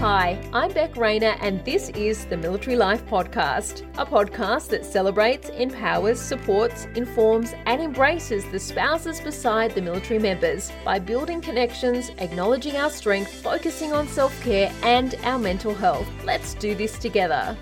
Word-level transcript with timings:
Hi, 0.00 0.40
I'm 0.52 0.72
Beck 0.72 0.96
Rayner, 0.96 1.34
and 1.40 1.64
this 1.64 1.88
is 1.88 2.24
the 2.26 2.36
Military 2.36 2.76
Life 2.76 3.04
Podcast, 3.06 3.82
a 3.98 4.06
podcast 4.06 4.68
that 4.68 4.84
celebrates, 4.84 5.48
empowers, 5.48 6.20
supports, 6.20 6.84
informs, 6.94 7.52
and 7.66 7.82
embraces 7.82 8.44
the 8.52 8.60
spouses 8.60 9.20
beside 9.20 9.72
the 9.72 9.82
military 9.82 10.20
members 10.20 10.70
by 10.84 11.00
building 11.00 11.40
connections, 11.40 12.10
acknowledging 12.18 12.76
our 12.76 12.90
strength, 12.90 13.42
focusing 13.42 13.92
on 13.92 14.06
self 14.06 14.40
care 14.44 14.72
and 14.84 15.16
our 15.24 15.36
mental 15.36 15.74
health. 15.74 16.06
Let's 16.24 16.54
do 16.54 16.76
this 16.76 16.96
together. 16.96 17.58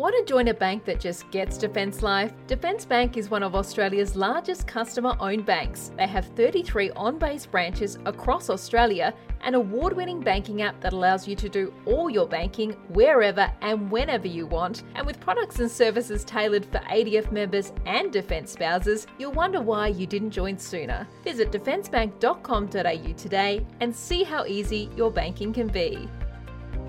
Want 0.00 0.16
to 0.16 0.24
join 0.24 0.48
a 0.48 0.54
bank 0.54 0.86
that 0.86 0.98
just 0.98 1.30
gets 1.30 1.58
Defence 1.58 2.00
Life? 2.00 2.32
Defence 2.46 2.86
Bank 2.86 3.18
is 3.18 3.28
one 3.28 3.42
of 3.42 3.54
Australia's 3.54 4.16
largest 4.16 4.66
customer 4.66 5.14
owned 5.20 5.44
banks. 5.44 5.92
They 5.98 6.06
have 6.06 6.24
33 6.36 6.88
on 6.92 7.18
base 7.18 7.44
branches 7.44 7.98
across 8.06 8.48
Australia, 8.48 9.12
an 9.42 9.54
award 9.54 9.94
winning 9.94 10.20
banking 10.20 10.62
app 10.62 10.80
that 10.80 10.94
allows 10.94 11.28
you 11.28 11.36
to 11.36 11.50
do 11.50 11.74
all 11.84 12.08
your 12.08 12.26
banking 12.26 12.70
wherever 12.88 13.52
and 13.60 13.90
whenever 13.90 14.26
you 14.26 14.46
want. 14.46 14.84
And 14.94 15.06
with 15.06 15.20
products 15.20 15.58
and 15.58 15.70
services 15.70 16.24
tailored 16.24 16.64
for 16.64 16.78
ADF 16.78 17.30
members 17.30 17.74
and 17.84 18.10
Defence 18.10 18.52
spouses, 18.52 19.06
you'll 19.18 19.32
wonder 19.32 19.60
why 19.60 19.88
you 19.88 20.06
didn't 20.06 20.30
join 20.30 20.56
sooner. 20.56 21.06
Visit 21.24 21.52
defencebank.com.au 21.52 23.12
today 23.18 23.66
and 23.80 23.94
see 23.94 24.22
how 24.22 24.46
easy 24.46 24.88
your 24.96 25.10
banking 25.10 25.52
can 25.52 25.66
be. 25.66 26.08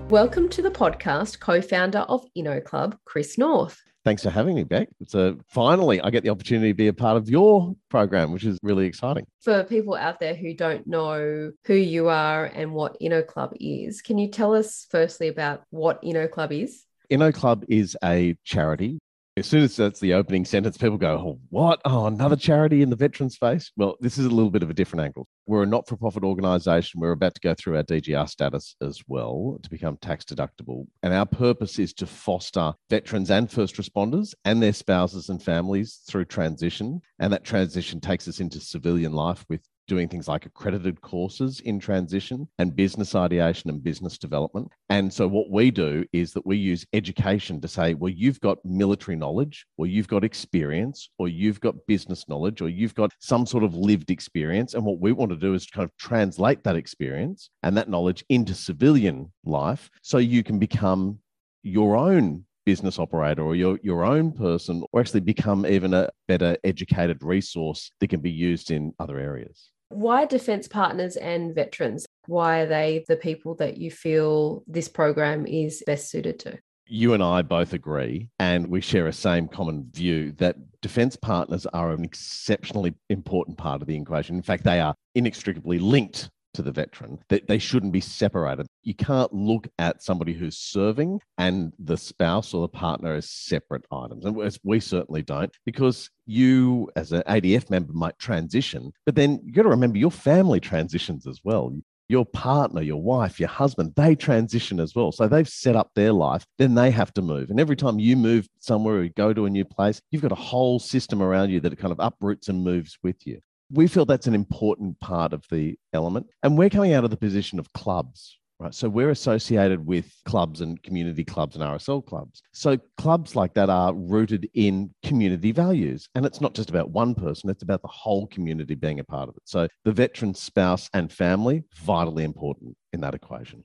Welcome 0.08 0.48
to 0.50 0.62
the 0.62 0.70
podcast, 0.70 1.40
co-founder 1.40 2.00
of 2.00 2.26
Inno 2.36 2.62
Club, 2.62 2.96
Chris 3.04 3.38
North. 3.38 3.80
Thanks 4.04 4.22
for 4.22 4.30
having 4.30 4.56
me, 4.56 4.64
Beck. 4.64 4.88
It's 5.00 5.14
a 5.14 5.36
finally 5.46 6.00
I 6.00 6.10
get 6.10 6.22
the 6.24 6.30
opportunity 6.30 6.70
to 6.70 6.74
be 6.74 6.88
a 6.88 6.92
part 6.92 7.16
of 7.16 7.30
your 7.30 7.74
program, 7.88 8.32
which 8.32 8.44
is 8.44 8.58
really 8.62 8.86
exciting. 8.86 9.26
For 9.40 9.62
people 9.64 9.94
out 9.94 10.20
there 10.20 10.34
who 10.34 10.54
don't 10.54 10.86
know 10.86 11.52
who 11.64 11.74
you 11.74 12.08
are 12.08 12.44
and 12.46 12.72
what 12.72 13.00
Inno 13.00 13.26
Club 13.26 13.52
is, 13.60 14.02
can 14.02 14.18
you 14.18 14.28
tell 14.28 14.54
us 14.54 14.86
firstly 14.90 15.28
about 15.28 15.62
what 15.70 16.02
Inno 16.02 16.30
Club 16.30 16.52
is? 16.52 16.84
Inno 17.10 17.32
Club 17.32 17.64
is 17.68 17.96
a 18.02 18.34
charity 18.44 18.98
as 19.36 19.46
soon 19.46 19.62
as 19.62 19.76
that's 19.76 20.00
the 20.00 20.12
opening 20.12 20.44
sentence, 20.44 20.76
people 20.76 20.98
go, 20.98 21.14
oh, 21.14 21.40
What? 21.48 21.80
Oh, 21.86 22.06
another 22.06 22.36
charity 22.36 22.82
in 22.82 22.90
the 22.90 22.96
veteran 22.96 23.30
space? 23.30 23.72
Well, 23.76 23.96
this 24.00 24.18
is 24.18 24.26
a 24.26 24.30
little 24.30 24.50
bit 24.50 24.62
of 24.62 24.68
a 24.68 24.74
different 24.74 25.04
angle. 25.04 25.26
We're 25.46 25.62
a 25.62 25.66
not 25.66 25.88
for 25.88 25.96
profit 25.96 26.22
organization. 26.22 27.00
We're 27.00 27.12
about 27.12 27.34
to 27.36 27.40
go 27.40 27.54
through 27.54 27.76
our 27.76 27.82
DGR 27.82 28.28
status 28.28 28.76
as 28.82 29.00
well 29.08 29.58
to 29.62 29.70
become 29.70 29.96
tax 29.96 30.24
deductible. 30.24 30.86
And 31.02 31.14
our 31.14 31.24
purpose 31.24 31.78
is 31.78 31.94
to 31.94 32.06
foster 32.06 32.74
veterans 32.90 33.30
and 33.30 33.50
first 33.50 33.76
responders 33.76 34.34
and 34.44 34.62
their 34.62 34.74
spouses 34.74 35.30
and 35.30 35.42
families 35.42 36.00
through 36.06 36.26
transition. 36.26 37.00
And 37.18 37.32
that 37.32 37.44
transition 37.44 38.00
takes 38.00 38.28
us 38.28 38.38
into 38.38 38.60
civilian 38.60 39.12
life 39.12 39.46
with 39.48 39.62
doing 39.88 40.08
things 40.08 40.28
like 40.28 40.46
accredited 40.46 41.00
courses 41.00 41.60
in 41.60 41.78
transition 41.78 42.48
and 42.58 42.76
business 42.76 43.14
ideation 43.14 43.70
and 43.70 43.82
business 43.82 44.18
development. 44.18 44.70
And 44.88 45.12
so, 45.12 45.26
what 45.28 45.50
we 45.50 45.70
do 45.70 46.04
is 46.12 46.32
that 46.32 46.46
we 46.46 46.56
use 46.56 46.86
education 46.92 47.60
to 47.60 47.68
say, 47.68 47.94
well, 47.94 48.12
you've 48.12 48.40
got 48.40 48.64
military 48.64 49.16
knowledge, 49.16 49.66
or 49.76 49.86
you've 49.86 50.08
got 50.08 50.24
experience, 50.24 51.08
or 51.18 51.28
you've 51.28 51.60
got 51.60 51.86
business 51.86 52.28
knowledge, 52.28 52.60
or 52.60 52.68
you've 52.68 52.94
got 52.94 53.12
some 53.18 53.46
sort 53.46 53.64
of 53.64 53.74
lived 53.74 54.10
experience. 54.10 54.74
And 54.74 54.84
what 54.84 55.00
we 55.00 55.12
want 55.12 55.30
to 55.30 55.36
do 55.36 55.54
is 55.54 55.66
kind 55.66 55.84
of 55.84 55.96
translate 55.96 56.64
that 56.64 56.76
experience 56.76 57.50
and 57.62 57.76
that 57.76 57.88
knowledge 57.88 58.24
into 58.28 58.54
civilian 58.54 59.32
life 59.44 59.90
so 60.02 60.18
you 60.18 60.42
can 60.42 60.58
become 60.58 61.18
your 61.62 61.96
own 61.96 62.44
business 62.64 62.98
operator 62.98 63.42
or 63.42 63.54
your, 63.54 63.78
your 63.82 64.04
own 64.04 64.32
person 64.32 64.82
or 64.92 65.00
actually 65.00 65.20
become 65.20 65.66
even 65.66 65.94
a 65.94 66.08
better 66.28 66.56
educated 66.64 67.22
resource 67.22 67.90
that 68.00 68.08
can 68.08 68.20
be 68.20 68.30
used 68.30 68.70
in 68.70 68.92
other 68.98 69.18
areas. 69.18 69.70
Why 69.88 70.24
defence 70.24 70.68
partners 70.68 71.16
and 71.16 71.54
veterans? 71.54 72.06
Why 72.26 72.60
are 72.60 72.66
they 72.66 73.04
the 73.08 73.16
people 73.16 73.54
that 73.56 73.76
you 73.76 73.90
feel 73.90 74.64
this 74.66 74.88
program 74.88 75.46
is 75.46 75.82
best 75.86 76.10
suited 76.10 76.38
to? 76.40 76.58
You 76.86 77.14
and 77.14 77.22
I 77.22 77.42
both 77.42 77.72
agree, 77.72 78.28
and 78.38 78.66
we 78.66 78.80
share 78.80 79.06
a 79.06 79.12
same 79.12 79.48
common 79.48 79.88
view 79.92 80.32
that 80.32 80.56
defence 80.82 81.16
partners 81.16 81.66
are 81.66 81.92
an 81.92 82.04
exceptionally 82.04 82.94
important 83.08 83.56
part 83.56 83.80
of 83.80 83.88
the 83.88 83.96
equation. 83.96 84.36
In 84.36 84.42
fact, 84.42 84.64
they 84.64 84.80
are 84.80 84.94
inextricably 85.14 85.78
linked 85.78 86.28
to 86.54 86.62
the 86.62 86.72
veteran 86.72 87.18
that 87.28 87.48
they 87.48 87.58
shouldn't 87.58 87.92
be 87.92 88.00
separated. 88.00 88.66
You 88.82 88.94
can't 88.94 89.32
look 89.32 89.68
at 89.78 90.02
somebody 90.02 90.32
who's 90.32 90.58
serving 90.58 91.20
and 91.38 91.72
the 91.78 91.96
spouse 91.96 92.52
or 92.54 92.62
the 92.62 92.68
partner 92.68 93.14
as 93.14 93.30
separate 93.30 93.84
items. 93.90 94.24
And 94.24 94.36
we 94.62 94.80
certainly 94.80 95.22
don't, 95.22 95.52
because 95.64 96.10
you 96.26 96.90
as 96.96 97.12
an 97.12 97.22
ADF 97.28 97.70
member 97.70 97.92
might 97.92 98.18
transition, 98.18 98.92
but 99.06 99.14
then 99.14 99.40
you 99.44 99.52
got 99.52 99.62
to 99.62 99.68
remember 99.68 99.98
your 99.98 100.10
family 100.10 100.60
transitions 100.60 101.26
as 101.26 101.40
well. 101.42 101.74
Your 102.08 102.26
partner, 102.26 102.82
your 102.82 103.00
wife, 103.00 103.40
your 103.40 103.48
husband, 103.48 103.94
they 103.96 104.14
transition 104.14 104.80
as 104.80 104.94
well. 104.94 105.12
So 105.12 105.28
they've 105.28 105.48
set 105.48 105.76
up 105.76 105.92
their 105.94 106.12
life, 106.12 106.44
then 106.58 106.74
they 106.74 106.90
have 106.90 107.14
to 107.14 107.22
move. 107.22 107.48
And 107.48 107.58
every 107.58 107.76
time 107.76 107.98
you 107.98 108.16
move 108.16 108.46
somewhere 108.58 109.00
or 109.00 109.08
go 109.08 109.32
to 109.32 109.46
a 109.46 109.50
new 109.50 109.64
place, 109.64 110.02
you've 110.10 110.20
got 110.20 110.32
a 110.32 110.34
whole 110.34 110.78
system 110.78 111.22
around 111.22 111.50
you 111.50 111.60
that 111.60 111.78
kind 111.78 111.92
of 111.92 112.00
uproots 112.00 112.48
and 112.48 112.62
moves 112.62 112.98
with 113.02 113.26
you 113.26 113.40
we 113.72 113.88
feel 113.88 114.04
that's 114.04 114.26
an 114.26 114.34
important 114.34 115.00
part 115.00 115.32
of 115.32 115.44
the 115.50 115.78
element. 115.92 116.26
And 116.42 116.58
we're 116.58 116.70
coming 116.70 116.92
out 116.92 117.04
of 117.04 117.10
the 117.10 117.16
position 117.16 117.58
of 117.58 117.72
clubs, 117.72 118.38
right? 118.60 118.74
So 118.74 118.88
we're 118.88 119.10
associated 119.10 119.84
with 119.84 120.14
clubs 120.26 120.60
and 120.60 120.80
community 120.82 121.24
clubs 121.24 121.56
and 121.56 121.64
RSL 121.64 122.04
clubs. 122.04 122.42
So 122.52 122.78
clubs 122.98 123.34
like 123.34 123.54
that 123.54 123.70
are 123.70 123.94
rooted 123.94 124.48
in 124.52 124.94
community 125.02 125.52
values. 125.52 126.06
And 126.14 126.26
it's 126.26 126.40
not 126.40 126.54
just 126.54 126.68
about 126.68 126.90
one 126.90 127.14
person, 127.14 127.48
it's 127.48 127.62
about 127.62 127.80
the 127.80 127.88
whole 127.88 128.26
community 128.26 128.74
being 128.74 129.00
a 129.00 129.04
part 129.04 129.30
of 129.30 129.36
it. 129.36 129.42
So 129.46 129.66
the 129.84 129.92
veteran 129.92 130.34
spouse 130.34 130.90
and 130.92 131.10
family, 131.10 131.64
vitally 131.74 132.24
important 132.24 132.76
in 132.92 133.00
that 133.00 133.14
equation 133.14 133.64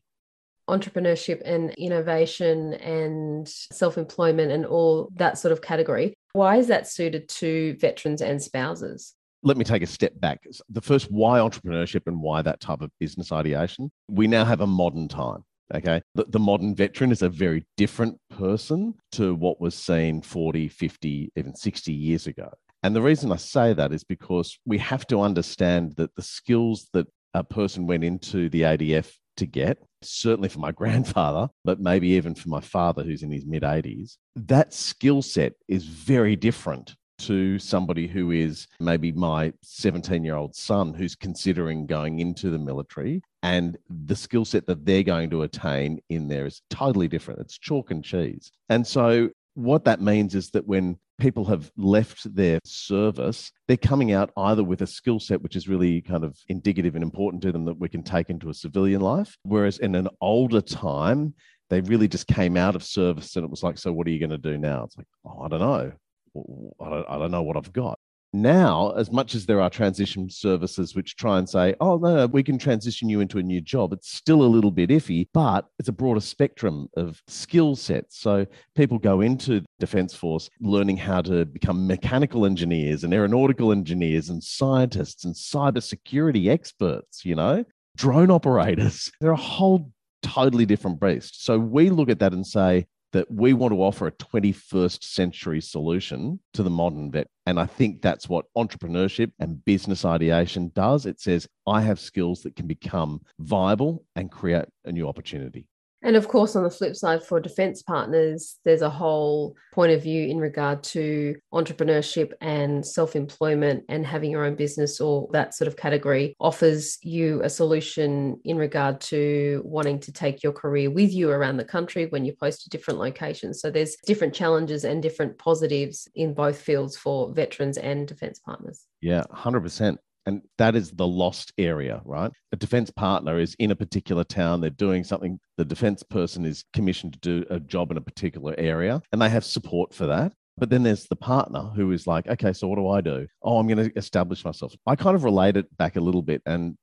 entrepreneurship 0.69 1.41
and 1.45 1.73
innovation 1.75 2.73
and 2.73 3.47
self 3.47 3.97
employment 3.97 4.51
and 4.51 4.65
all 4.65 5.09
that 5.15 5.37
sort 5.37 5.53
of 5.53 5.61
category. 5.61 6.13
Why 6.33 6.57
is 6.57 6.67
that 6.67 6.87
suited 6.87 7.29
to 7.29 7.77
veterans 7.79 8.21
and 8.21 8.41
spouses? 8.41 9.13
Let 9.43 9.57
me 9.57 9.63
take 9.63 9.81
a 9.81 9.87
step 9.87 10.19
back. 10.19 10.43
The 10.69 10.81
first, 10.81 11.11
why 11.11 11.39
entrepreneurship 11.39 12.03
and 12.07 12.21
why 12.21 12.41
that 12.41 12.59
type 12.59 12.81
of 12.81 12.91
business 12.99 13.31
ideation? 13.31 13.91
We 14.09 14.27
now 14.27 14.45
have 14.45 14.61
a 14.61 14.67
modern 14.67 15.07
time. 15.07 15.43
Okay. 15.73 16.01
The, 16.15 16.25
the, 16.29 16.39
modern 16.39 16.75
veteran 16.75 17.11
is 17.11 17.21
a 17.21 17.29
very 17.29 17.65
different 17.75 18.17
person 18.29 18.93
to 19.13 19.35
what 19.35 19.59
was 19.59 19.75
seen 19.75 20.21
40, 20.21 20.69
50, 20.69 21.31
even 21.35 21.55
60 21.55 21.91
years 21.91 22.25
ago. 22.25 22.49
And 22.83 22.95
the 22.95 23.01
reason 23.01 23.33
I 23.33 23.35
say 23.35 23.73
that 23.73 23.91
is 23.91 24.03
because 24.03 24.57
we 24.65 24.77
have 24.77 25.05
to 25.07 25.19
understand 25.21 25.95
that 25.97 26.15
the 26.15 26.21
skills 26.21 26.87
that 26.93 27.07
a 27.33 27.43
person 27.43 27.85
went 27.85 28.05
into 28.05 28.49
the 28.49 28.61
ADF 28.61 29.11
to 29.37 29.45
get, 29.45 29.79
certainly 30.01 30.47
for 30.47 30.59
my 30.59 30.71
grandfather, 30.81 31.49
but 31.65 31.81
maybe 31.81 32.09
even 32.09 32.33
for 32.33 32.47
my 32.47 32.61
father 32.61 33.03
who's 33.03 33.23
in 33.23 33.31
his 33.31 33.45
mid 33.45 33.63
80s, 33.63 34.17
that 34.37 34.73
skill 34.73 35.21
set 35.21 35.53
is 35.67 35.83
very 35.83 36.37
different 36.37 36.95
to 37.19 37.59
somebody 37.59 38.07
who 38.07 38.31
is 38.31 38.67
maybe 38.79 39.11
my 39.11 39.53
17 39.61 40.23
year 40.23 40.35
old 40.35 40.55
son 40.55 40.93
who's 40.93 41.15
considering 41.15 41.85
going 41.85 42.19
into 42.19 42.49
the 42.49 42.59
military 42.59 43.21
and 43.43 43.77
the 44.05 44.15
skill 44.15 44.45
set 44.45 44.67
that 44.67 44.85
they're 44.85 45.03
going 45.03 45.29
to 45.29 45.43
attain 45.43 45.99
in 46.09 46.27
there 46.27 46.45
is 46.45 46.61
totally 46.69 47.07
different. 47.07 47.39
It's 47.39 47.57
chalk 47.57 47.91
and 47.91 48.03
cheese. 48.03 48.51
And 48.69 48.85
so 48.85 49.29
what 49.53 49.85
that 49.85 50.01
means 50.01 50.35
is 50.35 50.51
that 50.51 50.67
when 50.67 50.97
people 51.19 51.45
have 51.45 51.71
left 51.77 52.35
their 52.35 52.59
service 52.63 53.51
they're 53.67 53.75
coming 53.75 54.11
out 54.11 54.31
either 54.37 54.63
with 54.63 54.83
a 54.83 54.87
skill 54.87 55.19
set 55.19 55.41
which 55.41 55.55
is 55.55 55.67
really 55.67 55.99
kind 55.99 56.23
of 56.23 56.37
indicative 56.47 56.93
and 56.93 57.03
important 57.03 57.41
to 57.41 57.51
them 57.51 57.65
that 57.65 57.79
we 57.79 57.89
can 57.89 58.03
take 58.03 58.29
into 58.29 58.51
a 58.51 58.53
civilian 58.53 59.01
life 59.01 59.35
whereas 59.41 59.79
in 59.79 59.95
an 59.95 60.07
older 60.21 60.61
time 60.61 61.33
they 61.71 61.81
really 61.81 62.07
just 62.07 62.27
came 62.27 62.55
out 62.55 62.75
of 62.75 62.83
service 62.83 63.35
and 63.35 63.43
it 63.43 63.49
was 63.49 63.63
like 63.63 63.79
so 63.79 63.91
what 63.91 64.05
are 64.05 64.11
you 64.11 64.19
going 64.19 64.29
to 64.29 64.37
do 64.37 64.59
now? 64.59 64.83
It's 64.83 64.95
like 64.95 65.07
oh 65.25 65.41
i 65.41 65.47
don't 65.47 65.59
know 65.59 65.91
I 66.35 66.89
don't, 66.89 67.05
I 67.09 67.17
don't 67.17 67.31
know 67.31 67.43
what 67.43 67.57
I've 67.57 67.73
got. 67.73 67.99
Now, 68.33 68.91
as 68.91 69.09
much 69.09 69.35
as 69.35 69.45
there 69.45 69.61
are 69.61 69.69
transition 69.69 70.29
services 70.29 70.93
which 70.95 71.15
try 71.15 71.39
and 71.39 71.47
say, 71.47 71.75
oh, 71.79 71.97
no, 71.97 72.15
no, 72.15 72.25
we 72.27 72.43
can 72.43 72.57
transition 72.57 73.07
you 73.07 73.21
into 73.21 73.37
a 73.37 73.43
new 73.43 73.61
job, 73.61 73.93
it's 73.93 74.11
still 74.11 74.41
a 74.41 74.43
little 74.43 74.69
bit 74.69 74.89
iffy, 74.89 75.27
but 75.33 75.65
it's 75.79 75.87
a 75.87 75.93
broader 75.93 76.19
spectrum 76.19 76.89
of 76.97 77.21
skill 77.27 77.75
sets. 77.75 78.19
So 78.19 78.45
people 78.75 78.99
go 78.99 79.21
into 79.21 79.63
Defence 79.79 80.13
Force 80.13 80.49
learning 80.59 80.97
how 80.97 81.21
to 81.21 81.45
become 81.45 81.87
mechanical 81.87 82.45
engineers 82.45 83.05
and 83.05 83.13
aeronautical 83.13 83.71
engineers 83.71 84.29
and 84.29 84.43
scientists 84.43 85.23
and 85.23 85.33
cybersecurity 85.33 86.49
experts, 86.49 87.23
you 87.23 87.35
know, 87.35 87.63
drone 87.95 88.29
operators. 88.29 89.09
They're 89.21 89.31
a 89.31 89.37
whole 89.37 89.91
totally 90.21 90.65
different 90.65 90.99
beast. 90.99 91.45
So 91.45 91.57
we 91.57 91.89
look 91.89 92.09
at 92.09 92.19
that 92.19 92.33
and 92.33 92.45
say, 92.45 92.87
that 93.13 93.31
we 93.31 93.53
want 93.53 93.73
to 93.73 93.81
offer 93.81 94.07
a 94.07 94.11
21st 94.11 95.03
century 95.03 95.61
solution 95.61 96.39
to 96.53 96.63
the 96.63 96.69
modern 96.69 97.11
vet. 97.11 97.27
And 97.45 97.59
I 97.59 97.65
think 97.65 98.01
that's 98.01 98.27
what 98.27 98.45
entrepreneurship 98.57 99.31
and 99.39 99.63
business 99.63 100.03
ideation 100.03 100.71
does. 100.75 101.05
It 101.05 101.19
says, 101.19 101.47
I 101.65 101.81
have 101.81 101.99
skills 101.99 102.43
that 102.43 102.55
can 102.55 102.67
become 102.67 103.21
viable 103.39 104.05
and 104.15 104.31
create 104.31 104.65
a 104.85 104.91
new 104.91 105.07
opportunity. 105.07 105.67
And 106.07 106.15
of 106.15 106.29
course, 106.29 106.55
on 106.55 106.63
the 106.63 106.69
flip 106.69 106.95
side, 106.95 107.21
for 107.21 107.41
defence 107.41 107.81
partners, 107.81 108.59
there's 108.63 108.81
a 108.81 108.89
whole 108.89 109.57
point 109.73 109.91
of 109.91 110.01
view 110.01 110.25
in 110.29 110.39
regard 110.39 110.81
to 110.83 111.35
entrepreneurship 111.53 112.31
and 112.39 112.85
self 112.85 113.13
employment 113.13 113.83
and 113.89 114.07
having 114.07 114.31
your 114.31 114.45
own 114.45 114.55
business 114.55 115.01
or 115.01 115.27
that 115.33 115.53
sort 115.53 115.67
of 115.67 115.75
category 115.75 116.33
offers 116.39 116.97
you 117.03 117.41
a 117.43 117.49
solution 117.49 118.39
in 118.45 118.55
regard 118.57 119.01
to 119.01 119.61
wanting 119.65 119.99
to 119.99 120.13
take 120.13 120.43
your 120.43 120.53
career 120.53 120.89
with 120.89 121.11
you 121.11 121.29
around 121.29 121.57
the 121.57 121.65
country 121.65 122.05
when 122.05 122.23
you 122.23 122.33
post 122.33 122.63
to 122.63 122.69
different 122.69 123.01
locations. 123.01 123.59
So 123.59 123.69
there's 123.69 123.97
different 124.05 124.33
challenges 124.33 124.85
and 124.85 125.03
different 125.03 125.37
positives 125.37 126.07
in 126.15 126.33
both 126.33 126.61
fields 126.61 126.95
for 126.95 127.33
veterans 127.33 127.77
and 127.77 128.07
defence 128.07 128.39
partners. 128.39 128.85
Yeah, 129.01 129.23
100%. 129.33 129.97
And 130.27 130.41
that 130.57 130.75
is 130.75 130.91
the 130.91 131.07
lost 131.07 131.53
area, 131.57 132.01
right? 132.03 132.29
A 132.51 132.57
defense 132.57 132.91
partner 132.91 133.39
is 133.39 133.55
in 133.59 133.71
a 133.71 133.75
particular 133.77 134.25
town, 134.25 134.59
they're 134.59 134.69
doing 134.69 135.05
something, 135.05 135.39
the 135.55 135.63
defense 135.63 136.03
person 136.03 136.45
is 136.45 136.65
commissioned 136.73 137.13
to 137.13 137.19
do 137.19 137.45
a 137.49 137.61
job 137.61 137.91
in 137.91 137.97
a 137.97 138.01
particular 138.01 138.53
area, 138.57 139.01
and 139.13 139.21
they 139.21 139.29
have 139.29 139.45
support 139.45 139.93
for 139.93 140.05
that. 140.05 140.33
But 140.57 140.69
then 140.69 140.83
there's 140.83 141.05
the 141.05 141.15
partner 141.15 141.61
who 141.61 141.91
is 141.91 142.07
like, 142.07 142.27
okay, 142.27 142.51
so 142.51 142.67
what 142.67 142.75
do 142.75 142.89
I 142.89 142.99
do? 142.99 143.25
Oh, 143.41 143.57
I'm 143.57 143.67
going 143.67 143.89
to 143.89 143.97
establish 143.97 144.43
myself. 144.43 144.75
I 144.85 144.97
kind 144.97 145.15
of 145.15 145.23
relate 145.23 145.55
it 145.55 145.77
back 145.77 145.95
a 145.95 146.01
little 146.01 146.23
bit. 146.23 146.41
And 146.45 146.77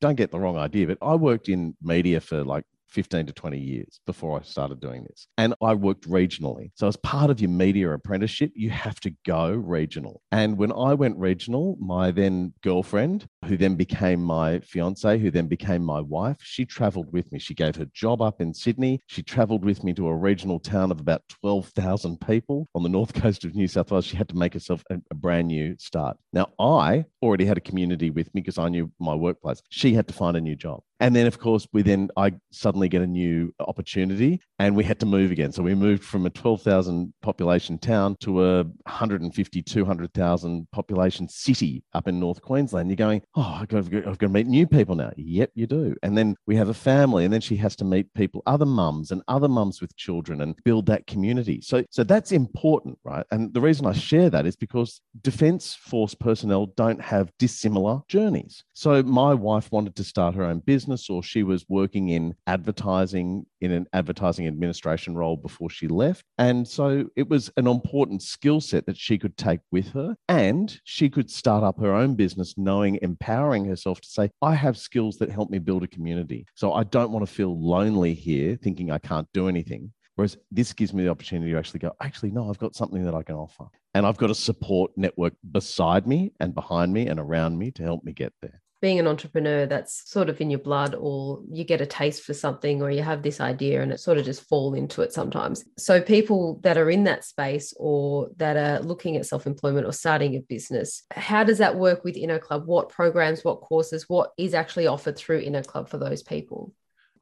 don't 0.00 0.16
get 0.16 0.32
the 0.32 0.40
wrong 0.40 0.56
idea, 0.56 0.88
but 0.88 0.98
I 1.00 1.14
worked 1.14 1.48
in 1.48 1.76
media 1.80 2.20
for 2.20 2.42
like 2.42 2.64
15 2.88 3.26
to 3.26 3.32
20 3.32 3.58
years 3.58 4.00
before 4.06 4.38
I 4.38 4.42
started 4.42 4.80
doing 4.80 5.04
this. 5.04 5.28
And 5.36 5.54
I 5.62 5.74
worked 5.74 6.08
regionally. 6.08 6.70
So, 6.74 6.88
as 6.88 6.96
part 6.96 7.30
of 7.30 7.40
your 7.40 7.50
media 7.50 7.92
apprenticeship, 7.92 8.52
you 8.54 8.70
have 8.70 9.00
to 9.00 9.12
go 9.26 9.50
regional. 9.50 10.22
And 10.32 10.56
when 10.56 10.72
I 10.72 10.94
went 10.94 11.18
regional, 11.18 11.76
my 11.80 12.10
then 12.10 12.52
girlfriend, 12.62 13.26
who 13.44 13.56
then 13.56 13.74
became 13.76 14.22
my 14.22 14.60
fiance, 14.60 15.18
who 15.18 15.30
then 15.30 15.46
became 15.46 15.82
my 15.82 16.00
wife, 16.00 16.36
she 16.42 16.64
traveled 16.64 17.12
with 17.12 17.30
me. 17.32 17.38
She 17.38 17.54
gave 17.54 17.76
her 17.76 17.86
job 17.92 18.22
up 18.22 18.40
in 18.40 18.54
Sydney. 18.54 19.00
She 19.06 19.22
traveled 19.22 19.64
with 19.64 19.84
me 19.84 19.92
to 19.94 20.08
a 20.08 20.16
regional 20.16 20.58
town 20.58 20.90
of 20.90 21.00
about 21.00 21.22
12,000 21.28 22.20
people 22.20 22.66
on 22.74 22.82
the 22.82 22.88
north 22.88 23.14
coast 23.22 23.44
of 23.44 23.54
New 23.54 23.68
South 23.68 23.90
Wales. 23.90 24.06
She 24.06 24.16
had 24.16 24.28
to 24.28 24.36
make 24.36 24.54
herself 24.54 24.82
a, 24.90 24.98
a 25.10 25.14
brand 25.14 25.48
new 25.48 25.76
start. 25.78 26.16
Now, 26.32 26.48
I 26.58 27.04
already 27.22 27.44
had 27.44 27.58
a 27.58 27.62
community 27.62 28.10
with 28.10 28.32
me 28.34 28.40
because 28.40 28.58
I 28.58 28.68
knew 28.68 28.90
my 28.98 29.14
workplace. 29.14 29.62
She 29.70 29.94
had 29.94 30.08
to 30.08 30.14
find 30.14 30.36
a 30.36 30.40
new 30.40 30.56
job. 30.56 30.82
And 31.00 31.14
then, 31.14 31.26
of 31.26 31.38
course, 31.38 31.66
we 31.72 31.82
then 31.82 32.10
I 32.16 32.32
suddenly 32.50 32.88
get 32.88 33.02
a 33.02 33.06
new 33.06 33.54
opportunity, 33.60 34.40
and 34.58 34.74
we 34.74 34.84
had 34.84 34.98
to 35.00 35.06
move 35.06 35.30
again. 35.30 35.52
So 35.52 35.62
we 35.62 35.74
moved 35.74 36.02
from 36.02 36.26
a 36.26 36.30
twelve 36.30 36.62
thousand 36.62 37.12
population 37.22 37.78
town 37.78 38.16
to 38.20 38.44
a 38.44 38.64
150, 38.64 39.62
200,000 39.62 40.68
population 40.72 41.28
city 41.28 41.84
up 41.94 42.08
in 42.08 42.18
North 42.18 42.42
Queensland. 42.42 42.88
You're 42.88 42.96
going, 42.96 43.22
oh, 43.36 43.58
I've 43.60 43.68
got, 43.68 43.84
I've 43.84 44.18
got 44.18 44.18
to 44.18 44.28
meet 44.28 44.46
new 44.46 44.66
people 44.66 44.96
now. 44.96 45.12
Yep, 45.16 45.50
you 45.54 45.66
do. 45.66 45.94
And 46.02 46.18
then 46.18 46.34
we 46.46 46.56
have 46.56 46.68
a 46.68 46.74
family, 46.74 47.24
and 47.24 47.32
then 47.32 47.40
she 47.40 47.56
has 47.56 47.76
to 47.76 47.84
meet 47.84 48.12
people, 48.14 48.42
other 48.46 48.66
mums, 48.66 49.10
and 49.10 49.22
other 49.28 49.48
mums 49.48 49.80
with 49.80 49.96
children, 49.96 50.40
and 50.40 50.56
build 50.64 50.86
that 50.86 51.06
community. 51.06 51.60
So, 51.60 51.84
so 51.90 52.02
that's 52.02 52.32
important, 52.32 52.98
right? 53.04 53.24
And 53.30 53.54
the 53.54 53.60
reason 53.60 53.86
I 53.86 53.92
share 53.92 54.30
that 54.30 54.46
is 54.46 54.56
because 54.56 55.00
Defence 55.22 55.74
Force 55.74 56.14
personnel 56.14 56.66
don't 56.76 57.00
have 57.00 57.30
dissimilar 57.38 58.00
journeys. 58.08 58.64
So 58.72 59.02
my 59.02 59.34
wife 59.34 59.70
wanted 59.70 59.94
to 59.96 60.04
start 60.04 60.34
her 60.34 60.44
own 60.44 60.60
business 60.60 60.87
business 60.88 61.10
or 61.10 61.22
she 61.22 61.42
was 61.42 61.64
working 61.68 62.08
in 62.08 62.34
advertising 62.46 63.44
in 63.60 63.72
an 63.72 63.86
advertising 63.92 64.46
administration 64.46 65.14
role 65.14 65.36
before 65.36 65.68
she 65.68 65.86
left. 65.88 66.24
And 66.38 66.66
so 66.66 67.04
it 67.16 67.28
was 67.28 67.50
an 67.56 67.66
important 67.66 68.22
skill 68.22 68.60
set 68.60 68.86
that 68.86 68.96
she 68.96 69.18
could 69.18 69.36
take 69.36 69.60
with 69.70 69.88
her. 69.92 70.16
And 70.28 70.80
she 70.84 71.10
could 71.10 71.30
start 71.30 71.64
up 71.64 71.78
her 71.80 71.94
own 71.94 72.14
business, 72.14 72.54
knowing, 72.56 72.98
empowering 73.02 73.64
herself 73.66 74.00
to 74.00 74.08
say, 74.08 74.30
I 74.40 74.54
have 74.54 74.78
skills 74.78 75.18
that 75.18 75.30
help 75.30 75.50
me 75.50 75.58
build 75.58 75.82
a 75.82 75.88
community. 75.88 76.46
So 76.54 76.72
I 76.72 76.84
don't 76.84 77.12
want 77.12 77.26
to 77.26 77.32
feel 77.32 77.60
lonely 77.60 78.14
here 78.14 78.56
thinking 78.56 78.90
I 78.90 78.98
can't 78.98 79.28
do 79.34 79.48
anything. 79.48 79.92
Whereas 80.14 80.36
this 80.50 80.72
gives 80.72 80.92
me 80.92 81.04
the 81.04 81.10
opportunity 81.10 81.52
to 81.52 81.58
actually 81.58 81.80
go, 81.80 81.92
actually, 82.00 82.32
no, 82.32 82.50
I've 82.50 82.58
got 82.58 82.74
something 82.74 83.04
that 83.04 83.14
I 83.14 83.22
can 83.22 83.36
offer. 83.36 83.66
And 83.94 84.04
I've 84.04 84.16
got 84.16 84.30
a 84.30 84.34
support 84.34 84.90
network 84.96 85.34
beside 85.52 86.06
me 86.06 86.32
and 86.40 86.54
behind 86.54 86.92
me 86.92 87.06
and 87.06 87.20
around 87.20 87.56
me 87.56 87.70
to 87.72 87.82
help 87.82 88.02
me 88.02 88.12
get 88.12 88.32
there 88.42 88.60
being 88.80 88.98
an 88.98 89.06
entrepreneur 89.06 89.66
that's 89.66 90.08
sort 90.10 90.28
of 90.28 90.40
in 90.40 90.50
your 90.50 90.60
blood 90.60 90.94
or 90.94 91.40
you 91.50 91.64
get 91.64 91.80
a 91.80 91.86
taste 91.86 92.22
for 92.22 92.34
something 92.34 92.80
or 92.80 92.90
you 92.90 93.02
have 93.02 93.22
this 93.22 93.40
idea 93.40 93.82
and 93.82 93.92
it 93.92 94.00
sort 94.00 94.18
of 94.18 94.24
just 94.24 94.48
fall 94.48 94.74
into 94.74 95.02
it 95.02 95.12
sometimes. 95.12 95.64
So 95.76 96.00
people 96.00 96.60
that 96.62 96.78
are 96.78 96.90
in 96.90 97.04
that 97.04 97.24
space 97.24 97.74
or 97.76 98.28
that 98.36 98.56
are 98.56 98.80
looking 98.80 99.16
at 99.16 99.26
self-employment 99.26 99.86
or 99.86 99.92
starting 99.92 100.36
a 100.36 100.40
business 100.40 101.02
how 101.14 101.44
does 101.44 101.58
that 101.58 101.76
work 101.76 102.04
with 102.04 102.16
Inno 102.16 102.40
Club? 102.40 102.66
What 102.66 102.88
programs 102.88 103.44
what 103.44 103.60
courses 103.60 104.08
what 104.08 104.32
is 104.38 104.54
actually 104.54 104.86
offered 104.86 105.16
through 105.16 105.44
Inno 105.44 105.64
Club 105.64 105.88
for 105.88 105.98
those 105.98 106.22
people? 106.22 106.72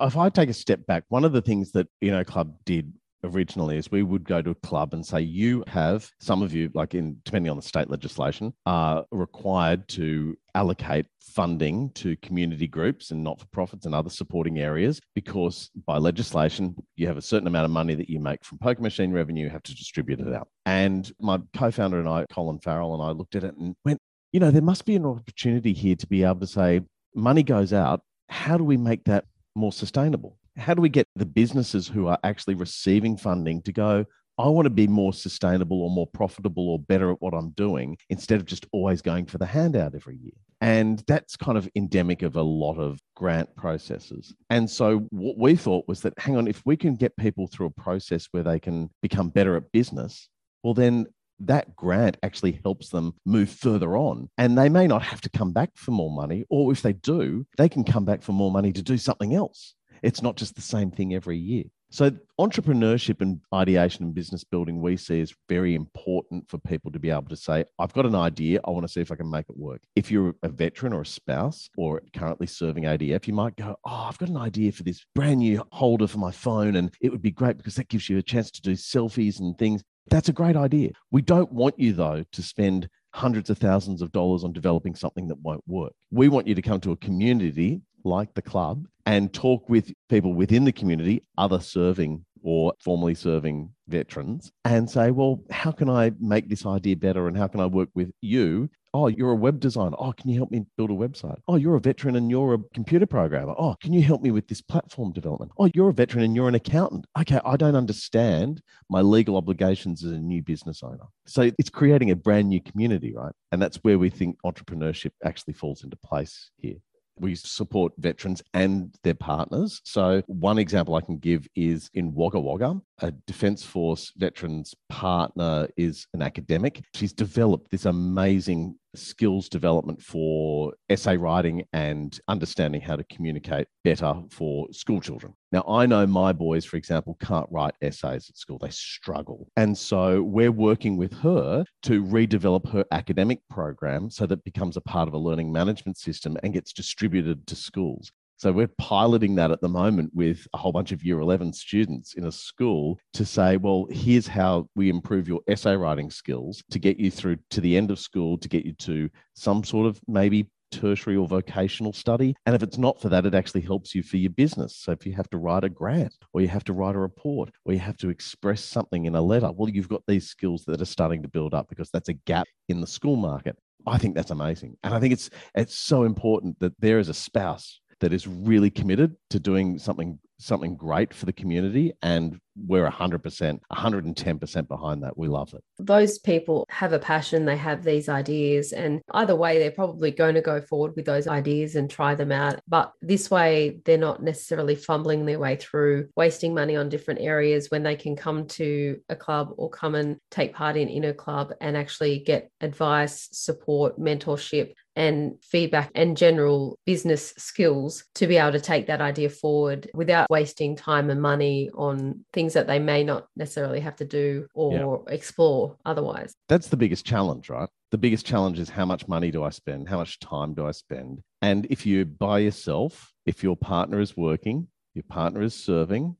If 0.01 0.17
i 0.17 0.29
take 0.29 0.51
a 0.51 0.55
step 0.55 0.87
back 0.87 1.05
one 1.09 1.25
of 1.25 1.33
the 1.33 1.43
things 1.43 1.73
that 1.73 1.89
Inno 2.03 2.25
Club 2.27 2.55
did 2.65 2.93
originally 3.25 3.77
is 3.77 3.91
we 3.91 4.03
would 4.03 4.25
go 4.25 4.43
to 4.43 4.51
a 4.51 4.55
club 4.57 4.95
and 4.95 5.05
say 5.05 5.21
you 5.21 5.65
have 5.67 6.11
some 6.21 6.43
of 6.43 6.53
you 6.53 6.71
like 6.75 6.95
in 6.95 7.17
depending 7.25 7.51
on 7.51 7.57
the 7.57 7.63
state 7.63 7.91
legislation 7.91 8.53
are 8.67 9.05
required 9.11 9.87
to 9.89 10.37
allocate 10.55 11.07
funding 11.21 11.91
to 11.91 12.17
community 12.19 12.67
groups 12.67 13.11
and 13.11 13.23
not 13.23 13.39
for 13.41 13.47
profits 13.47 13.87
and 13.87 13.95
other 13.95 14.11
supporting 14.11 14.59
areas 14.59 15.01
because 15.15 15.71
by 15.87 15.99
legislation 15.99 16.75
you 16.97 17.07
have 17.07 17.17
a 17.17 17.23
certain 17.23 17.47
amount 17.47 17.65
of 17.65 17.71
money 17.71 17.95
that 17.95 18.09
you 18.09 18.21
make 18.21 18.45
from 18.45 18.59
poker 18.59 18.83
machine 18.83 19.13
revenue 19.13 19.45
you 19.45 19.51
have 19.51 19.63
to 19.63 19.75
distribute 19.75 20.21
it 20.21 20.33
out. 20.33 20.49
And 20.65 21.11
my 21.21 21.41
co-founder 21.57 21.99
and 21.99 22.09
I 22.09 22.25
Colin 22.31 22.59
Farrell 22.59 22.95
and 22.95 23.03
I 23.03 23.11
looked 23.11 23.35
at 23.35 23.45
it 23.45 23.55
and 23.57 23.75
went 23.85 23.99
you 24.33 24.41
know 24.41 24.51
there 24.51 24.63
must 24.63 24.85
be 24.85 24.97
an 24.97 25.07
opportunity 25.07 25.73
here 25.73 25.97
to 25.97 26.07
be 26.07 26.23
able 26.23 26.41
to 26.41 26.47
say 26.47 26.81
money 27.15 27.43
goes 27.43 27.73
out. 27.73 28.03
How 28.29 28.57
do 28.57 28.65
we 28.65 28.77
make 28.77 29.05
that 29.05 29.25
more 29.55 29.73
sustainable 29.73 30.37
how 30.57 30.75
do 30.75 30.83
we 30.83 30.89
get 30.89 31.07
the 31.17 31.27
businesses 31.27 31.87
who 31.89 32.07
are 32.07 32.19
actually 32.25 32.55
receiving 32.55 33.17
funding 33.17 33.63
to 33.63 33.73
go, 33.73 34.05
I 34.39 34.49
want 34.49 34.67
to 34.67 34.71
be 34.71 34.87
more 34.87 35.15
sustainable 35.15 35.83
or 35.83 35.91
more 35.91 36.07
profitable 36.07 36.69
or 36.69 36.79
better 36.79 37.11
at 37.11 37.23
what 37.23 37.33
I'm 37.33 37.51
doing 37.51 37.97
instead 38.11 38.39
of 38.39 38.45
just 38.45 38.67
always 38.71 39.01
going 39.01 39.27
for 39.27 39.39
the 39.39 39.47
handout 39.47 39.95
every 39.95 40.19
year. 40.19 40.35
And 40.61 41.03
that's 41.07 41.37
kind 41.37 41.57
of 41.57 41.69
endemic 41.75 42.23
of 42.23 42.37
a 42.37 42.43
lot 42.43 42.79
of 42.79 42.99
grant 43.15 43.55
processes. 43.57 44.35
And 44.51 44.69
so 44.69 45.07
what 45.11 45.39
we 45.39 45.57
thought 45.57 45.89
was 45.89 46.03
that, 46.03 46.19
hang 46.19 46.37
on, 46.37 46.49
if 46.49 46.63
we 46.67 46.77
can 46.77 46.97
get 46.97 47.17
people 47.17 47.47
through 47.47 47.67
a 47.67 47.81
process 47.81 48.29
where 48.31 48.43
they 48.43 48.59
can 48.59 48.91
become 49.01 49.31
better 49.31 49.57
at 49.57 49.73
business, 49.73 50.29
well, 50.63 50.75
then 50.75 51.07
that 51.41 51.77
grant 51.77 52.17
actually 52.23 52.61
helps 52.63 52.89
them 52.91 53.15
move 53.25 53.51
further 53.51 53.97
on. 53.97 54.29
And 54.37 54.57
they 54.57 54.69
may 54.69 54.87
not 54.87 55.03
have 55.03 55.21
to 55.23 55.31
come 55.31 55.53
back 55.53 55.71
for 55.77 55.93
more 55.93 56.11
money, 56.11 56.45
or 56.49 56.73
if 56.73 56.83
they 56.83 56.95
do, 56.95 57.47
they 57.57 57.69
can 57.69 57.85
come 57.85 58.05
back 58.05 58.23
for 58.23 58.33
more 58.33 58.51
money 58.51 58.73
to 58.73 58.83
do 58.83 58.99
something 58.99 59.35
else. 59.35 59.76
It's 60.03 60.23
not 60.23 60.37
just 60.37 60.55
the 60.55 60.63
same 60.63 60.91
thing 60.91 61.15
every 61.15 61.39
year. 61.39 61.65
So, 61.91 62.11
entrepreneurship 62.39 63.21
and 63.21 63.41
ideation 63.55 64.05
and 64.05 64.15
business 64.15 64.43
building 64.43 64.83
we 64.83 64.97
see 64.97 65.21
is 65.21 65.35
very 65.49 65.75
important 65.75 66.49
for 66.49 66.59
people 66.59 66.91
to 66.91 66.99
be 66.99 67.11
able 67.11 67.29
to 67.29 67.37
say, 67.37 67.65
I've 67.79 67.93
got 67.93 68.07
an 68.07 68.15
idea. 68.15 68.61
I 68.65 68.71
want 68.71 68.87
to 68.87 68.93
see 68.93 69.01
if 69.01 69.13
I 69.13 69.15
can 69.15 69.31
make 69.31 69.47
it 69.49 69.57
work. 69.57 69.83
If 69.95 70.11
you're 70.11 70.35
a 70.43 70.49
veteran 70.49 70.93
or 70.93 71.03
a 71.03 71.07
spouse 71.07 71.71
or 71.77 72.03
currently 72.15 72.49
serving 72.49 72.85
ADF, 72.85 73.29
you 73.29 73.35
might 73.35 73.57
go, 73.57 73.77
Oh, 73.85 74.07
I've 74.09 74.19
got 74.19 74.29
an 74.29 74.37
idea 74.37 74.73
for 74.73 74.83
this 74.83 75.05
brand 75.15 75.39
new 75.39 75.63
holder 75.71 76.09
for 76.09 76.19
my 76.19 76.33
phone. 76.33 76.77
And 76.77 76.93
it 77.01 77.11
would 77.13 77.23
be 77.23 77.31
great 77.31 77.57
because 77.57 77.77
that 77.77 77.89
gives 77.89 78.09
you 78.09 78.19
a 78.19 78.23
chance 78.23 78.51
to 78.51 78.63
do 78.63 78.73
selfies 78.73 79.39
and 79.39 79.57
things. 79.57 79.83
That's 80.09 80.29
a 80.29 80.33
great 80.33 80.57
idea. 80.57 80.91
We 81.11 81.23
don't 81.23 81.53
want 81.53 81.79
you, 81.79 81.93
though, 81.93 82.25
to 82.31 82.43
spend 82.43 82.89
hundreds 83.13 83.49
of 83.49 83.59
thousands 83.59 84.03
of 84.03 84.13
dollars 84.13 84.45
on 84.45 84.53
developing 84.53 84.95
something 84.95 85.29
that 85.29 85.41
won't 85.41 85.65
work. 85.67 85.93
We 86.11 86.29
want 86.29 86.47
you 86.47 86.55
to 86.55 86.63
come 86.63 86.81
to 86.81 86.93
a 86.93 86.97
community 86.97 87.81
like 88.07 88.33
the 88.35 88.43
club 88.43 88.87
and 89.05 89.33
talk 89.33 89.69
with 89.69 89.93
people 90.09 90.33
within 90.33 90.65
the 90.65 90.73
community, 90.73 91.23
other 91.37 91.61
serving 91.61 92.25
or 92.43 92.73
formerly 92.81 93.15
serving 93.15 93.71
veterans, 93.89 94.53
and 94.65 94.89
say, 94.89 95.11
well, 95.11 95.41
how 95.51 95.73
can 95.73 95.91
I 95.91 96.13
make 96.21 96.49
this 96.49 96.65
idea 96.65 96.97
better 96.97 97.27
and 97.27 97.37
how 97.37 97.49
can 97.49 97.61
I 97.61 97.67
work 97.67 97.89
with 97.95 98.13
you? 98.21 98.71
Oh, 98.95 99.09
you're 99.09 99.33
a 99.33 99.37
web 99.37 99.61
designer. 99.61 99.97
Oh, 99.99 100.13
can 100.13 100.31
you 100.31 100.39
help 100.39 100.51
me 100.51 100.65
build 100.77 100.91
a 100.91 100.95
website? 100.95 101.39
Oh, 101.49 101.57
you're 101.57 101.75
a 101.75 101.81
veteran 101.81 102.17
and 102.17 102.31
you're 102.31 102.55
a 102.55 102.59
computer 102.73 103.05
programmer. 103.05 103.55
Oh, 103.59 103.77
can 103.83 103.93
you 103.93 104.01
help 104.01 104.23
me 104.23 104.31
with 104.31 104.49
this 104.49 104.63
platform 104.63 105.13
development? 105.13 105.53
Oh, 105.59 105.69
you're 105.75 105.91
a 105.91 105.93
veteran 105.93 106.25
and 106.25 106.35
you're 106.35 106.49
an 106.49 106.55
accountant. 106.55 107.05
Okay, 107.19 107.41
I 107.45 107.57
don't 107.57 107.75
understand 107.75 108.63
my 108.89 109.03
legal 109.03 109.37
obligations 109.37 110.05
as 110.05 110.13
a 110.13 110.19
new 110.19 110.43
business 110.43 110.83
owner. 110.83 111.05
So 111.27 111.51
it's 111.59 111.69
creating 111.69 112.11
a 112.11 112.17
brand 112.17 112.49
new 112.49 112.63
community, 112.63 113.13
right? 113.15 113.35
And 113.53 113.61
that's 113.61 113.77
where 113.79 113.99
we 113.99 114.09
think 114.09 114.39
entrepreneurship 114.47 115.11
actually 115.25 115.55
falls 115.55 115.85
into 115.85 115.97
place 115.97 116.51
here 116.57 116.77
we 117.19 117.35
support 117.35 117.93
veterans 117.99 118.43
and 118.55 118.95
their 119.03 119.15
partners. 119.15 119.81
So, 119.85 120.23
one 120.27 120.59
example 120.59 120.95
I 120.95 121.01
can 121.01 121.19
give 121.19 121.47
is 121.55 121.91
in 121.95 122.15
Wagga 122.15 122.41
Wagga, 122.41 122.81
a 123.01 123.11
Defence 123.27 123.65
Force 123.65 124.13
veterans 124.17 124.75
partner 124.89 125.69
is 125.77 126.07
an 126.15 126.23
academic. 126.23 126.83
She's 126.95 127.13
developed 127.13 127.71
this 127.71 127.85
amazing 127.85 128.77
skills 128.97 129.49
development 129.49 130.03
for 130.03 130.73
essay 130.89 131.17
writing 131.17 131.65
and 131.73 132.19
understanding 132.29 132.81
how 132.81 132.97
to 132.97 133.05
communicate 133.05 133.69
better 133.85 134.15
for 134.31 134.67
school 134.73 135.01
children. 135.01 135.35
Now, 135.53 135.65
I 135.69 135.87
know 135.87 136.07
my 136.07 136.33
boys, 136.33 136.65
for 136.65 136.77
example, 136.77 137.17
can't 137.21 137.49
write 137.51 137.75
essays 137.81 138.29
at 138.29 138.37
school, 138.37 138.59
they 138.59 138.71
struggle. 138.71 139.49
And 139.57 139.77
so 139.77 140.23
we're 140.23 140.53
working 140.53 140.97
with 140.97 141.13
her 141.21 141.65
to 141.83 142.05
redevelop 142.05 142.71
her 142.73 142.85
academic 142.91 143.41
program 143.49 144.11
so 144.11 144.27
that 144.27 144.41
it 144.41 144.45
becomes 144.45 144.77
a 144.77 144.81
part 144.81 145.09
of 145.09 145.15
a 145.15 145.19
learning 145.19 145.53
management 145.53 145.97
system 145.99 146.37
and 146.43 146.53
gets 146.53 146.73
distributed 146.73 147.47
to 147.47 147.57
schools. 147.57 148.11
So 148.39 148.53
we're 148.53 148.69
piloting 148.79 149.35
that 149.37 149.51
at 149.51 149.63
the 149.63 149.69
moment 149.69 150.11
with 150.15 150.47
a 150.53 150.59
whole 150.59 150.73
bunch 150.73 150.93
of 150.93 151.03
year 151.03 151.21
11 151.21 151.55
students 151.55 152.15
in 152.15 152.27
a 152.27 152.33
school 152.33 152.99
to 153.15 153.25
say, 153.25 153.57
well, 153.57 153.87
here's 153.91 154.27
how 154.27 154.69
we 154.75 154.91
improve 154.91 155.27
your 155.27 155.41
essay 155.49 155.75
writing 155.75 156.11
skills 156.11 156.63
to 156.71 156.79
get 156.79 156.99
you 156.99 157.11
through 157.11 157.39
to 157.51 157.63
the 157.63 157.77
end 157.77 157.91
of 157.91 157.99
school, 157.99 158.37
to 158.39 158.49
get 158.49 158.67
you 158.67 158.75
to 158.75 159.09
some 159.35 159.65
sort 159.65 159.87
of 159.87 159.99
maybe 160.07 160.51
tertiary 160.71 161.17
or 161.17 161.27
vocational 161.27 161.93
study. 161.93 162.35
And 162.45 162.55
if 162.55 162.63
it's 162.63 162.77
not 162.77 163.01
for 163.01 163.09
that, 163.09 163.25
it 163.25 163.35
actually 163.35 163.63
helps 163.63 163.95
you 163.95 164.03
for 164.03 164.19
your 164.19 164.31
business. 164.31 164.77
So 164.77 164.93
if 164.93 165.07
you 165.07 165.15
have 165.15 165.31
to 165.31 165.39
write 165.39 165.65
a 165.65 165.69
grant 165.69 166.15
or 166.35 166.41
you 166.43 166.49
have 166.49 166.65
to 166.65 166.73
write 166.73 166.95
a 166.95 166.99
report 166.99 167.51
or 167.65 167.73
you 167.73 167.79
have 167.79 167.97
to 167.99 168.11
express 168.11 168.63
something 168.63 169.07
in 169.07 169.15
a 169.15 169.23
letter, 169.23 169.51
well, 169.53 169.71
you've 169.71 169.89
got 169.89 170.03
these 170.07 170.29
skills 170.29 170.65
that 170.67 170.83
are 170.83 170.87
starting 170.87 171.23
to 171.23 171.29
build 171.29 171.55
up 171.55 171.69
because 171.69 171.91
that's 171.91 172.11
a 172.11 172.15
gap 172.15 172.47
in 172.69 172.81
the 172.81 172.87
school 172.87 173.17
market. 173.17 173.57
I 173.87 173.99
think 173.99 174.15
that's 174.15 174.33
amazing. 174.33 174.77
And 174.83 174.93
I 174.93 175.01
think 175.01 175.13
it's 175.13 175.31
it's 175.55 175.77
so 175.77 176.03
important 176.03 176.59
that 176.59 176.79
there 176.81 176.99
is 176.99 177.09
a 177.09 177.15
spouse 177.15 177.81
that 178.01 178.13
is 178.13 178.27
really 178.27 178.71
committed 178.71 179.17
to 179.31 179.41
doing 179.41 179.79
something 179.79 180.19
something 180.39 180.77
great 180.77 181.15
for 181.15 181.27
the 181.27 181.33
community 181.33 181.93
and 182.03 182.39
we're 182.67 182.89
100% 182.91 183.59
110% 183.73 184.69
behind 184.69 185.03
that. 185.03 185.17
We 185.17 185.29
love 185.29 185.53
it. 185.55 185.63
Those 185.79 186.19
people 186.19 186.65
have 186.71 186.93
a 186.93 186.99
passion. 186.99 187.45
They 187.45 187.57
have 187.57 187.85
these 187.85 188.09
ideas 188.09 188.73
and 188.73 189.01
either 189.13 189.37
way 189.37 189.59
they're 189.59 189.71
probably 189.71 190.11
going 190.11 190.35
to 190.35 190.41
go 190.41 190.61
forward 190.61 190.95
with 190.97 191.05
those 191.05 191.27
ideas 191.27 191.77
and 191.77 191.91
try 191.91 192.15
them 192.15 192.33
out. 192.33 192.61
But 192.69 192.93
this 193.03 193.31
way 193.31 193.81
they're 193.85 193.99
not 193.99 194.23
necessarily 194.23 194.75
fumbling 194.75 195.27
their 195.27 195.39
way 195.39 195.57
through 195.57 196.09
wasting 196.17 196.55
money 196.55 196.77
on 196.77 196.89
different 196.89 197.21
areas 197.21 197.71
when 197.71 197.83
they 197.83 197.97
can 197.97 198.17
come 198.17 198.47
to 198.49 198.99
a 199.09 199.17
club 199.17 199.53
or 199.57 199.71
come 199.71 199.95
and 199.95 200.17
take 200.31 200.55
part 200.55 200.77
in 200.77 200.89
Inno 200.89 201.17
Club 201.17 201.53
and 201.61 201.77
actually 201.77 202.21
get 202.21 202.51
advice 202.61 203.29
support 203.33 203.99
mentorship 203.99 204.75
and 204.97 205.35
feedback 205.43 205.91
and 205.95 206.17
general 206.17 206.79
business 206.87 207.35
skills 207.37 208.05
to 208.15 208.27
be 208.27 208.37
able 208.37 208.53
to 208.53 208.61
take 208.61 208.87
that 208.87 209.01
idea 209.01 209.29
forward 209.29 209.89
without 209.95 210.29
wasting 210.31 210.75
time 210.75 211.11
and 211.11 211.21
money 211.21 211.71
on 211.75 212.25
things 212.33 212.55
that 212.55 212.67
they 212.67 212.79
may 212.79 213.05
not 213.05 213.27
necessarily 213.37 213.81
have 213.81 213.97
to 213.97 214.05
do 214.05 214.47
or 214.55 215.05
yeah. 215.07 215.15
explore 215.15 215.77
otherwise. 215.85 216.35
That's 216.49 216.69
the 216.69 216.77
biggest 216.77 217.05
challenge, 217.05 217.51
right? 217.51 217.69
The 217.91 217.99
biggest 217.99 218.27
challenge 218.27 218.59
is 218.59 218.69
how 218.69 218.87
much 218.87 219.07
money 219.07 219.31
do 219.31 219.45
I 219.45 219.51
spend? 219.51 219.89
How 219.89 219.99
much 219.99 220.19
time 220.19 220.55
do 220.55 220.67
I 220.67 220.73
spend? 220.73 221.21
And 221.43 221.67
if 221.71 221.87
you're 221.87 222.05
by 222.05 222.41
yourself, 222.41 223.13
if 223.27 223.43
your 223.43 223.57
partner 223.57 224.01
is 224.01 224.17
working, 224.17 224.69
your 224.95 225.05
partner 225.09 225.43
is 225.43 225.55
serving, 225.55 226.17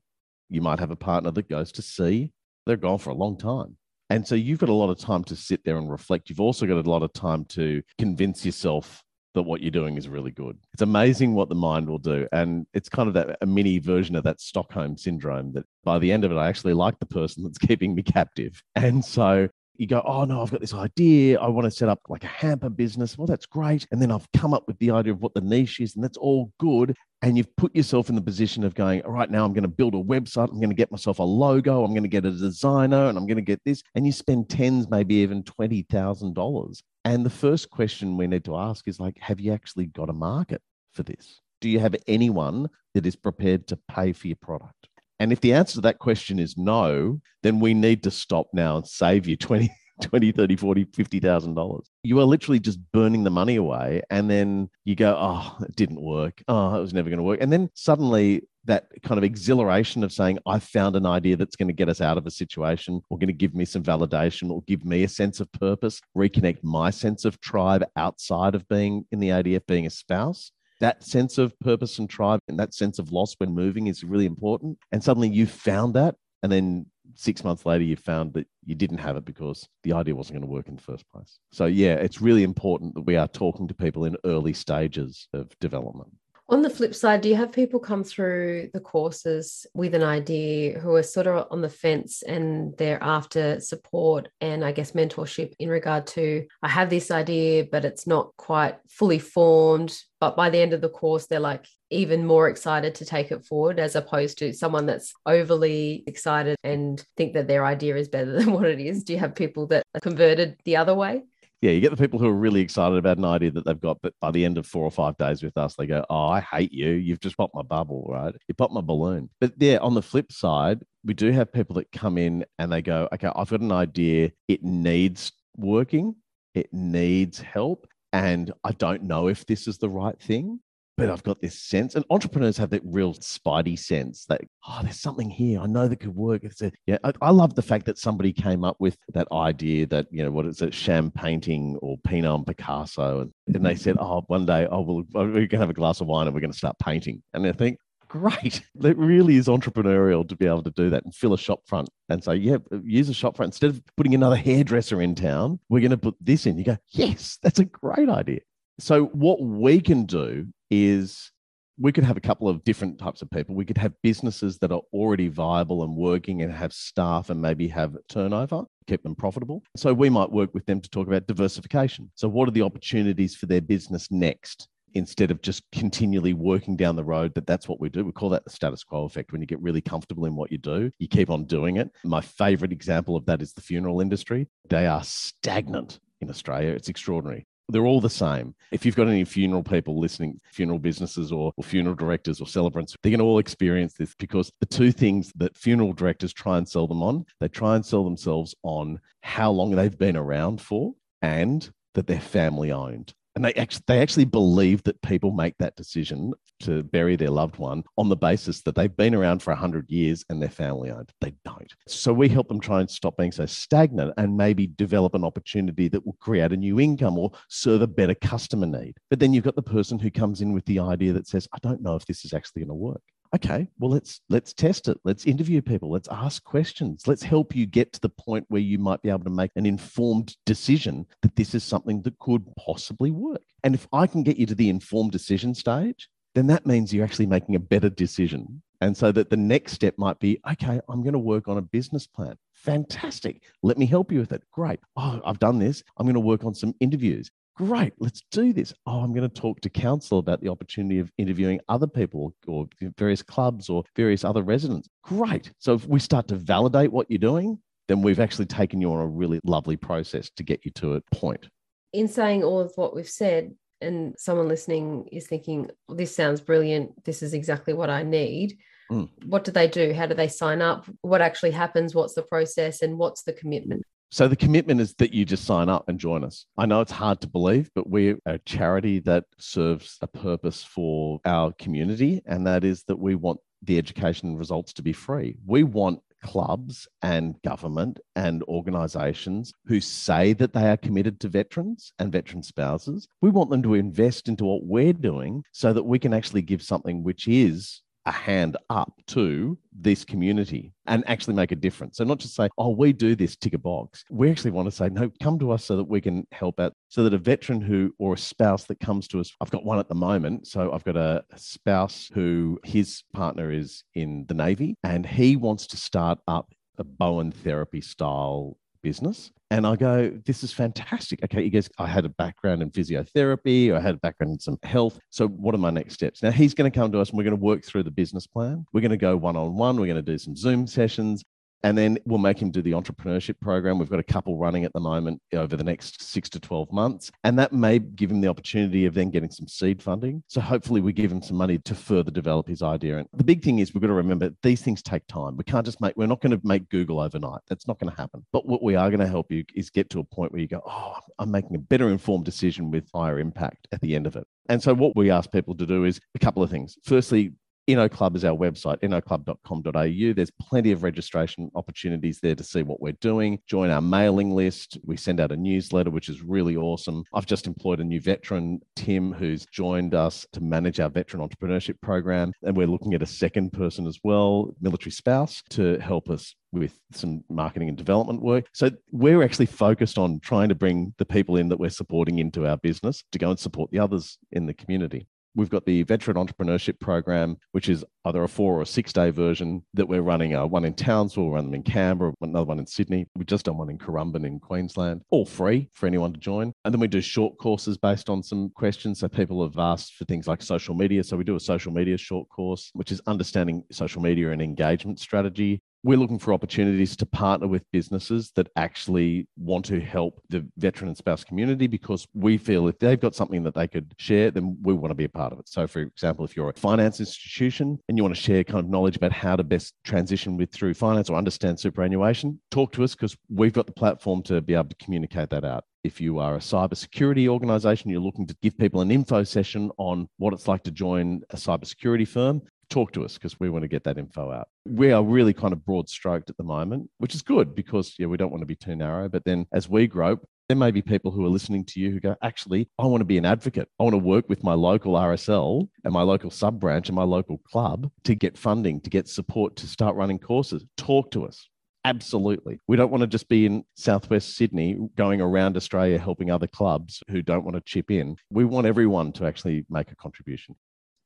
you 0.49 0.61
might 0.61 0.79
have 0.79 0.91
a 0.91 0.95
partner 0.95 1.31
that 1.31 1.49
goes 1.49 1.71
to 1.73 1.81
sea, 1.81 2.31
they're 2.65 2.77
gone 2.77 2.99
for 2.99 3.09
a 3.09 3.15
long 3.15 3.37
time. 3.37 3.76
And 4.09 4.25
so 4.25 4.35
you've 4.35 4.59
got 4.59 4.69
a 4.69 4.73
lot 4.73 4.89
of 4.89 4.97
time 4.97 5.23
to 5.25 5.35
sit 5.35 5.63
there 5.65 5.77
and 5.77 5.89
reflect. 5.89 6.29
You've 6.29 6.39
also 6.39 6.65
got 6.65 6.85
a 6.85 6.89
lot 6.89 7.03
of 7.03 7.11
time 7.13 7.45
to 7.45 7.81
convince 7.97 8.45
yourself 8.45 9.03
that 9.33 9.43
what 9.43 9.61
you're 9.61 9.69
doing 9.69 9.97
is 9.97 10.09
really 10.09 10.31
good. 10.31 10.57
It's 10.73 10.81
amazing 10.81 11.33
what 11.33 11.49
the 11.49 11.55
mind 11.55 11.87
will 11.87 11.99
do. 11.99 12.27
And 12.31 12.65
it's 12.73 12.89
kind 12.89 13.07
of 13.07 13.13
that 13.13 13.37
a 13.41 13.45
mini 13.45 13.77
version 13.77 14.15
of 14.15 14.23
that 14.23 14.41
Stockholm 14.41 14.97
syndrome 14.97 15.53
that 15.53 15.65
by 15.83 15.99
the 15.99 16.11
end 16.11 16.23
of 16.23 16.31
it, 16.31 16.37
I 16.37 16.47
actually 16.47 16.73
like 16.73 16.97
the 16.99 17.05
person 17.05 17.43
that's 17.43 17.57
keeping 17.67 17.93
me 17.93 18.01
captive. 18.01 18.61
And 18.75 19.03
so 19.05 19.49
you 19.79 19.87
go, 19.87 20.01
oh 20.05 20.25
no, 20.25 20.41
I've 20.41 20.51
got 20.51 20.61
this 20.61 20.73
idea. 20.73 21.39
I 21.39 21.47
want 21.47 21.65
to 21.65 21.71
set 21.71 21.89
up 21.89 21.99
like 22.09 22.23
a 22.23 22.27
hamper 22.27 22.69
business. 22.69 23.17
Well, 23.17 23.27
that's 23.27 23.45
great. 23.45 23.87
And 23.91 24.01
then 24.01 24.11
I've 24.11 24.31
come 24.31 24.53
up 24.53 24.67
with 24.67 24.77
the 24.79 24.91
idea 24.91 25.13
of 25.13 25.21
what 25.21 25.33
the 25.33 25.41
niche 25.41 25.79
is, 25.79 25.95
and 25.95 26.03
that's 26.03 26.17
all 26.17 26.51
good. 26.59 26.95
And 27.21 27.35
you've 27.35 27.55
put 27.55 27.75
yourself 27.75 28.09
in 28.09 28.15
the 28.15 28.21
position 28.21 28.63
of 28.63 28.75
going, 28.75 29.01
all 29.01 29.11
right, 29.11 29.29
now 29.29 29.43
I'm 29.43 29.53
going 29.53 29.63
to 29.63 29.67
build 29.67 29.95
a 29.95 29.97
website. 29.97 30.49
I'm 30.49 30.59
going 30.59 30.69
to 30.69 30.75
get 30.75 30.91
myself 30.91 31.17
a 31.17 31.23
logo. 31.23 31.83
I'm 31.83 31.91
going 31.91 32.03
to 32.03 32.09
get 32.09 32.25
a 32.25 32.31
designer 32.31 33.07
and 33.07 33.17
I'm 33.17 33.25
going 33.25 33.37
to 33.37 33.41
get 33.41 33.59
this. 33.65 33.81
And 33.95 34.05
you 34.05 34.11
spend 34.11 34.49
tens, 34.49 34.87
maybe 34.89 35.15
even 35.15 35.41
$20,000. 35.41 36.81
And 37.05 37.25
the 37.25 37.31
first 37.31 37.71
question 37.71 38.17
we 38.17 38.27
need 38.27 38.45
to 38.45 38.55
ask 38.55 38.87
is 38.87 38.99
like, 38.99 39.17
have 39.19 39.39
you 39.39 39.51
actually 39.51 39.87
got 39.87 40.09
a 40.09 40.13
market 40.13 40.61
for 40.93 41.01
this? 41.01 41.41
Do 41.59 41.69
you 41.69 41.79
have 41.79 41.95
anyone 42.07 42.69
that 42.93 43.07
is 43.07 43.15
prepared 43.15 43.67
to 43.69 43.79
pay 43.89 44.13
for 44.13 44.27
your 44.27 44.37
product? 44.39 44.86
And 45.19 45.31
if 45.31 45.41
the 45.41 45.53
answer 45.53 45.75
to 45.75 45.81
that 45.81 45.99
question 45.99 46.39
is 46.39 46.57
no, 46.57 47.19
then 47.43 47.59
we 47.59 47.73
need 47.73 48.03
to 48.03 48.11
stop 48.11 48.47
now 48.53 48.77
and 48.77 48.87
save 48.87 49.27
you 49.27 49.37
20, 49.37 49.69
20 50.01 50.31
30, 50.31 50.55
40, 50.55 50.87
50,000 50.93 51.53
dollars. 51.55 51.89
You 52.03 52.19
are 52.19 52.25
literally 52.25 52.59
just 52.59 52.79
burning 52.91 53.23
the 53.23 53.29
money 53.29 53.55
away. 53.55 54.01
And 54.09 54.29
then 54.29 54.69
you 54.85 54.95
go, 54.95 55.15
oh, 55.17 55.57
it 55.63 55.75
didn't 55.75 56.01
work. 56.01 56.43
Oh, 56.47 56.75
it 56.75 56.81
was 56.81 56.93
never 56.93 57.09
going 57.09 57.17
to 57.17 57.23
work. 57.23 57.41
And 57.41 57.51
then 57.51 57.69
suddenly 57.73 58.43
that 58.65 58.87
kind 59.01 59.17
of 59.17 59.23
exhilaration 59.23 60.03
of 60.03 60.11
saying, 60.11 60.39
I 60.45 60.59
found 60.59 60.95
an 60.95 61.05
idea 61.05 61.37
that's 61.37 61.55
going 61.55 61.69
to 61.69 61.73
get 61.73 61.89
us 61.89 62.01
out 62.01 62.17
of 62.17 62.27
a 62.27 62.31
situation 62.31 63.01
or 63.09 63.17
going 63.17 63.27
to 63.27 63.33
give 63.33 63.55
me 63.55 63.65
some 63.65 63.81
validation 63.81 64.51
or 64.51 64.61
give 64.67 64.85
me 64.85 65.03
a 65.03 65.09
sense 65.09 65.39
of 65.39 65.51
purpose, 65.53 66.01
reconnect 66.15 66.63
my 66.63 66.89
sense 66.89 67.23
of 67.25 67.39
tribe 67.39 67.85
outside 67.95 68.55
of 68.55 68.67
being 68.67 69.05
in 69.11 69.19
the 69.19 69.29
ADF, 69.29 69.65
being 69.67 69.87
a 69.87 69.89
spouse 69.89 70.51
that 70.79 71.03
sense 71.03 71.37
of 71.37 71.57
purpose 71.59 71.99
and 71.99 72.09
tribe 72.09 72.39
and 72.47 72.59
that 72.59 72.73
sense 72.73 72.99
of 72.99 73.11
loss 73.11 73.35
when 73.37 73.53
moving 73.53 73.87
is 73.87 74.03
really 74.03 74.25
important. 74.25 74.77
And 74.91 75.03
suddenly 75.03 75.29
you 75.29 75.45
found 75.45 75.93
that. 75.95 76.15
And 76.43 76.51
then 76.51 76.85
six 77.15 77.43
months 77.43 77.65
later, 77.65 77.83
you 77.83 77.95
found 77.95 78.33
that 78.33 78.47
you 78.63 78.75
didn't 78.75 78.99
have 78.99 79.17
it 79.17 79.25
because 79.25 79.67
the 79.83 79.93
idea 79.93 80.15
wasn't 80.15 80.35
going 80.35 80.47
to 80.47 80.53
work 80.53 80.67
in 80.67 80.75
the 80.75 80.81
first 80.81 81.03
place. 81.11 81.39
So, 81.51 81.65
yeah, 81.65 81.95
it's 81.95 82.21
really 82.21 82.43
important 82.43 82.93
that 82.95 83.01
we 83.01 83.15
are 83.15 83.27
talking 83.27 83.67
to 83.67 83.73
people 83.73 84.05
in 84.05 84.15
early 84.23 84.53
stages 84.53 85.27
of 85.33 85.57
development. 85.59 86.11
On 86.49 86.61
the 86.61 86.69
flip 86.69 86.95
side, 86.95 87.19
do 87.19 87.27
you 87.27 87.35
have 87.35 87.51
people 87.51 87.77
come 87.77 88.05
through 88.05 88.69
the 88.73 88.79
courses 88.79 89.65
with 89.73 89.93
an 89.93 90.03
idea 90.03 90.79
who 90.79 90.95
are 90.95 91.03
sort 91.03 91.27
of 91.27 91.47
on 91.51 91.59
the 91.59 91.67
fence 91.67 92.23
and 92.23 92.75
they're 92.77 93.03
after 93.03 93.59
support 93.59 94.29
and 94.39 94.63
I 94.63 94.71
guess 94.71 94.93
mentorship 94.93 95.53
in 95.59 95.67
regard 95.67 96.07
to, 96.07 96.47
I 96.63 96.69
have 96.69 96.89
this 96.89 97.11
idea, 97.11 97.65
but 97.69 97.83
it's 97.83 98.07
not 98.07 98.31
quite 98.37 98.77
fully 98.87 99.19
formed. 99.19 99.99
But 100.21 100.37
by 100.37 100.49
the 100.49 100.59
end 100.59 100.71
of 100.71 100.79
the 100.79 100.87
course, 100.87 101.27
they're 101.27 101.41
like 101.41 101.65
even 101.89 102.25
more 102.25 102.47
excited 102.47 102.95
to 102.95 103.05
take 103.05 103.29
it 103.31 103.43
forward 103.43 103.77
as 103.77 103.97
opposed 103.97 104.37
to 104.37 104.53
someone 104.53 104.85
that's 104.85 105.13
overly 105.25 106.05
excited 106.07 106.55
and 106.63 107.05
think 107.17 107.33
that 107.33 107.49
their 107.49 107.65
idea 107.65 107.97
is 107.97 108.07
better 108.07 108.31
than 108.39 108.53
what 108.53 108.67
it 108.67 108.79
is. 108.79 109.03
Do 109.03 109.11
you 109.11 109.19
have 109.19 109.35
people 109.35 109.67
that 109.67 109.83
are 109.93 109.99
converted 109.99 110.55
the 110.63 110.77
other 110.77 110.93
way? 110.95 111.23
Yeah, 111.61 111.71
you 111.71 111.81
get 111.81 111.89
the 111.89 111.97
people 111.97 112.19
who 112.19 112.27
are 112.27 112.33
really 112.33 112.61
excited 112.61 112.97
about 112.97 113.17
an 113.17 113.25
idea 113.25 113.49
that 113.51 113.65
they've 113.65 113.79
got, 113.79 113.97
but 114.03 114.13
by 114.21 114.29
the 114.29 114.45
end 114.45 114.57
of 114.57 114.67
four 114.67 114.83
or 114.83 114.91
five 114.91 115.17
days 115.17 115.41
with 115.41 115.57
us, 115.57 115.75
they 115.75 115.87
go, 115.87 116.05
Oh, 116.09 116.27
I 116.27 116.39
hate 116.39 116.71
you. 116.71 116.89
You've 116.89 117.19
just 117.19 117.35
popped 117.35 117.55
my 117.55 117.63
bubble, 117.63 118.05
right? 118.09 118.35
You 118.47 118.53
popped 118.53 118.73
my 118.73 118.81
balloon. 118.81 119.29
But 119.41 119.53
yeah, 119.57 119.77
on 119.77 119.95
the 119.95 120.03
flip 120.03 120.31
side, 120.31 120.83
we 121.03 121.15
do 121.15 121.31
have 121.31 121.51
people 121.51 121.75
that 121.75 121.91
come 121.91 122.17
in 122.17 122.45
and 122.59 122.71
they 122.71 122.81
go, 122.83 123.09
Okay, 123.13 123.29
I've 123.35 123.49
got 123.49 123.61
an 123.61 123.71
idea. 123.71 124.31
It 124.47 124.63
needs 124.63 125.31
working, 125.55 126.15
it 126.53 126.71
needs 126.71 127.39
help. 127.39 127.87
And 128.13 128.51
I 128.63 128.71
don't 128.71 129.03
know 129.03 129.27
if 129.27 129.45
this 129.45 129.67
is 129.67 129.79
the 129.79 129.89
right 129.89 130.19
thing 130.19 130.59
but 130.97 131.11
I've 131.11 131.23
got 131.23 131.39
this 131.41 131.59
sense, 131.59 131.93
and 131.93 132.03
entrepreneurs 132.09 132.57
have 132.57 132.71
that 132.71 132.81
real 132.83 133.13
spidey 133.13 133.77
sense 133.77 134.25
that 134.25 134.41
oh, 134.67 134.79
there's 134.81 134.99
something 134.99 135.29
here. 135.29 135.59
I 135.61 135.67
know 135.67 135.87
that 135.87 135.99
could 135.99 136.15
work. 136.15 136.43
It's 136.43 136.61
a, 136.63 136.71
yeah, 136.87 136.97
I, 137.03 137.13
I, 137.21 137.29
love 137.29 137.53
the 137.53 137.61
fact 137.61 137.85
that 137.85 137.99
somebody 137.99 138.33
came 138.33 138.63
up 138.63 138.77
with 138.79 138.97
that 139.13 139.27
idea 139.31 139.85
that 139.87 140.07
you 140.09 140.23
know 140.23 140.31
what 140.31 140.47
is 140.47 140.61
it, 140.61 140.73
sham 140.73 141.11
painting 141.11 141.77
or 141.83 141.97
Pinot 141.99 142.35
and 142.35 142.47
Picasso, 142.47 143.21
and, 143.21 143.31
and 143.53 143.63
they 143.63 143.75
said, 143.75 143.97
oh, 143.99 144.23
one 144.27 144.47
day, 144.47 144.67
oh, 144.71 144.81
well, 144.81 145.03
oh, 145.13 145.25
we're 145.25 145.33
going 145.33 145.49
to 145.49 145.57
have 145.59 145.69
a 145.69 145.73
glass 145.73 146.01
of 146.01 146.07
wine 146.07 146.25
and 146.25 146.33
we're 146.33 146.41
going 146.41 146.51
to 146.51 146.57
start 146.57 146.77
painting, 146.79 147.21
and 147.33 147.45
I 147.45 147.51
think. 147.51 147.77
Great. 148.09 148.61
It 148.83 148.97
really 148.97 149.35
is 149.35 149.47
entrepreneurial 149.47 150.27
to 150.29 150.35
be 150.35 150.47
able 150.47 150.63
to 150.63 150.71
do 150.71 150.89
that 150.91 151.03
and 151.03 151.13
fill 151.13 151.33
a 151.33 151.37
shop 151.37 151.59
front 151.65 151.89
and 152.07 152.23
say, 152.23 152.35
yeah, 152.35 152.57
use 152.81 153.09
a 153.09 153.13
shop 153.13 153.35
front. 153.35 153.49
Instead 153.49 153.71
of 153.71 153.81
putting 153.97 154.15
another 154.15 154.37
hairdresser 154.37 155.01
in 155.01 155.13
town, 155.13 155.59
we're 155.67 155.81
going 155.81 155.91
to 155.91 155.97
put 155.97 156.15
this 156.21 156.45
in. 156.45 156.57
You 156.57 156.63
go, 156.63 156.77
yes, 156.91 157.37
that's 157.43 157.59
a 157.59 157.65
great 157.65 158.07
idea. 158.07 158.39
So, 158.79 159.05
what 159.07 159.41
we 159.41 159.81
can 159.81 160.05
do 160.05 160.47
is 160.69 161.31
we 161.79 161.91
could 161.91 162.03
have 162.03 162.17
a 162.17 162.21
couple 162.21 162.49
of 162.49 162.63
different 162.63 162.97
types 162.97 163.21
of 163.21 163.29
people. 163.29 163.55
We 163.55 163.65
could 163.65 163.77
have 163.77 163.93
businesses 164.01 164.57
that 164.59 164.71
are 164.71 164.81
already 164.91 165.27
viable 165.27 165.83
and 165.83 165.95
working 165.95 166.41
and 166.41 166.51
have 166.51 166.73
staff 166.73 167.29
and 167.29 167.41
maybe 167.41 167.67
have 167.67 167.95
turnover, 168.09 168.63
keep 168.87 169.03
them 169.03 169.15
profitable. 169.15 169.61
So, 169.75 169.93
we 169.93 170.09
might 170.09 170.31
work 170.31 170.53
with 170.53 170.65
them 170.65 170.81
to 170.81 170.89
talk 170.89 171.07
about 171.07 171.27
diversification. 171.27 172.11
So, 172.15 172.27
what 172.27 172.47
are 172.47 172.51
the 172.51 172.63
opportunities 172.63 173.35
for 173.35 173.45
their 173.45 173.61
business 173.61 174.09
next? 174.11 174.67
Instead 174.93 175.29
of 175.29 175.41
just 175.41 175.63
continually 175.71 176.33
working 176.33 176.75
down 176.75 176.95
the 176.95 177.03
road, 177.03 177.35
that 177.35 177.45
that's 177.45 177.67
what 177.67 177.79
we 177.79 177.89
do. 177.89 178.03
We 178.03 178.13
call 178.13 178.29
that 178.29 178.45
the 178.45 178.49
status 178.49 178.83
quo 178.83 179.03
effect. 179.03 179.31
When 179.31 179.41
you 179.41 179.47
get 179.47 179.61
really 179.61 179.81
comfortable 179.81 180.25
in 180.25 180.35
what 180.35 180.51
you 180.51 180.57
do, 180.57 180.89
you 180.97 181.07
keep 181.07 181.29
on 181.29 181.45
doing 181.45 181.77
it. 181.77 181.91
My 182.03 182.21
favorite 182.21 182.71
example 182.71 183.15
of 183.15 183.25
that 183.25 183.41
is 183.41 183.53
the 183.53 183.61
funeral 183.61 184.01
industry. 184.01 184.47
They 184.69 184.87
are 184.87 185.03
stagnant 185.03 185.99
in 186.21 186.29
Australia. 186.29 186.69
It's 186.69 186.89
extraordinary 186.89 187.45
they're 187.69 187.85
all 187.85 188.01
the 188.01 188.09
same. 188.09 188.55
If 188.71 188.85
you've 188.85 188.95
got 188.95 189.07
any 189.07 189.25
funeral 189.25 189.63
people 189.63 189.99
listening, 189.99 190.39
funeral 190.51 190.79
businesses 190.79 191.31
or, 191.31 191.51
or, 191.57 191.63
funeral 191.63 191.95
directors 191.95 192.39
or 192.39 192.47
celebrants, 192.47 192.95
they're 193.01 193.11
going 193.11 193.19
to 193.19 193.25
all 193.25 193.39
experience 193.39 193.93
this 193.93 194.15
because 194.15 194.51
the 194.59 194.65
two 194.65 194.91
things 194.91 195.31
that 195.35 195.57
funeral 195.57 195.93
directors 195.93 196.33
try 196.33 196.57
and 196.57 196.67
sell 196.67 196.87
them 196.87 197.03
on, 197.03 197.25
they 197.39 197.47
try 197.47 197.75
and 197.75 197.85
sell 197.85 198.03
themselves 198.03 198.55
on 198.63 198.99
how 199.21 199.51
long 199.51 199.71
they've 199.71 199.97
been 199.97 200.17
around 200.17 200.61
for 200.61 200.93
and 201.21 201.69
that 201.93 202.07
they're 202.07 202.19
family 202.19 202.71
owned. 202.71 203.13
And 203.37 203.45
they 203.45 203.53
actually, 203.53 203.83
they 203.85 204.01
actually 204.01 204.25
believe 204.25 204.81
that 204.85 204.99
people 205.03 205.29
make 205.29 205.55
that 205.59 205.75
decision 205.75 206.33
to 206.61 206.81
bury 206.81 207.15
their 207.15 207.29
loved 207.29 207.59
one 207.59 207.83
on 207.95 208.09
the 208.09 208.15
basis 208.15 208.63
that 208.63 208.73
they've 208.73 208.97
been 208.97 209.13
around 209.13 209.43
for 209.43 209.51
100 209.51 209.87
years 209.91 210.25
and 210.27 210.41
they're 210.41 210.49
family 210.49 210.89
owned. 210.89 211.11
They 211.21 211.33
don't. 211.45 211.71
So 211.87 212.11
we 212.11 212.29
help 212.29 212.47
them 212.47 212.59
try 212.59 212.79
and 212.79 212.89
stop 212.89 213.15
being 213.15 213.31
so 213.31 213.45
stagnant 213.45 214.15
and 214.17 214.35
maybe 214.35 214.65
develop 214.65 215.13
an 215.13 215.23
opportunity 215.23 215.87
that 215.87 216.03
will 216.03 216.17
create 216.19 216.51
a 216.51 216.57
new 216.57 216.79
income 216.79 217.19
or 217.19 217.31
serve 217.47 217.83
a 217.83 217.87
better 217.87 218.15
customer 218.15 218.65
need. 218.65 218.97
But 219.11 219.19
then 219.19 219.33
you've 219.33 219.43
got 219.43 219.55
the 219.55 219.61
person 219.61 219.99
who 219.99 220.09
comes 220.09 220.41
in 220.41 220.51
with 220.51 220.65
the 220.65 220.79
idea 220.79 221.13
that 221.13 221.27
says, 221.27 221.47
I 221.53 221.59
don't 221.61 221.83
know 221.83 221.95
if 221.95 222.07
this 222.07 222.25
is 222.25 222.33
actually 222.33 222.63
going 222.63 222.69
to 222.69 222.73
work 222.73 223.03
okay 223.35 223.67
well 223.79 223.91
let's 223.91 224.21
let's 224.29 224.53
test 224.53 224.87
it. 224.87 224.97
Let's 225.03 225.25
interview 225.25 225.61
people. 225.61 225.91
Let's 225.91 226.07
ask 226.09 226.43
questions. 226.43 227.07
Let's 227.07 227.23
help 227.23 227.55
you 227.55 227.65
get 227.65 227.93
to 227.93 227.99
the 227.99 228.09
point 228.09 228.45
where 228.49 228.61
you 228.61 228.77
might 228.77 229.01
be 229.01 229.09
able 229.09 229.23
to 229.23 229.29
make 229.29 229.51
an 229.55 229.65
informed 229.65 230.35
decision 230.45 231.05
that 231.21 231.35
this 231.35 231.55
is 231.55 231.63
something 231.63 232.01
that 232.03 232.19
could 232.19 232.45
possibly 232.55 233.11
work. 233.11 233.41
And 233.63 233.75
if 233.75 233.87
i 233.93 234.07
can 234.07 234.23
get 234.23 234.37
you 234.37 234.45
to 234.45 234.55
the 234.55 234.69
informed 234.69 235.11
decision 235.11 235.53
stage 235.53 236.09
then 236.35 236.47
that 236.47 236.65
means 236.65 236.93
you're 236.93 237.03
actually 237.03 237.25
making 237.25 237.55
a 237.55 237.59
better 237.59 237.89
decision. 237.89 238.61
And 238.79 238.95
so 238.95 239.11
that 239.11 239.31
the 239.31 239.37
next 239.37 239.71
step 239.71 239.95
might 239.97 240.19
be 240.19 240.39
okay 240.51 240.79
i'm 240.89 241.01
going 241.01 241.13
to 241.13 241.19
work 241.19 241.47
on 241.47 241.57
a 241.57 241.61
business 241.61 242.05
plan. 242.07 242.35
Fantastic. 242.53 243.43
Let 243.63 243.77
me 243.77 243.85
help 243.85 244.11
you 244.11 244.19
with 244.19 244.31
it. 244.31 244.43
Great. 244.51 244.79
Oh 244.95 245.21
i've 245.25 245.39
done 245.39 245.59
this. 245.59 245.83
I'm 245.97 246.05
going 246.05 246.13
to 246.13 246.19
work 246.19 246.43
on 246.45 246.53
some 246.53 246.75
interviews 246.79 247.31
great, 247.57 247.93
let's 247.99 248.21
do 248.31 248.53
this. 248.53 248.73
Oh, 248.85 248.99
I'm 248.99 249.13
going 249.13 249.27
to 249.27 249.41
talk 249.41 249.59
to 249.61 249.69
council 249.69 250.19
about 250.19 250.41
the 250.41 250.49
opportunity 250.49 250.99
of 250.99 251.11
interviewing 251.17 251.59
other 251.67 251.87
people 251.87 252.35
or 252.47 252.67
various 252.97 253.23
clubs 253.23 253.67
or 253.69 253.83
various 253.95 254.23
other 254.23 254.43
residents. 254.43 254.87
Great. 255.03 255.51
So 255.57 255.73
if 255.73 255.87
we 255.87 255.99
start 255.99 256.27
to 256.29 256.35
validate 256.35 256.91
what 256.91 257.07
you're 257.09 257.17
doing, 257.17 257.59
then 257.87 258.01
we've 258.01 258.19
actually 258.19 258.45
taken 258.45 258.79
you 258.79 258.91
on 258.91 258.99
a 258.99 259.07
really 259.07 259.39
lovely 259.43 259.75
process 259.75 260.29
to 260.35 260.43
get 260.43 260.65
you 260.65 260.71
to 260.71 260.95
a 260.95 261.01
point. 261.15 261.47
In 261.93 262.07
saying 262.07 262.43
all 262.43 262.59
of 262.59 262.71
what 262.75 262.95
we've 262.95 263.09
said, 263.09 263.55
and 263.79 264.15
someone 264.17 264.47
listening 264.47 265.07
is 265.11 265.27
thinking, 265.27 265.69
this 265.87 266.15
sounds 266.15 266.41
brilliant. 266.41 267.03
This 267.05 267.21
is 267.21 267.33
exactly 267.33 267.73
what 267.73 267.89
I 267.89 268.03
need. 268.03 268.57
Mm. 268.91 269.09
What 269.25 269.43
do 269.43 269.51
they 269.51 269.67
do? 269.67 269.93
How 269.93 270.05
do 270.05 270.15
they 270.15 270.27
sign 270.27 270.61
up? 270.61 270.87
What 271.01 271.21
actually 271.21 271.51
happens? 271.51 271.93
What's 271.93 272.15
the 272.15 272.23
process? 272.23 272.81
And 272.81 272.97
what's 272.97 273.23
the 273.23 273.33
commitment? 273.33 273.83
So 274.09 274.27
the 274.27 274.35
commitment 274.35 274.79
is 274.79 274.93
that 274.95 275.13
you 275.13 275.25
just 275.25 275.45
sign 275.45 275.67
up 275.67 275.89
and 275.89 275.99
join 275.99 276.23
us. 276.23 276.45
I 276.57 276.65
know 276.65 276.81
it's 276.81 276.91
hard 276.91 277.19
to 277.21 277.27
believe, 277.27 277.69
but 277.75 277.89
we're 277.89 278.17
a 278.25 278.39
charity 278.39 278.99
that 278.99 279.25
serves 279.37 279.97
a 280.01 280.07
purpose 280.07 280.63
for 280.63 281.19
our 281.25 281.51
community, 281.53 282.21
and 282.25 282.47
that 282.47 282.63
is 282.63 282.83
that 282.83 282.99
we 282.99 283.15
want 283.15 283.39
the 283.63 283.77
education 283.77 284.37
results 284.37 284.71
to 284.73 284.81
be 284.81 284.93
free. 284.93 285.37
We 285.45 285.63
want 285.63 285.99
clubs 286.23 286.87
and 287.01 287.39
government 287.43 287.99
and 288.15 288.43
organizations 288.43 289.53
who 289.65 289.79
say 289.79 290.33
that 290.33 290.53
they 290.53 290.69
are 290.69 290.77
committed 290.77 291.19
to 291.19 291.29
veterans 291.29 291.93
and 291.99 292.11
veteran 292.11 292.43
spouses. 292.43 293.07
We 293.21 293.29
want 293.29 293.49
them 293.49 293.63
to 293.63 293.75
invest 293.75 294.27
into 294.27 294.45
what 294.45 294.63
we're 294.63 294.93
doing 294.93 295.43
so 295.51 295.73
that 295.73 295.83
we 295.83 295.99
can 295.99 296.13
actually 296.13 296.41
give 296.41 296.61
something 296.61 297.03
which 297.03 297.27
is 297.27 297.81
a 298.07 298.11
hand 298.11 298.55
up 298.69 298.93
to 299.07 299.57
this 299.77 300.05
community 300.05 300.73
and 300.87 301.03
actually 301.07 301.33
make 301.35 301.51
a 301.51 301.55
difference. 301.55 301.97
So 301.97 302.05
not 302.05 302.19
just 302.19 302.35
say, 302.35 302.49
oh, 302.57 302.69
we 302.69 302.93
do 302.93 303.15
this, 303.15 303.35
tick 303.35 303.53
a 303.53 303.57
box. 303.57 304.03
We 304.09 304.31
actually 304.31 304.51
want 304.51 304.67
to 304.67 304.71
say, 304.71 304.89
no, 304.89 305.11
come 305.21 305.37
to 305.39 305.51
us 305.51 305.65
so 305.65 305.75
that 305.75 305.83
we 305.83 305.99
can 305.99 306.25
help 306.31 306.59
out. 306.59 306.73
So 306.87 307.03
that 307.03 307.13
a 307.13 307.17
veteran 307.17 307.61
who 307.61 307.93
or 307.99 308.13
a 308.13 308.17
spouse 308.17 308.63
that 308.65 308.79
comes 308.79 309.07
to 309.09 309.19
us, 309.19 309.31
I've 309.41 309.51
got 309.51 309.65
one 309.65 309.77
at 309.77 309.89
the 309.89 309.95
moment. 309.95 310.47
So 310.47 310.71
I've 310.71 310.85
got 310.85 310.95
a 310.95 311.23
spouse 311.35 312.09
who 312.13 312.57
his 312.63 313.03
partner 313.13 313.51
is 313.51 313.83
in 313.93 314.25
the 314.27 314.33
Navy 314.33 314.75
and 314.83 315.05
he 315.05 315.35
wants 315.35 315.67
to 315.67 315.77
start 315.77 316.19
up 316.27 316.53
a 316.77 316.83
Bowen 316.85 317.31
therapy 317.31 317.81
style 317.81 318.57
business. 318.81 319.31
And 319.49 319.65
I 319.65 319.77
go, 319.77 320.11
this 320.25 320.43
is 320.43 320.51
fantastic. 320.51 321.23
Okay, 321.23 321.43
he 321.43 321.49
goes, 321.49 321.69
I 321.77 321.87
had 321.87 322.03
a 322.03 322.09
background 322.09 322.61
in 322.61 322.69
physiotherapy, 322.69 323.73
I 323.73 323.79
had 323.79 323.95
a 323.95 323.99
background 323.99 324.33
in 324.33 324.39
some 324.39 324.57
health. 324.63 324.99
So, 325.09 325.27
what 325.27 325.55
are 325.55 325.59
my 325.59 325.69
next 325.69 325.93
steps? 325.93 326.21
Now, 326.21 326.31
he's 326.31 326.53
going 326.53 326.69
to 326.69 326.77
come 326.77 326.91
to 326.91 326.99
us 326.99 327.09
and 327.09 327.17
we're 327.17 327.23
going 327.23 327.37
to 327.37 327.41
work 327.41 327.63
through 327.63 327.83
the 327.83 327.91
business 327.91 328.27
plan. 328.27 328.65
We're 328.73 328.81
going 328.81 328.91
to 328.91 328.97
go 328.97 329.15
one 329.15 329.37
on 329.37 329.55
one, 329.55 329.77
we're 329.77 329.85
going 329.85 330.03
to 330.03 330.11
do 330.11 330.17
some 330.17 330.35
Zoom 330.35 330.67
sessions. 330.67 331.23
And 331.63 331.77
then 331.77 331.97
we'll 332.05 332.19
make 332.19 332.39
him 332.39 332.51
do 332.51 332.61
the 332.61 332.71
entrepreneurship 332.71 333.39
program. 333.39 333.79
We've 333.79 333.89
got 333.89 333.99
a 333.99 334.03
couple 334.03 334.37
running 334.37 334.63
at 334.63 334.73
the 334.73 334.79
moment 334.79 335.21
over 335.33 335.57
the 335.57 335.63
next 335.63 336.01
six 336.01 336.29
to 336.29 336.39
12 336.39 336.71
months. 336.71 337.11
And 337.23 337.37
that 337.39 337.53
may 337.53 337.79
give 337.79 338.11
him 338.11 338.21
the 338.21 338.27
opportunity 338.27 338.85
of 338.85 338.93
then 338.93 339.09
getting 339.09 339.31
some 339.31 339.47
seed 339.47 339.81
funding. 339.81 340.23
So 340.27 340.39
hopefully 340.41 340.81
we 340.81 340.93
give 340.93 341.11
him 341.11 341.21
some 341.21 341.37
money 341.37 341.57
to 341.59 341.75
further 341.75 342.11
develop 342.11 342.47
his 342.47 342.61
idea. 342.61 342.97
And 342.97 343.07
the 343.13 343.23
big 343.23 343.43
thing 343.43 343.59
is 343.59 343.73
we've 343.73 343.81
got 343.81 343.87
to 343.87 343.93
remember 343.93 344.31
these 344.43 344.61
things 344.61 344.81
take 344.81 345.05
time. 345.07 345.37
We 345.37 345.43
can't 345.43 345.65
just 345.65 345.81
make, 345.81 345.97
we're 345.97 346.07
not 346.07 346.21
going 346.21 346.37
to 346.37 346.47
make 346.47 346.69
Google 346.69 346.99
overnight. 346.99 347.41
That's 347.47 347.67
not 347.67 347.79
going 347.79 347.91
to 347.91 347.97
happen. 347.97 348.25
But 348.31 348.45
what 348.45 348.63
we 348.63 348.75
are 348.75 348.89
going 348.89 348.99
to 348.99 349.07
help 349.07 349.31
you 349.31 349.43
is 349.55 349.69
get 349.69 349.89
to 349.91 349.99
a 349.99 350.03
point 350.03 350.31
where 350.31 350.41
you 350.41 350.47
go, 350.47 350.61
oh, 350.65 350.97
I'm 351.19 351.31
making 351.31 351.55
a 351.55 351.59
better 351.59 351.89
informed 351.89 352.25
decision 352.25 352.71
with 352.71 352.89
higher 352.93 353.19
impact 353.19 353.67
at 353.71 353.81
the 353.81 353.95
end 353.95 354.07
of 354.07 354.15
it. 354.15 354.27
And 354.49 354.61
so 354.61 354.73
what 354.73 354.95
we 354.95 355.11
ask 355.11 355.31
people 355.31 355.55
to 355.55 355.65
do 355.65 355.83
is 355.83 355.99
a 356.15 356.19
couple 356.19 356.43
of 356.43 356.49
things. 356.49 356.77
Firstly, 356.83 357.33
Inno 357.67 357.91
Club 357.91 358.15
is 358.15 358.23
our 358.23 358.35
website, 358.35 358.79
innoclub.com.au. 358.79 360.13
There's 360.13 360.31
plenty 360.39 360.71
of 360.71 360.83
registration 360.83 361.51
opportunities 361.53 362.21
there 362.21 362.33
to 362.33 362.43
see 362.43 362.63
what 362.63 362.79
we're 362.79 362.93
doing. 362.93 363.39
Join 363.45 363.69
our 363.69 363.81
mailing 363.81 364.31
list. 364.31 364.77
We 364.85 364.95
send 364.95 365.19
out 365.19 365.33
a 365.33 365.35
newsletter, 365.35 365.89
which 365.89 366.07
is 366.07 366.21
really 366.21 366.55
awesome. 366.55 367.03
I've 367.13 367.25
just 367.25 367.45
employed 367.45 367.81
a 367.81 367.83
new 367.83 367.99
veteran, 367.99 368.61
Tim, 368.77 369.11
who's 369.11 369.45
joined 369.47 369.93
us 369.93 370.25
to 370.31 370.39
manage 370.39 370.79
our 370.79 370.89
veteran 370.89 371.27
entrepreneurship 371.27 371.81
program. 371.81 372.31
And 372.43 372.55
we're 372.55 372.67
looking 372.67 372.93
at 372.93 373.03
a 373.03 373.07
second 373.07 373.51
person 373.51 373.85
as 373.85 373.99
well, 374.01 374.55
military 374.61 374.91
spouse, 374.91 375.43
to 375.49 375.77
help 375.79 376.09
us 376.09 376.35
with 376.53 376.79
some 376.93 377.21
marketing 377.29 377.67
and 377.67 377.77
development 377.77 378.21
work. 378.21 378.45
So 378.53 378.71
we're 378.93 379.23
actually 379.23 379.47
focused 379.47 379.97
on 379.97 380.21
trying 380.21 380.47
to 380.47 380.55
bring 380.55 380.93
the 380.99 381.05
people 381.05 381.35
in 381.35 381.49
that 381.49 381.59
we're 381.59 381.69
supporting 381.69 382.19
into 382.19 382.47
our 382.47 382.55
business 382.55 383.03
to 383.11 383.19
go 383.19 383.31
and 383.31 383.37
support 383.37 383.71
the 383.71 383.79
others 383.79 384.17
in 384.31 384.45
the 384.45 384.53
community. 384.53 385.05
We've 385.37 385.51
got 385.51 385.67
the 385.67 385.83
Veteran 385.83 386.17
Entrepreneurship 386.17 386.79
Program, 386.79 387.37
which 387.51 387.69
is 387.69 387.85
either 388.05 388.23
a 388.23 388.27
four 388.27 388.59
or 388.59 388.65
six 388.65 388.91
day 388.91 389.11
version 389.11 389.63
that 389.75 389.87
we're 389.87 390.01
running. 390.01 390.35
Uh, 390.35 390.47
one 390.47 390.65
in 390.65 390.73
Townsville, 390.73 391.25
we'll 391.25 391.33
run 391.33 391.45
them 391.45 391.53
in 391.53 391.61
Canberra, 391.61 392.11
another 392.21 392.45
one 392.45 392.57
in 392.57 392.65
Sydney. 392.65 393.05
We've 393.15 393.27
just 393.27 393.45
done 393.45 393.57
one 393.57 393.69
in 393.69 393.77
Currumbin 393.77 394.25
in 394.25 394.39
Queensland, 394.39 395.03
all 395.11 395.27
free 395.27 395.69
for 395.73 395.85
anyone 395.85 396.11
to 396.13 396.19
join. 396.19 396.51
And 396.65 396.73
then 396.73 396.79
we 396.79 396.87
do 396.87 397.01
short 397.01 397.37
courses 397.37 397.77
based 397.77 398.09
on 398.09 398.23
some 398.23 398.49
questions. 398.55 398.99
So 398.99 399.07
people 399.07 399.43
have 399.43 399.59
asked 399.59 399.93
for 399.93 400.05
things 400.05 400.27
like 400.27 400.41
social 400.41 400.73
media. 400.73 401.03
So 401.03 401.15
we 401.15 401.23
do 401.23 401.35
a 401.35 401.39
social 401.39 401.71
media 401.71 401.97
short 401.97 402.27
course, 402.29 402.71
which 402.73 402.91
is 402.91 402.99
understanding 403.05 403.63
social 403.71 404.01
media 404.01 404.31
and 404.31 404.41
engagement 404.41 404.99
strategy 404.99 405.61
we're 405.83 405.97
looking 405.97 406.19
for 406.19 406.33
opportunities 406.33 406.95
to 406.97 407.05
partner 407.05 407.47
with 407.47 407.63
businesses 407.71 408.31
that 408.35 408.49
actually 408.55 409.27
want 409.37 409.65
to 409.65 409.79
help 409.79 410.21
the 410.29 410.45
veteran 410.57 410.89
and 410.89 410.97
spouse 410.97 411.23
community 411.23 411.67
because 411.67 412.07
we 412.13 412.37
feel 412.37 412.67
if 412.67 412.79
they've 412.79 412.99
got 412.99 413.15
something 413.15 413.43
that 413.43 413.53
they 413.53 413.67
could 413.67 413.93
share, 413.97 414.31
then 414.31 414.57
we 414.61 414.73
want 414.73 414.91
to 414.91 414.95
be 414.95 415.05
a 415.05 415.09
part 415.09 415.31
of 415.31 415.39
it. 415.39 415.47
So, 415.47 415.67
for 415.67 415.79
example, 415.79 416.25
if 416.25 416.35
you're 416.35 416.49
a 416.49 416.53
finance 416.53 416.99
institution 416.99 417.79
and 417.87 417.97
you 417.97 418.03
want 418.03 418.15
to 418.15 418.21
share 418.21 418.43
kind 418.43 418.59
of 418.59 418.69
knowledge 418.69 418.97
about 418.97 419.11
how 419.11 419.35
to 419.35 419.43
best 419.43 419.73
transition 419.83 420.37
with 420.37 420.51
through 420.51 420.73
finance 420.73 421.09
or 421.09 421.17
understand 421.17 421.59
superannuation, 421.59 422.39
talk 422.51 422.71
to 422.73 422.83
us 422.83 422.95
because 422.95 423.15
we've 423.29 423.53
got 423.53 423.67
the 423.67 423.73
platform 423.73 424.23
to 424.23 424.41
be 424.41 424.53
able 424.53 424.69
to 424.69 424.75
communicate 424.75 425.29
that 425.29 425.45
out 425.45 425.63
if 425.83 426.01
you 426.01 426.19
are 426.19 426.35
a 426.35 426.39
cybersecurity 426.39 427.27
organization, 427.29 427.89
you're 427.89 428.01
looking 428.01 428.27
to 428.27 428.35
give 428.41 428.57
people 428.57 428.81
an 428.81 428.91
info 428.91 429.23
session 429.23 429.71
on 429.77 430.07
what 430.17 430.33
it's 430.33 430.47
like 430.47 430.61
to 430.63 430.71
join 430.71 431.21
a 431.29 431.37
cybersecurity 431.37 432.05
firm, 432.05 432.41
talk 432.69 432.91
to 432.93 433.05
us 433.05 433.15
because 433.15 433.39
we 433.39 433.49
want 433.49 433.63
to 433.63 433.67
get 433.67 433.83
that 433.85 433.97
info 433.97 434.31
out. 434.31 434.49
We 434.65 434.91
are 434.91 435.03
really 435.03 435.33
kind 435.33 435.53
of 435.53 435.65
broad 435.65 435.89
stroked 435.89 436.29
at 436.29 436.37
the 436.37 436.43
moment, 436.43 436.89
which 436.97 437.15
is 437.15 437.21
good 437.21 437.55
because 437.55 437.95
yeah, 437.97 438.07
we 438.07 438.17
don't 438.17 438.31
want 438.31 438.41
to 438.41 438.47
be 438.47 438.55
too 438.55 438.75
narrow. 438.75 439.09
But 439.09 439.23
then 439.25 439.45
as 439.51 439.69
we 439.69 439.87
grow, 439.87 440.19
there 440.47 440.57
may 440.57 440.71
be 440.71 440.81
people 440.81 441.11
who 441.11 441.25
are 441.25 441.29
listening 441.29 441.65
to 441.65 441.79
you 441.79 441.91
who 441.91 441.99
go, 441.99 442.15
actually, 442.21 442.69
I 442.79 442.85
want 442.85 443.01
to 443.01 443.05
be 443.05 443.17
an 443.17 443.25
advocate. 443.25 443.67
I 443.79 443.83
want 443.83 443.93
to 443.93 443.99
work 443.99 444.29
with 444.29 444.43
my 444.43 444.53
local 444.53 444.93
RSL 444.93 445.67
and 445.83 445.93
my 445.93 446.03
local 446.03 446.31
sub 446.31 446.59
branch 446.59 446.87
and 446.87 446.95
my 446.95 447.03
local 447.03 447.37
club 447.39 447.89
to 448.05 448.15
get 448.15 448.37
funding, 448.37 448.79
to 448.81 448.89
get 448.89 449.09
support, 449.09 449.57
to 449.57 449.67
start 449.67 449.95
running 449.95 450.19
courses. 450.19 450.65
Talk 450.77 451.11
to 451.11 451.25
us. 451.25 451.49
Absolutely. 451.83 452.59
We 452.67 452.75
don't 452.75 452.91
want 452.91 453.01
to 453.01 453.07
just 453.07 453.29
be 453.29 453.45
in 453.45 453.63
Southwest 453.75 454.35
Sydney 454.35 454.77
going 454.95 455.21
around 455.21 455.55
Australia 455.55 455.97
helping 455.97 456.31
other 456.31 456.47
clubs 456.47 457.01
who 457.09 457.21
don't 457.21 457.45
want 457.45 457.55
to 457.55 457.61
chip 457.61 457.91
in. 457.91 458.17
We 458.29 458.43
want 458.45 458.67
everyone 458.67 459.13
to 459.13 459.25
actually 459.25 459.65
make 459.69 459.91
a 459.91 459.95
contribution 459.95 460.55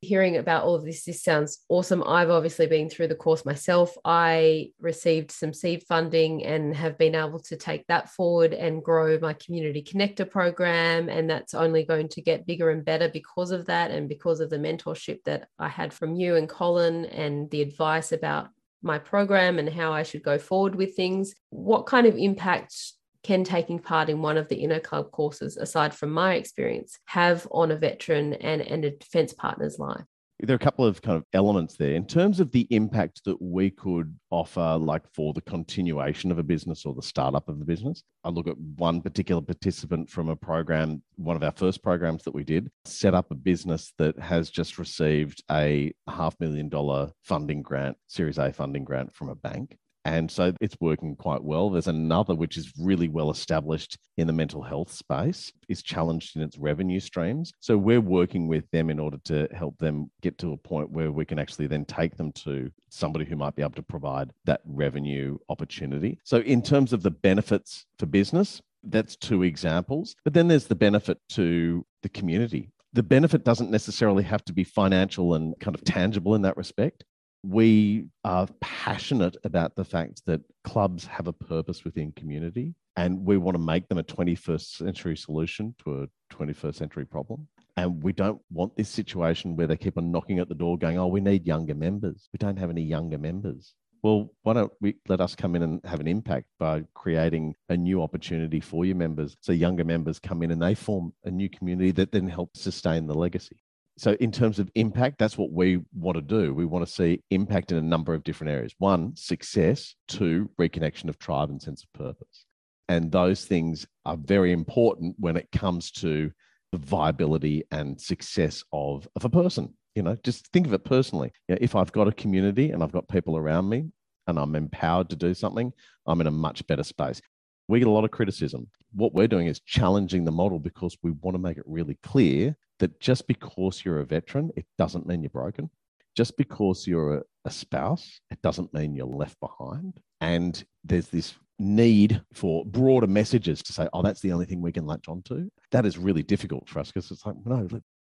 hearing 0.02 0.36
about 0.36 0.64
all 0.64 0.74
of 0.74 0.84
this, 0.84 1.04
this 1.04 1.22
sounds 1.22 1.60
awesome. 1.68 2.02
I've 2.04 2.28
obviously 2.28 2.66
been 2.66 2.90
through 2.90 3.06
the 3.06 3.14
course 3.14 3.44
myself. 3.44 3.96
I 4.04 4.72
received 4.80 5.30
some 5.30 5.54
seed 5.54 5.84
funding 5.88 6.44
and 6.44 6.74
have 6.74 6.98
been 6.98 7.14
able 7.14 7.38
to 7.38 7.56
take 7.56 7.86
that 7.86 8.10
forward 8.10 8.52
and 8.52 8.82
grow 8.82 9.16
my 9.20 9.32
community 9.34 9.80
connector 9.80 10.28
program. 10.28 11.08
And 11.08 11.30
that's 11.30 11.54
only 11.54 11.84
going 11.84 12.08
to 12.08 12.20
get 12.20 12.46
bigger 12.46 12.70
and 12.70 12.84
better 12.84 13.08
because 13.08 13.52
of 13.52 13.66
that 13.66 13.92
and 13.92 14.08
because 14.08 14.40
of 14.40 14.50
the 14.50 14.58
mentorship 14.58 15.22
that 15.24 15.46
I 15.56 15.68
had 15.68 15.92
from 15.92 16.16
you 16.16 16.34
and 16.34 16.48
Colin 16.48 17.04
and 17.06 17.48
the 17.50 17.62
advice 17.62 18.10
about 18.10 18.48
my 18.82 18.98
program 18.98 19.60
and 19.60 19.68
how 19.68 19.92
I 19.92 20.02
should 20.02 20.24
go 20.24 20.36
forward 20.36 20.74
with 20.74 20.96
things. 20.96 21.32
What 21.50 21.86
kind 21.86 22.08
of 22.08 22.16
impact 22.16 22.74
can 23.22 23.44
taking 23.44 23.78
part 23.78 24.08
in 24.08 24.22
one 24.22 24.36
of 24.36 24.48
the 24.48 24.62
Inno 24.62 24.82
Club 24.82 25.10
courses, 25.10 25.56
aside 25.56 25.94
from 25.94 26.10
my 26.10 26.34
experience, 26.34 26.98
have 27.06 27.46
on 27.50 27.70
a 27.70 27.76
veteran 27.76 28.34
and, 28.34 28.62
and 28.62 28.84
a 28.84 28.90
defence 28.90 29.32
partner's 29.32 29.78
life? 29.78 30.04
there 30.42 30.54
are 30.54 30.56
a 30.56 30.58
couple 30.58 30.84
of 30.84 31.00
kind 31.00 31.16
of 31.16 31.24
elements 31.34 31.76
there 31.76 31.94
in 31.94 32.04
terms 32.04 32.40
of 32.40 32.50
the 32.50 32.66
impact 32.70 33.22
that 33.24 33.40
we 33.40 33.70
could 33.70 34.12
offer, 34.30 34.76
like 34.76 35.02
for 35.14 35.32
the 35.32 35.40
continuation 35.40 36.32
of 36.32 36.38
a 36.38 36.42
business 36.42 36.84
or 36.84 36.94
the 36.94 37.02
startup 37.02 37.48
of 37.48 37.60
the 37.60 37.64
business. 37.64 38.02
I 38.24 38.30
look 38.30 38.48
at 38.48 38.58
one 38.58 39.00
particular 39.00 39.40
participant 39.40 40.10
from 40.10 40.28
a 40.28 40.36
program, 40.36 41.02
one 41.14 41.36
of 41.36 41.44
our 41.44 41.52
first 41.52 41.82
programs 41.82 42.24
that 42.24 42.34
we 42.34 42.42
did, 42.42 42.70
set 42.84 43.14
up 43.14 43.30
a 43.30 43.36
business 43.36 43.92
that 43.98 44.18
has 44.18 44.50
just 44.50 44.78
received 44.78 45.44
a 45.50 45.92
half 46.08 46.38
million 46.40 46.68
dollar 46.68 47.12
funding 47.22 47.62
grant, 47.62 47.96
Series 48.08 48.38
A 48.38 48.52
funding 48.52 48.84
grant 48.84 49.14
from 49.14 49.28
a 49.28 49.36
bank. 49.36 49.78
And 50.04 50.30
so 50.30 50.52
it's 50.60 50.76
working 50.80 51.14
quite 51.16 51.42
well. 51.42 51.70
There's 51.70 51.86
another 51.86 52.34
which 52.34 52.56
is 52.56 52.72
really 52.78 53.08
well 53.08 53.30
established 53.30 53.98
in 54.16 54.26
the 54.26 54.32
mental 54.32 54.62
health 54.62 54.90
space, 54.92 55.52
is 55.68 55.82
challenged 55.82 56.36
in 56.36 56.42
its 56.42 56.58
revenue 56.58 57.00
streams. 57.00 57.52
So 57.60 57.76
we're 57.76 58.00
working 58.00 58.48
with 58.48 58.68
them 58.70 58.90
in 58.90 58.98
order 58.98 59.18
to 59.24 59.48
help 59.54 59.78
them 59.78 60.10
get 60.20 60.38
to 60.38 60.52
a 60.52 60.56
point 60.56 60.90
where 60.90 61.12
we 61.12 61.24
can 61.24 61.38
actually 61.38 61.68
then 61.68 61.84
take 61.84 62.16
them 62.16 62.32
to 62.32 62.70
somebody 62.90 63.24
who 63.24 63.36
might 63.36 63.54
be 63.54 63.62
able 63.62 63.72
to 63.72 63.82
provide 63.82 64.32
that 64.44 64.60
revenue 64.64 65.38
opportunity. 65.48 66.18
So, 66.24 66.38
in 66.38 66.62
terms 66.62 66.92
of 66.92 67.02
the 67.02 67.10
benefits 67.10 67.86
for 67.98 68.06
business, 68.06 68.60
that's 68.82 69.16
two 69.16 69.42
examples. 69.42 70.16
But 70.24 70.34
then 70.34 70.48
there's 70.48 70.66
the 70.66 70.74
benefit 70.74 71.18
to 71.30 71.86
the 72.02 72.08
community. 72.08 72.70
The 72.92 73.02
benefit 73.02 73.44
doesn't 73.44 73.70
necessarily 73.70 74.24
have 74.24 74.44
to 74.46 74.52
be 74.52 74.64
financial 74.64 75.34
and 75.34 75.54
kind 75.60 75.74
of 75.74 75.84
tangible 75.84 76.34
in 76.34 76.42
that 76.42 76.56
respect 76.56 77.04
we 77.42 78.06
are 78.24 78.46
passionate 78.60 79.36
about 79.44 79.74
the 79.74 79.84
fact 79.84 80.22
that 80.26 80.40
clubs 80.64 81.06
have 81.06 81.26
a 81.26 81.32
purpose 81.32 81.84
within 81.84 82.12
community 82.12 82.74
and 82.96 83.24
we 83.24 83.36
want 83.36 83.56
to 83.56 83.62
make 83.62 83.88
them 83.88 83.98
a 83.98 84.02
21st 84.02 84.76
century 84.76 85.16
solution 85.16 85.74
to 85.82 86.02
a 86.02 86.34
21st 86.34 86.74
century 86.74 87.04
problem. 87.04 87.48
And 87.76 88.02
we 88.02 88.12
don't 88.12 88.40
want 88.50 88.76
this 88.76 88.90
situation 88.90 89.56
where 89.56 89.66
they 89.66 89.76
keep 89.76 89.96
on 89.96 90.12
knocking 90.12 90.38
at 90.38 90.48
the 90.48 90.54
door 90.54 90.76
going, 90.76 90.98
oh, 90.98 91.06
we 91.06 91.20
need 91.20 91.46
younger 91.46 91.74
members. 91.74 92.28
We 92.32 92.36
don't 92.36 92.58
have 92.58 92.70
any 92.70 92.82
younger 92.82 93.18
members. 93.18 93.74
Well, 94.02 94.30
why 94.42 94.52
don't 94.52 94.72
we 94.80 94.96
let 95.08 95.20
us 95.20 95.34
come 95.34 95.56
in 95.56 95.62
and 95.62 95.80
have 95.84 96.00
an 96.00 96.08
impact 96.08 96.46
by 96.58 96.84
creating 96.92 97.54
a 97.68 97.76
new 97.76 98.02
opportunity 98.02 98.60
for 98.60 98.84
your 98.84 98.96
members? 98.96 99.36
So 99.40 99.52
younger 99.52 99.84
members 99.84 100.18
come 100.18 100.42
in 100.42 100.50
and 100.50 100.60
they 100.60 100.74
form 100.74 101.14
a 101.24 101.30
new 101.30 101.48
community 101.48 101.92
that 101.92 102.12
then 102.12 102.28
helps 102.28 102.60
sustain 102.60 103.06
the 103.06 103.14
legacy 103.14 103.62
so 103.98 104.12
in 104.20 104.32
terms 104.32 104.58
of 104.58 104.70
impact 104.74 105.18
that's 105.18 105.36
what 105.36 105.52
we 105.52 105.80
want 105.94 106.16
to 106.16 106.22
do. 106.22 106.54
We 106.54 106.64
want 106.64 106.86
to 106.86 106.92
see 106.92 107.22
impact 107.30 107.72
in 107.72 107.78
a 107.78 107.82
number 107.82 108.14
of 108.14 108.24
different 108.24 108.52
areas. 108.52 108.74
One 108.78 109.14
success. 109.16 109.94
Two 110.08 110.50
reconnection 110.60 111.08
of 111.08 111.18
tribe 111.18 111.50
and 111.50 111.60
sense 111.60 111.84
of 111.84 111.92
purpose. 111.92 112.46
And 112.88 113.12
those 113.12 113.44
things 113.44 113.86
are 114.04 114.16
very 114.16 114.52
important 114.52 115.16
when 115.18 115.36
it 115.36 115.48
comes 115.52 115.90
to 115.92 116.30
the 116.72 116.78
viability 116.78 117.64
and 117.70 118.00
success 118.00 118.64
of, 118.72 119.06
of 119.14 119.24
a 119.24 119.30
person 119.30 119.74
you 119.94 120.02
know? 120.02 120.16
Just 120.22 120.48
think 120.48 120.66
of 120.66 120.72
it 120.72 120.84
personally. 120.84 121.32
You 121.48 121.54
know, 121.54 121.58
if 121.60 121.74
i've 121.74 121.92
got 121.92 122.08
a 122.08 122.12
community 122.12 122.70
and 122.70 122.82
i've 122.82 122.92
got 122.92 123.08
people 123.08 123.36
around 123.36 123.68
me 123.68 123.86
and 124.26 124.38
i'm 124.38 124.54
empowered 124.54 125.10
to 125.10 125.16
do 125.16 125.34
something 125.34 125.72
i'm 126.06 126.20
in 126.20 126.26
a 126.26 126.32
much 126.32 126.66
better 126.66 126.84
space. 126.84 127.20
We 127.68 127.78
get 127.78 127.88
a 127.88 127.92
lot 127.92 128.04
of 128.04 128.10
criticism. 128.10 128.68
What 128.92 129.14
we're 129.14 129.28
doing 129.28 129.46
is 129.46 129.60
challenging 129.60 130.24
the 130.24 130.32
model 130.32 130.58
because 130.58 130.96
we 131.02 131.12
want 131.12 131.36
to 131.36 131.42
make 131.42 131.58
it 131.58 131.64
really 131.66 131.96
clear 132.02 132.56
that 132.82 132.98
just 132.98 133.28
because 133.28 133.84
you're 133.84 134.00
a 134.00 134.04
veteran, 134.04 134.50
it 134.56 134.66
doesn't 134.76 135.06
mean 135.06 135.22
you're 135.22 135.30
broken. 135.30 135.70
Just 136.16 136.36
because 136.36 136.84
you're 136.84 137.18
a, 137.18 137.22
a 137.44 137.50
spouse, 137.50 138.20
it 138.32 138.42
doesn't 138.42 138.74
mean 138.74 138.96
you're 138.96 139.06
left 139.06 139.38
behind. 139.38 140.00
And 140.20 140.62
there's 140.82 141.06
this 141.06 141.34
need 141.60 142.20
for 142.32 142.64
broader 142.64 143.06
messages 143.06 143.62
to 143.62 143.72
say, 143.72 143.88
oh, 143.92 144.02
that's 144.02 144.20
the 144.20 144.32
only 144.32 144.46
thing 144.46 144.60
we 144.60 144.72
can 144.72 144.84
latch 144.84 145.06
onto. 145.06 145.48
That 145.70 145.86
is 145.86 145.96
really 145.96 146.24
difficult 146.24 146.68
for 146.68 146.80
us 146.80 146.88
because 146.90 147.08
it's 147.12 147.24
like, 147.24 147.36
no, 147.46 147.68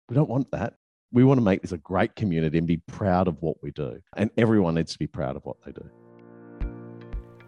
we 0.09 0.15
don't 0.15 0.31
want 0.31 0.51
that. 0.53 0.73
We 1.13 1.23
want 1.23 1.37
to 1.37 1.45
make 1.45 1.61
this 1.61 1.73
a 1.73 1.79
great 1.79 2.17
community 2.17 2.57
and 2.57 2.67
be 2.67 2.79
proud 2.79 3.29
of 3.29 3.37
what 3.43 3.63
we 3.63 3.73
do. 3.73 4.01
And 4.17 4.31
everyone 4.39 4.77
needs 4.77 4.95
to 4.95 4.99
be 4.99 5.07
proud 5.07 5.37
of 5.37 5.45
what 5.45 5.59
they 5.67 5.73
do. 5.73 6.02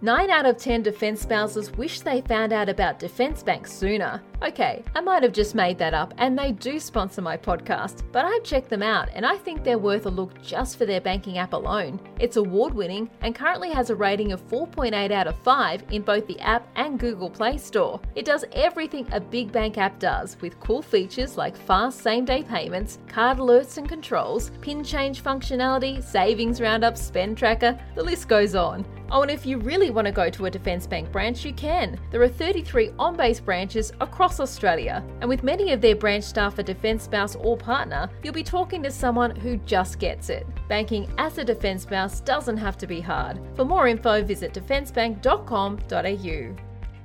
9 0.05 0.29
out 0.29 0.45
of 0.45 0.59
10 0.59 0.83
defence 0.83 1.23
spouses 1.23 1.73
wish 1.79 2.01
they 2.01 2.21
found 2.21 2.53
out 2.53 2.69
about 2.69 2.99
Defence 2.99 3.43
Bank 3.43 3.67
sooner. 3.67 4.21
Okay, 4.43 4.85
I 4.95 5.01
might 5.01 5.23
have 5.23 5.33
just 5.33 5.55
made 5.55 5.79
that 5.79 5.95
up, 5.95 6.13
and 6.19 6.39
they 6.39 6.53
do 6.53 6.79
sponsor 6.79 7.23
my 7.23 7.39
podcast, 7.39 8.03
but 8.13 8.27
I've 8.27 8.45
checked 8.45 8.69
them 8.69 8.83
out 8.83 9.09
and 9.15 9.25
I 9.25 9.39
think 9.39 9.65
they're 9.65 9.79
worth 9.79 10.05
a 10.05 10.11
look 10.11 10.43
just 10.43 10.77
for 10.77 10.85
their 10.85 11.01
banking 11.01 11.39
app 11.39 11.55
alone. 11.55 11.99
It's 12.21 12.37
award 12.37 12.75
winning 12.75 13.09
and 13.23 13.35
currently 13.35 13.71
has 13.71 13.89
a 13.89 13.97
rating 13.97 14.33
of 14.33 14.47
4.8 14.47 15.11
out 15.11 15.27
of 15.27 15.39
5 15.39 15.85
in 15.91 16.03
both 16.03 16.27
the 16.27 16.39
app 16.41 16.69
and 16.77 17.01
Google 17.01 17.31
Play 17.31 17.57
Store. 17.57 17.99
It 18.15 18.27
does 18.27 18.45
everything 18.53 19.09
a 19.11 19.21
big 19.21 19.53
bank 19.53 19.79
app 19.79 19.99
does, 19.99 20.37
with 20.43 20.61
cool 20.61 20.83
features 20.83 21.39
like 21.39 21.57
fast 21.57 22.03
same 22.03 22.27
day 22.27 22.43
payments, 22.43 22.99
card 23.09 23.39
alerts 23.39 23.79
and 23.79 23.89
controls, 23.89 24.51
pin 24.61 24.85
change 24.85 25.23
functionality, 25.23 26.05
savings 26.05 26.61
roundup, 26.61 26.99
spend 26.99 27.39
tracker, 27.39 27.81
the 27.95 28.03
list 28.03 28.29
goes 28.29 28.55
on. 28.55 28.85
Oh, 29.11 29.23
and 29.23 29.31
if 29.31 29.47
you 29.47 29.59
really 29.59 29.91
want 29.95 30.07
to 30.07 30.13
go 30.13 30.29
to 30.29 30.47
a 30.47 30.51
Defence 30.51 30.87
Bank 30.87 31.11
branch, 31.11 31.45
you 31.45 31.53
can. 31.53 31.99
There 32.11 32.23
are 32.23 32.29
33 32.29 32.93
on 32.99 33.17
base 33.17 33.41
branches 33.41 33.93
across 34.01 34.41
Australia, 34.41 35.05
and 35.21 35.29
with 35.29 35.43
many 35.43 35.73
of 35.73 35.81
their 35.81 35.97
branch 35.97 36.25
staff 36.25 36.59
a 36.59 36.63
Defence 36.63 37.05
spouse 37.05 37.37
or 37.37 37.57
partner, 37.57 38.11
you'll 38.23 38.35
be 38.35 38.43
talking 38.43 38.83
to 38.83 38.91
someone 38.91 39.35
who 39.35 39.57
just 39.59 39.99
gets 39.99 40.29
it. 40.29 40.47
Banking 40.69 41.11
as 41.17 41.39
a 41.39 41.45
Defence 41.45 41.85
spouse 41.85 42.21
doesn't 42.21 42.57
have 42.57 42.77
to 42.79 42.87
be 42.87 43.01
hard. 43.01 43.41
For 43.55 43.65
more 43.65 43.89
info, 43.89 44.23
visit 44.23 44.53
defencebank.com.au. 44.53 46.57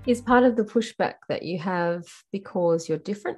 Is 0.05 0.21
part 0.21 0.43
of 0.43 0.55
the 0.55 0.63
pushback 0.63 1.15
that 1.27 1.43
you 1.43 1.59
have 1.59 2.03
because 2.31 2.89
you're 2.89 2.97
different? 2.97 3.37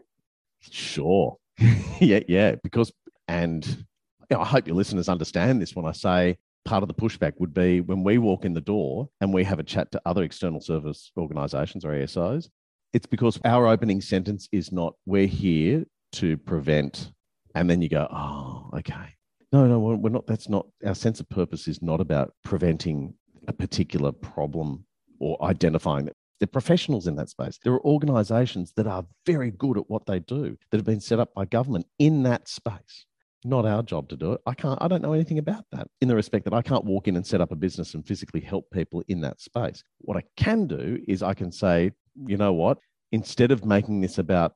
Sure. 0.61 1.37
yeah, 1.99 2.21
yeah. 2.27 2.55
Because, 2.63 2.91
and 3.27 3.65
you 3.67 4.37
know, 4.37 4.41
I 4.41 4.45
hope 4.45 4.67
your 4.67 4.75
listeners 4.75 5.09
understand 5.09 5.61
this 5.61 5.75
when 5.75 5.85
I 5.85 5.91
say 5.91 6.37
part 6.65 6.83
of 6.83 6.87
the 6.87 6.93
pushback 6.93 7.33
would 7.39 7.53
be 7.53 7.81
when 7.81 8.03
we 8.03 8.17
walk 8.17 8.45
in 8.45 8.53
the 8.53 8.61
door 8.61 9.09
and 9.19 9.33
we 9.33 9.43
have 9.43 9.59
a 9.59 9.63
chat 9.63 9.91
to 9.91 10.01
other 10.05 10.23
external 10.23 10.61
service 10.61 11.11
organizations 11.17 11.85
or 11.85 11.89
ASOs, 11.89 12.49
it's 12.93 13.05
because 13.05 13.39
our 13.45 13.67
opening 13.67 14.01
sentence 14.01 14.47
is 14.51 14.71
not, 14.71 14.93
we're 15.05 15.27
here 15.27 15.85
to 16.13 16.37
prevent. 16.37 17.11
And 17.55 17.69
then 17.69 17.81
you 17.81 17.89
go, 17.89 18.07
oh, 18.11 18.69
okay. 18.77 19.15
No, 19.51 19.67
no, 19.67 19.79
we're 19.79 20.09
not. 20.09 20.27
That's 20.27 20.47
not 20.47 20.65
our 20.85 20.95
sense 20.95 21.19
of 21.19 21.27
purpose 21.27 21.67
is 21.67 21.81
not 21.81 21.99
about 21.99 22.33
preventing 22.43 23.13
a 23.49 23.53
particular 23.53 24.13
problem 24.13 24.85
or 25.19 25.43
identifying 25.43 26.07
it. 26.07 26.15
They're 26.39 26.47
professionals 26.47 27.05
in 27.05 27.17
that 27.17 27.29
space. 27.29 27.59
There 27.63 27.73
are 27.73 27.85
organizations 27.85 28.71
that 28.77 28.87
are 28.87 29.05
very 29.25 29.51
good 29.51 29.77
at 29.77 29.89
what 29.89 30.05
they 30.05 30.19
do 30.19 30.57
that 30.69 30.77
have 30.77 30.85
been 30.85 31.01
set 31.01 31.19
up 31.19 31.33
by 31.33 31.45
government 31.45 31.85
in 31.99 32.23
that 32.23 32.47
space 32.47 33.05
not 33.43 33.65
our 33.65 33.81
job 33.81 34.09
to 34.09 34.15
do 34.15 34.33
it. 34.33 34.41
I 34.45 34.53
can't, 34.53 34.77
I 34.81 34.87
don't 34.87 35.01
know 35.01 35.13
anything 35.13 35.39
about 35.39 35.65
that 35.71 35.87
in 36.01 36.07
the 36.07 36.15
respect 36.15 36.45
that 36.45 36.53
I 36.53 36.61
can't 36.61 36.85
walk 36.85 37.07
in 37.07 37.15
and 37.15 37.25
set 37.25 37.41
up 37.41 37.51
a 37.51 37.55
business 37.55 37.93
and 37.93 38.05
physically 38.05 38.41
help 38.41 38.69
people 38.71 39.03
in 39.07 39.21
that 39.21 39.41
space. 39.41 39.83
What 39.99 40.17
I 40.17 40.23
can 40.37 40.67
do 40.67 40.99
is 41.07 41.23
I 41.23 41.33
can 41.33 41.51
say, 41.51 41.91
you 42.27 42.37
know 42.37 42.53
what, 42.53 42.77
instead 43.11 43.51
of 43.51 43.65
making 43.65 44.01
this 44.01 44.17
about 44.17 44.53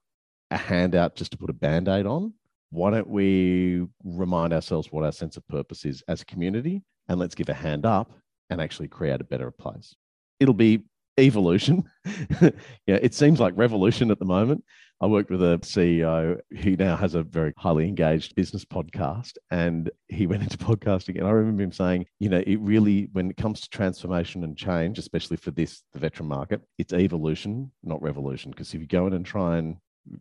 a 0.52 0.58
handout 0.58 1.16
just 1.16 1.32
to 1.32 1.38
put 1.38 1.50
a 1.50 1.54
band 1.54 1.88
aid 1.88 2.06
on, 2.06 2.34
why 2.70 2.92
don't 2.92 3.10
we 3.10 3.86
remind 4.04 4.54
ourselves 4.54 4.92
what 4.92 5.04
our 5.04 5.12
sense 5.12 5.38
of 5.38 5.48
purpose 5.48 5.86
is 5.86 6.04
as 6.08 6.22
a 6.22 6.26
community 6.26 6.84
and 7.08 7.20
let's 7.20 7.36
give 7.36 7.50
a 7.50 7.54
hand 7.54 7.86
up 7.86 8.12
and 8.50 8.62
actually 8.62 8.88
create 8.88 9.22
a 9.22 9.26
better 9.26 9.50
place. 9.52 9.96
It'll 10.40 10.54
be 10.54 10.84
evolution. 11.18 11.84
yeah, 12.42 12.50
it 12.88 13.14
seems 13.14 13.40
like 13.40 13.54
revolution 13.56 14.12
at 14.12 14.20
the 14.20 14.26
moment. 14.26 14.64
I 15.02 15.08
worked 15.08 15.30
with 15.30 15.42
a 15.42 15.60
CEO 15.62 16.40
who 16.62 16.78
now 16.78 16.96
has 16.96 17.16
a 17.16 17.24
very 17.24 17.54
highly 17.58 17.86
engaged 17.88 18.34
business 18.36 18.64
podcast, 18.64 19.34
and 19.52 19.92
he 20.08 20.26
went 20.26 20.44
into 20.44 20.58
podcasting. 20.58 21.18
And 21.18 21.28
I 21.28 21.32
remember 21.32 21.64
him 21.64 21.72
saying, 21.74 22.06
you 22.20 22.30
know, 22.30 22.42
it 22.48 22.60
really, 22.62 23.10
when 23.12 23.30
it 23.30 23.38
comes 23.38 23.60
to 23.62 23.70
transformation 23.70 24.44
and 24.46 24.58
change, 24.58 24.98
especially 24.98 25.38
for 25.38 25.52
this, 25.52 25.84
the 25.92 26.00
veteran 26.00 26.30
market, 26.30 26.62
it's 26.78 26.94
evolution, 26.94 27.72
not 27.84 28.02
revolution. 28.02 28.52
Because 28.52 28.74
if 28.74 28.80
you 28.80 28.88
go 28.88 29.06
in 29.08 29.14
and 29.14 29.26
try 29.26 29.58
and 29.58 29.76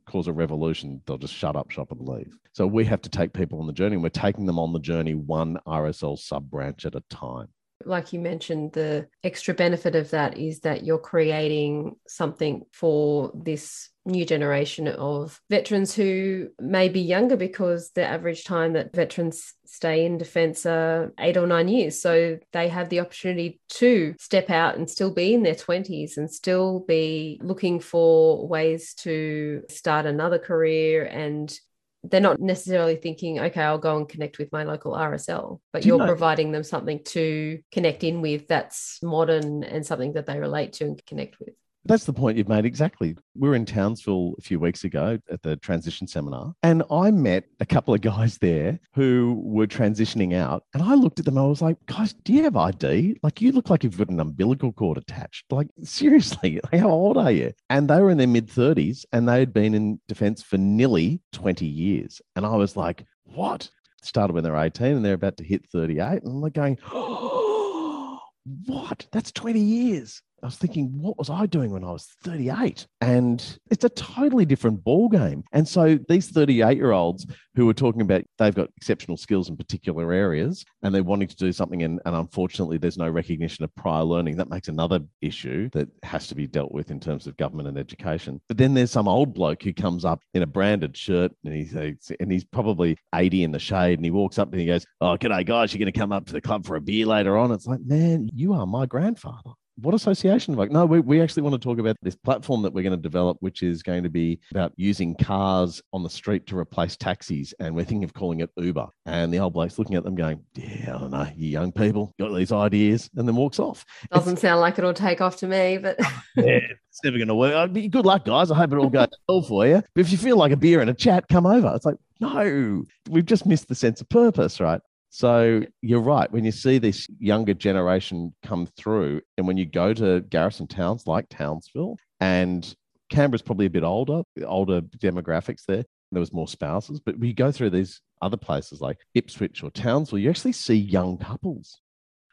cause 0.06 0.26
a 0.26 0.32
revolution, 0.32 1.00
they'll 1.06 1.18
just 1.18 1.34
shut 1.34 1.54
up 1.54 1.70
shop 1.70 1.92
and 1.92 2.00
leave. 2.00 2.36
So 2.52 2.66
we 2.66 2.84
have 2.86 3.02
to 3.02 3.08
take 3.10 3.32
people 3.32 3.60
on 3.60 3.68
the 3.68 3.72
journey, 3.72 3.94
and 3.94 4.02
we're 4.02 4.08
taking 4.08 4.44
them 4.44 4.58
on 4.58 4.72
the 4.72 4.80
journey 4.80 5.14
one 5.14 5.56
RSL 5.68 6.18
sub 6.18 6.50
branch 6.50 6.84
at 6.84 6.96
a 6.96 7.02
time 7.10 7.48
like 7.84 8.12
you 8.12 8.20
mentioned, 8.20 8.72
the 8.72 9.08
extra 9.22 9.54
benefit 9.54 9.94
of 9.94 10.10
that 10.10 10.38
is 10.38 10.60
that 10.60 10.84
you're 10.84 10.98
creating 10.98 11.96
something 12.06 12.62
for 12.72 13.32
this 13.34 13.90
new 14.06 14.24
generation 14.24 14.86
of 14.86 15.40
veterans 15.48 15.94
who 15.94 16.48
may 16.60 16.88
be 16.88 17.00
younger 17.00 17.36
because 17.36 17.90
the 17.94 18.04
average 18.04 18.44
time 18.44 18.74
that 18.74 18.94
veterans 18.94 19.54
stay 19.64 20.04
in 20.04 20.18
defence 20.18 20.66
are 20.66 21.12
eight 21.18 21.36
or 21.36 21.46
nine 21.46 21.68
years. 21.68 22.00
So 22.00 22.38
they 22.52 22.68
have 22.68 22.90
the 22.90 23.00
opportunity 23.00 23.60
to 23.70 24.14
step 24.18 24.50
out 24.50 24.76
and 24.76 24.88
still 24.88 25.12
be 25.12 25.34
in 25.34 25.42
their 25.42 25.54
20s 25.54 26.16
and 26.16 26.30
still 26.30 26.84
be 26.86 27.40
looking 27.42 27.80
for 27.80 28.46
ways 28.46 28.94
to 28.96 29.62
start 29.70 30.06
another 30.06 30.38
career 30.38 31.04
and 31.04 31.58
they're 32.04 32.20
not 32.20 32.40
necessarily 32.40 32.96
thinking, 32.96 33.40
okay, 33.40 33.62
I'll 33.62 33.78
go 33.78 33.96
and 33.96 34.08
connect 34.08 34.38
with 34.38 34.52
my 34.52 34.64
local 34.64 34.92
RSL, 34.92 35.60
but 35.72 35.84
you're 35.84 35.96
you 35.96 36.00
know, 36.00 36.06
providing 36.06 36.52
them 36.52 36.62
something 36.62 37.02
to 37.04 37.60
connect 37.72 38.04
in 38.04 38.20
with 38.20 38.46
that's 38.46 38.98
modern 39.02 39.64
and 39.64 39.84
something 39.84 40.12
that 40.12 40.26
they 40.26 40.38
relate 40.38 40.74
to 40.74 40.84
and 40.84 41.06
connect 41.06 41.38
with. 41.40 41.54
That's 41.86 42.04
the 42.04 42.12
point 42.12 42.38
you've 42.38 42.48
made 42.48 42.64
exactly. 42.64 43.16
We 43.34 43.48
were 43.48 43.54
in 43.54 43.66
Townsville 43.66 44.34
a 44.38 44.42
few 44.42 44.58
weeks 44.58 44.84
ago 44.84 45.18
at 45.30 45.42
the 45.42 45.56
transition 45.56 46.06
seminar, 46.06 46.54
and 46.62 46.82
I 46.90 47.10
met 47.10 47.44
a 47.60 47.66
couple 47.66 47.92
of 47.92 48.00
guys 48.00 48.38
there 48.38 48.78
who 48.94 49.40
were 49.44 49.66
transitioning 49.66 50.34
out. 50.34 50.64
And 50.72 50.82
I 50.82 50.94
looked 50.94 51.18
at 51.18 51.26
them 51.26 51.36
and 51.36 51.44
I 51.44 51.48
was 51.48 51.60
like, 51.60 51.76
guys, 51.86 52.12
do 52.12 52.32
you 52.32 52.44
have 52.44 52.56
ID? 52.56 53.18
Like, 53.22 53.40
you 53.40 53.52
look 53.52 53.68
like 53.68 53.84
you've 53.84 53.98
got 53.98 54.08
an 54.08 54.20
umbilical 54.20 54.72
cord 54.72 54.98
attached. 54.98 55.44
Like, 55.50 55.68
seriously, 55.82 56.60
how 56.72 56.88
old 56.88 57.18
are 57.18 57.32
you? 57.32 57.52
And 57.68 57.88
they 57.88 58.00
were 58.00 58.10
in 58.10 58.18
their 58.18 58.26
mid 58.26 58.48
30s 58.48 59.04
and 59.12 59.28
they 59.28 59.38
had 59.40 59.52
been 59.52 59.74
in 59.74 60.00
defense 60.08 60.42
for 60.42 60.56
nearly 60.56 61.20
20 61.32 61.66
years. 61.66 62.22
And 62.36 62.46
I 62.46 62.56
was 62.56 62.76
like, 62.76 63.04
what? 63.24 63.68
Started 64.02 64.34
when 64.34 64.44
they're 64.44 64.56
18 64.56 64.96
and 64.96 65.04
they're 65.04 65.14
about 65.14 65.36
to 65.38 65.44
hit 65.44 65.66
38. 65.70 66.22
And 66.22 66.28
I'm 66.28 66.40
like 66.40 66.54
going, 66.54 66.78
oh, 66.92 68.20
what? 68.66 69.06
That's 69.12 69.32
20 69.32 69.60
years. 69.60 70.22
I 70.44 70.48
was 70.48 70.56
thinking, 70.56 70.92
what 71.00 71.16
was 71.16 71.30
I 71.30 71.46
doing 71.46 71.70
when 71.70 71.84
I 71.84 71.90
was 71.90 72.04
38? 72.22 72.86
And 73.00 73.58
it's 73.70 73.84
a 73.84 73.88
totally 73.88 74.44
different 74.44 74.84
ball 74.84 75.08
game. 75.08 75.42
And 75.52 75.66
so 75.66 75.98
these 76.06 76.28
38 76.28 76.76
year 76.76 76.92
olds 76.92 77.26
who 77.54 77.66
are 77.70 77.74
talking 77.74 78.02
about 78.02 78.24
they've 78.36 78.54
got 78.54 78.68
exceptional 78.76 79.16
skills 79.16 79.48
in 79.48 79.56
particular 79.56 80.12
areas 80.12 80.62
and 80.82 80.94
they're 80.94 81.02
wanting 81.02 81.28
to 81.28 81.36
do 81.36 81.50
something, 81.50 81.82
and, 81.82 81.98
and 82.04 82.14
unfortunately, 82.14 82.76
there's 82.76 82.98
no 82.98 83.08
recognition 83.08 83.64
of 83.64 83.74
prior 83.74 84.04
learning. 84.04 84.36
That 84.36 84.50
makes 84.50 84.68
another 84.68 85.00
issue 85.22 85.70
that 85.70 85.88
has 86.02 86.26
to 86.26 86.34
be 86.34 86.46
dealt 86.46 86.72
with 86.72 86.90
in 86.90 87.00
terms 87.00 87.26
of 87.26 87.38
government 87.38 87.68
and 87.68 87.78
education. 87.78 88.38
But 88.46 88.58
then 88.58 88.74
there's 88.74 88.90
some 88.90 89.08
old 89.08 89.32
bloke 89.32 89.62
who 89.62 89.72
comes 89.72 90.04
up 90.04 90.20
in 90.34 90.42
a 90.42 90.46
branded 90.46 90.94
shirt 90.94 91.32
and 91.44 91.54
he's 91.54 91.74
and 91.74 92.30
he's 92.30 92.44
probably 92.44 92.98
80 93.14 93.44
in 93.44 93.52
the 93.52 93.58
shade 93.58 93.98
and 93.98 94.04
he 94.04 94.10
walks 94.10 94.38
up 94.38 94.52
and 94.52 94.60
he 94.60 94.66
goes, 94.66 94.84
"Oh, 95.00 95.16
g'day 95.16 95.46
guys, 95.46 95.72
you're 95.72 95.78
going 95.78 95.90
to 95.92 95.98
come 95.98 96.12
up 96.12 96.26
to 96.26 96.34
the 96.34 96.42
club 96.42 96.66
for 96.66 96.76
a 96.76 96.82
beer 96.82 97.06
later 97.06 97.38
on." 97.38 97.50
It's 97.50 97.66
like, 97.66 97.80
man, 97.80 98.28
you 98.34 98.52
are 98.52 98.66
my 98.66 98.84
grandfather 98.84 99.52
what 99.76 99.94
association 99.94 100.54
like 100.54 100.70
no 100.70 100.86
we, 100.86 101.00
we 101.00 101.20
actually 101.20 101.42
want 101.42 101.52
to 101.52 101.58
talk 101.58 101.78
about 101.78 101.96
this 102.02 102.14
platform 102.14 102.62
that 102.62 102.72
we're 102.72 102.82
going 102.82 102.96
to 102.96 103.02
develop 103.02 103.36
which 103.40 103.62
is 103.62 103.82
going 103.82 104.02
to 104.02 104.08
be 104.08 104.38
about 104.50 104.72
using 104.76 105.14
cars 105.16 105.82
on 105.92 106.02
the 106.02 106.10
street 106.10 106.46
to 106.46 106.56
replace 106.56 106.96
taxis 106.96 107.52
and 107.58 107.74
we're 107.74 107.84
thinking 107.84 108.04
of 108.04 108.14
calling 108.14 108.40
it 108.40 108.50
uber. 108.56 108.86
And 109.06 109.32
the 109.32 109.38
old 109.38 109.52
bloke's 109.52 109.78
looking 109.78 109.96
at 109.96 110.04
them 110.04 110.14
going 110.14 110.40
yeah 110.54 110.94
i 110.94 110.98
don't 110.98 111.10
know 111.10 111.26
you 111.36 111.48
young 111.48 111.72
people 111.72 112.14
got 112.18 112.34
these 112.34 112.52
ideas 112.52 113.10
and 113.16 113.26
then 113.26 113.36
walks 113.36 113.58
off. 113.58 113.84
Doesn't 114.12 114.34
it's, 114.34 114.42
sound 114.42 114.60
like 114.60 114.78
it'll 114.78 114.94
take 114.94 115.20
off 115.20 115.36
to 115.36 115.46
me 115.46 115.78
but 115.78 115.98
yeah, 116.36 116.60
it's 116.90 117.02
never 117.02 117.16
going 117.16 117.28
to 117.28 117.34
work 117.34 117.54
uh, 117.54 117.66
good 117.66 118.06
luck 118.06 118.24
guys. 118.24 118.50
I 118.50 118.56
hope 118.56 118.72
it 118.72 118.78
all 118.78 118.90
goes 118.90 119.08
well 119.28 119.42
for 119.42 119.66
you. 119.66 119.82
But 119.94 120.00
if 120.00 120.12
you 120.12 120.18
feel 120.18 120.36
like 120.36 120.52
a 120.52 120.56
beer 120.56 120.80
and 120.80 120.90
a 120.90 120.94
chat 120.94 121.28
come 121.28 121.46
over. 121.46 121.72
It's 121.74 121.84
like 121.84 121.96
no 122.20 122.84
we've 123.10 123.26
just 123.26 123.44
missed 123.44 123.68
the 123.68 123.74
sense 123.74 124.00
of 124.00 124.08
purpose 124.08 124.60
right 124.60 124.80
so 125.14 125.62
you're 125.80 126.00
right. 126.00 126.28
When 126.32 126.44
you 126.44 126.50
see 126.50 126.78
this 126.78 127.06
younger 127.20 127.54
generation 127.54 128.34
come 128.44 128.66
through, 128.66 129.20
and 129.38 129.46
when 129.46 129.56
you 129.56 129.64
go 129.64 129.94
to 129.94 130.22
garrison 130.22 130.66
towns 130.66 131.06
like 131.06 131.26
Townsville, 131.30 131.94
and 132.18 132.74
Canberra's 133.10 133.40
probably 133.40 133.66
a 133.66 133.70
bit 133.70 133.84
older, 133.84 134.22
older 134.44 134.80
demographics 134.80 135.66
there. 135.68 135.84
There 136.10 136.18
was 136.18 136.32
more 136.32 136.48
spouses, 136.48 136.98
but 136.98 137.16
we 137.16 137.32
go 137.32 137.52
through 137.52 137.70
these 137.70 138.00
other 138.22 138.36
places 138.36 138.80
like 138.80 138.98
Ipswich 139.14 139.62
or 139.62 139.70
Townsville, 139.70 140.18
you 140.18 140.30
actually 140.30 140.50
see 140.50 140.74
young 140.74 141.16
couples. 141.16 141.78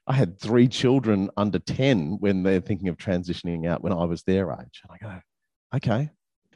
I 0.07 0.13
had 0.13 0.39
three 0.39 0.67
children 0.67 1.29
under 1.37 1.59
10 1.59 2.17
when 2.19 2.41
they're 2.41 2.61
thinking 2.61 2.87
of 2.87 2.97
transitioning 2.97 3.67
out 3.67 3.83
when 3.83 3.93
I 3.93 4.05
was 4.05 4.23
their 4.23 4.53
age. 4.53 4.81
And 4.81 4.91
I 4.91 4.97
go, 4.97 5.21
okay, 5.75 6.09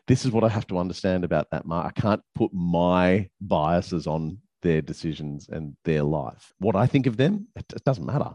this 0.08 0.26
is 0.26 0.32
what 0.32 0.44
I 0.44 0.50
have 0.50 0.66
to 0.68 0.80
understand 0.80 1.24
about 1.24 1.50
that. 1.52 1.66
I 1.70 1.92
can't 1.92 2.24
put 2.34 2.52
my 2.52 3.30
biases 3.40 4.08
on 4.08 4.40
their 4.66 4.82
decisions 4.82 5.48
and 5.48 5.78
their 5.86 6.02
life. 6.02 6.54
What 6.58 6.76
I 6.76 6.88
think 6.88 7.06
of 7.06 7.18
them, 7.18 7.48
it, 7.56 7.72
doesn't 7.86 8.06
matter. 8.06 8.32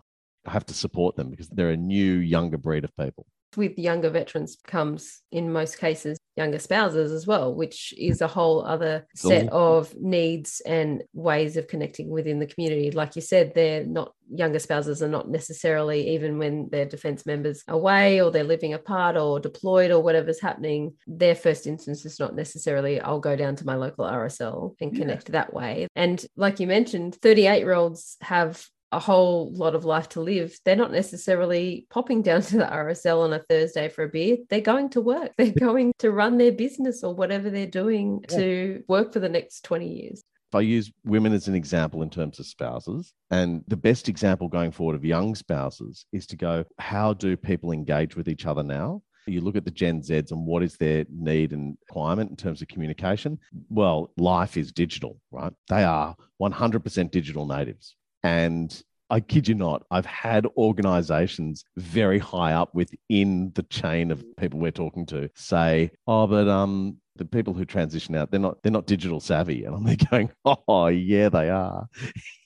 I 0.47 0.51
have 0.53 0.65
to 0.67 0.75
support 0.75 1.17
them 1.17 1.29
because 1.29 1.49
they're 1.49 1.71
a 1.71 1.77
new, 1.77 2.15
younger 2.15 2.57
breed 2.57 2.85
of 2.85 2.97
people 2.97 3.27
with 3.57 3.79
younger 3.79 4.11
veterans 4.11 4.57
comes 4.67 5.23
in 5.33 5.53
most 5.53 5.79
cases 5.79 6.19
younger 6.37 6.59
spouses 6.59 7.13
as 7.13 7.27
well 7.27 7.55
which 7.55 7.93
is 7.99 8.21
a 8.21 8.27
whole 8.27 8.65
other 8.65 9.07
set 9.15 9.49
of 9.49 9.95
needs 9.97 10.63
and 10.65 11.03
ways 11.13 11.57
of 11.57 11.69
connecting 11.69 12.09
within 12.09 12.39
the 12.39 12.47
community 12.47 12.91
like 12.93 13.17
you 13.17 13.23
said 13.23 13.53
they're 13.55 13.85
not 13.85 14.15
younger 14.33 14.59
spouses 14.59 15.03
are 15.03 15.09
not 15.09 15.29
necessarily 15.29 16.15
even 16.15 16.39
when 16.39 16.69
their 16.71 16.87
defense 16.87 17.27
members 17.27 17.65
away 17.69 18.23
or 18.23 18.31
they're 18.31 18.45
living 18.45 18.75
apart 18.75 19.17
or 19.17 19.41
deployed 19.41 19.91
or 19.91 20.01
whatever's 20.01 20.41
happening 20.41 20.95
their 21.07 21.35
first 21.35 21.67
instance 21.67 22.07
is 22.07 22.21
not 22.21 22.35
necessarily 22.35 23.01
i'll 23.01 23.21
go 23.21 23.37
down 23.37 23.57
to 23.57 23.67
my 23.67 23.75
local 23.75 24.07
rsl 24.07 24.75
and 24.81 24.97
connect 24.97 25.29
yeah. 25.29 25.33
that 25.33 25.53
way 25.53 25.89
and 25.97 26.25
like 26.37 26.61
you 26.61 26.67
mentioned 26.67 27.17
38 27.17 27.59
year 27.59 27.75
olds 27.75 28.17
have 28.21 28.65
a 28.93 28.99
whole 28.99 29.53
lot 29.55 29.75
of 29.75 29.85
life 29.85 30.09
to 30.11 30.21
live, 30.21 30.59
they're 30.65 30.77
not 30.77 30.93
necessarily 30.93 31.87
popping 31.91 32.23
down 32.23 32.43
to 32.51 32.59
the 32.59 32.65
RSL 32.65 33.23
on 33.23 33.33
a 33.33 33.39
Thursday 33.39 33.89
for 33.89 34.05
a 34.05 34.09
beer. 34.09 34.39
They're 34.49 34.61
going 34.61 34.91
to 34.91 35.01
work. 35.01 35.33
They're 35.39 35.53
going 35.53 35.93
to 35.99 36.11
run 36.11 36.39
their 36.39 36.53
business 36.53 37.03
or 37.03 37.15
whatever 37.15 37.51
they're 37.51 37.67
doing 37.67 38.25
yeah. 38.31 38.37
to 38.37 38.85
work 38.89 39.13
for 39.13 39.21
the 39.21 39.29
next 39.29 39.65
20 39.65 39.89
years. 39.89 40.23
If 40.51 40.55
I 40.55 40.61
use 40.61 40.91
women 41.05 41.33
as 41.33 41.47
an 41.47 41.55
example 41.55 42.03
in 42.03 42.11
terms 42.11 42.41
of 42.41 42.47
spouses, 42.47 43.15
and 43.31 43.63
the 43.69 43.77
best 43.77 44.09
example 44.09 44.49
going 44.49 44.73
forward 44.73 44.97
of 44.97 45.05
young 45.05 45.35
spouses 45.35 46.07
is 46.13 46.27
to 46.27 46.37
go, 46.37 46.65
how 46.79 47.15
do 47.15 47.37
people 47.37 47.71
engage 47.71 48.17
with 48.17 48.29
each 48.29 48.47
other 48.47 48.63
now? 48.63 49.03
You 49.27 49.41
look 49.43 49.55
at 49.55 49.65
the 49.65 49.71
Gen 49.71 50.01
Zs 50.03 50.33
and 50.33 50.45
what 50.45 50.63
is 50.63 50.77
their 50.77 51.05
need 51.09 51.53
and 51.53 51.77
requirement 51.89 52.31
in 52.31 52.37
terms 52.37 52.63
of 52.63 52.69
communication? 52.69 53.39
Well, 53.69 54.11
life 54.17 54.57
is 54.57 54.73
digital, 54.73 55.21
right? 55.31 55.53
They 55.69 55.85
are 55.85 56.17
100% 56.41 57.11
digital 57.13 57.47
natives 57.47 57.95
and 58.23 58.83
I 59.11 59.19
kid 59.19 59.49
you 59.49 59.57
not, 59.57 59.85
I've 59.91 60.07
had 60.07 60.47
organizations 60.57 61.65
very 61.77 62.19
high 62.19 62.53
up 62.53 62.75
within 62.75 63.51
the 63.55 63.65
chain 63.65 64.13
of 64.13 64.25
people 64.37 64.61
we're 64.61 64.71
talking 64.71 65.05
to 65.07 65.29
say, 65.35 65.91
oh, 66.07 66.29
but 66.29 66.47
um, 66.49 66.99
the 67.17 67.25
people 67.25 67.53
who 67.53 67.65
transition 67.65 68.15
out, 68.15 68.31
they're 68.31 68.39
not 68.39 68.63
they're 68.63 68.73
not 68.73 68.87
digital 68.87 69.19
savvy. 69.19 69.65
And 69.65 69.75
I'm 69.75 69.85
there 69.85 69.97
going, 70.11 70.31
oh 70.45 70.87
yeah, 70.87 71.29
they 71.29 71.51
are. 71.51 71.89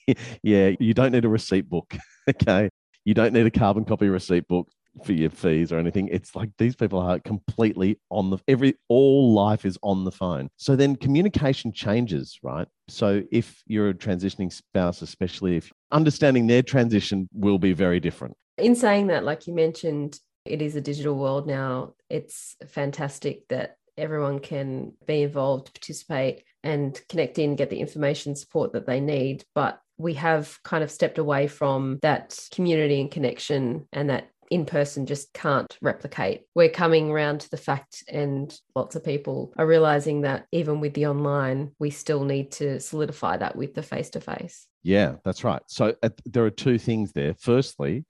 yeah, 0.43 0.71
you 0.79 0.93
don't 0.95 1.11
need 1.11 1.25
a 1.25 1.29
receipt 1.29 1.69
book. 1.69 1.95
okay. 2.29 2.69
You 3.03 3.13
don't 3.13 3.33
need 3.33 3.45
a 3.45 3.51
carbon 3.51 3.85
copy 3.85 4.09
receipt 4.09 4.47
book 4.47 4.67
for 5.03 5.13
your 5.13 5.29
fees 5.29 5.71
or 5.71 5.79
anything. 5.79 6.07
It's 6.09 6.35
like 6.35 6.49
these 6.57 6.75
people 6.75 6.99
are 6.99 7.19
completely 7.19 7.99
on 8.09 8.29
the 8.29 8.37
every 8.47 8.75
all 8.87 9.33
life 9.33 9.65
is 9.65 9.77
on 9.83 10.03
the 10.03 10.11
phone. 10.11 10.49
So 10.57 10.75
then 10.75 10.95
communication 10.95 11.71
changes, 11.71 12.39
right? 12.43 12.67
So 12.87 13.23
if 13.31 13.61
you're 13.67 13.89
a 13.89 13.93
transitioning 13.93 14.51
spouse, 14.51 15.01
especially 15.01 15.57
if 15.57 15.71
understanding 15.91 16.47
their 16.47 16.63
transition 16.63 17.27
will 17.33 17.59
be 17.59 17.73
very 17.73 17.99
different. 17.99 18.35
In 18.57 18.75
saying 18.75 19.07
that, 19.07 19.23
like 19.23 19.47
you 19.47 19.53
mentioned, 19.53 20.19
it 20.45 20.61
is 20.61 20.75
a 20.75 20.81
digital 20.81 21.15
world 21.17 21.47
now. 21.47 21.93
It's 22.09 22.55
fantastic 22.67 23.47
that 23.49 23.77
everyone 23.97 24.39
can 24.39 24.93
be 25.05 25.23
involved, 25.23 25.73
participate, 25.73 26.43
and 26.63 26.99
connect 27.09 27.39
in, 27.39 27.55
get 27.55 27.69
the 27.69 27.79
information 27.79 28.35
support 28.35 28.73
that 28.73 28.85
they 28.85 28.99
need. 28.99 29.43
But 29.53 29.79
we 29.97 30.15
have 30.15 30.57
kind 30.63 30.83
of 30.83 30.91
stepped 30.91 31.17
away 31.17 31.47
from 31.47 31.99
that 32.01 32.37
community 32.53 32.99
and 32.99 33.09
connection 33.09 33.87
and 33.93 34.09
that 34.09 34.29
in 34.51 34.65
person 34.65 35.05
just 35.05 35.33
can't 35.33 35.77
replicate. 35.81 36.41
We're 36.53 36.69
coming 36.69 37.11
around 37.11 37.41
to 37.41 37.49
the 37.49 37.57
fact, 37.57 38.03
and 38.07 38.57
lots 38.75 38.95
of 38.95 39.03
people 39.03 39.53
are 39.57 39.67
realizing 39.67 40.21
that 40.21 40.45
even 40.51 40.79
with 40.79 40.93
the 40.93 41.07
online, 41.07 41.71
we 41.79 41.89
still 41.89 42.23
need 42.23 42.51
to 42.53 42.79
solidify 42.79 43.37
that 43.37 43.55
with 43.55 43.73
the 43.73 43.83
face 43.83 44.09
to 44.11 44.21
face. 44.21 44.67
Yeah, 44.83 45.15
that's 45.23 45.43
right. 45.43 45.61
So 45.67 45.95
uh, 46.03 46.09
there 46.25 46.45
are 46.45 46.51
two 46.51 46.77
things 46.77 47.11
there. 47.11 47.33
Firstly, 47.39 48.05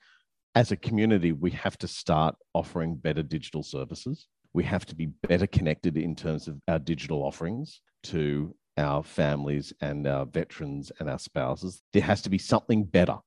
as 0.55 0.71
a 0.71 0.77
community, 0.77 1.31
we 1.31 1.51
have 1.51 1.77
to 1.79 1.87
start 1.87 2.35
offering 2.53 2.95
better 2.95 3.23
digital 3.23 3.63
services. 3.63 4.27
We 4.53 4.63
have 4.63 4.85
to 4.87 4.95
be 4.95 5.07
better 5.27 5.47
connected 5.47 5.97
in 5.97 6.15
terms 6.15 6.47
of 6.47 6.59
our 6.67 6.79
digital 6.79 7.23
offerings 7.23 7.81
to 8.03 8.55
our 8.77 9.03
families 9.03 9.73
and 9.81 10.07
our 10.07 10.25
veterans 10.25 10.91
and 10.99 11.09
our 11.09 11.19
spouses. 11.19 11.81
There 11.93 12.01
has 12.01 12.21
to 12.23 12.29
be 12.29 12.37
something 12.37 12.83
better 12.83 13.17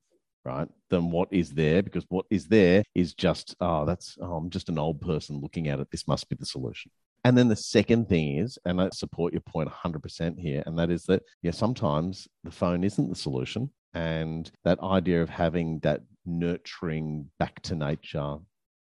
right, 0.48 0.68
than 0.90 1.10
what 1.10 1.28
is 1.30 1.50
there 1.50 1.82
because 1.82 2.04
what 2.08 2.26
is 2.30 2.46
there 2.46 2.82
is 2.94 3.14
just, 3.14 3.54
oh, 3.60 3.84
that's, 3.84 4.16
oh, 4.20 4.34
I'm 4.34 4.50
just 4.50 4.68
an 4.68 4.78
old 4.78 5.00
person 5.00 5.40
looking 5.40 5.68
at 5.68 5.80
it. 5.80 5.90
This 5.90 6.08
must 6.08 6.28
be 6.28 6.36
the 6.36 6.46
solution. 6.46 6.90
And 7.24 7.36
then 7.36 7.48
the 7.48 7.56
second 7.56 8.08
thing 8.08 8.38
is, 8.38 8.58
and 8.64 8.80
I 8.80 8.88
support 8.90 9.32
your 9.32 9.42
point 9.42 9.68
100% 9.68 10.38
here, 10.38 10.62
and 10.66 10.78
that 10.78 10.90
is 10.90 11.04
that, 11.04 11.22
yeah, 11.42 11.50
sometimes 11.50 12.28
the 12.44 12.50
phone 12.50 12.84
isn't 12.84 13.08
the 13.08 13.16
solution. 13.16 13.70
And 13.94 14.50
that 14.64 14.80
idea 14.80 15.22
of 15.22 15.28
having 15.28 15.80
that 15.80 16.02
nurturing 16.24 17.30
back 17.38 17.60
to 17.62 17.74
nature, 17.74 18.36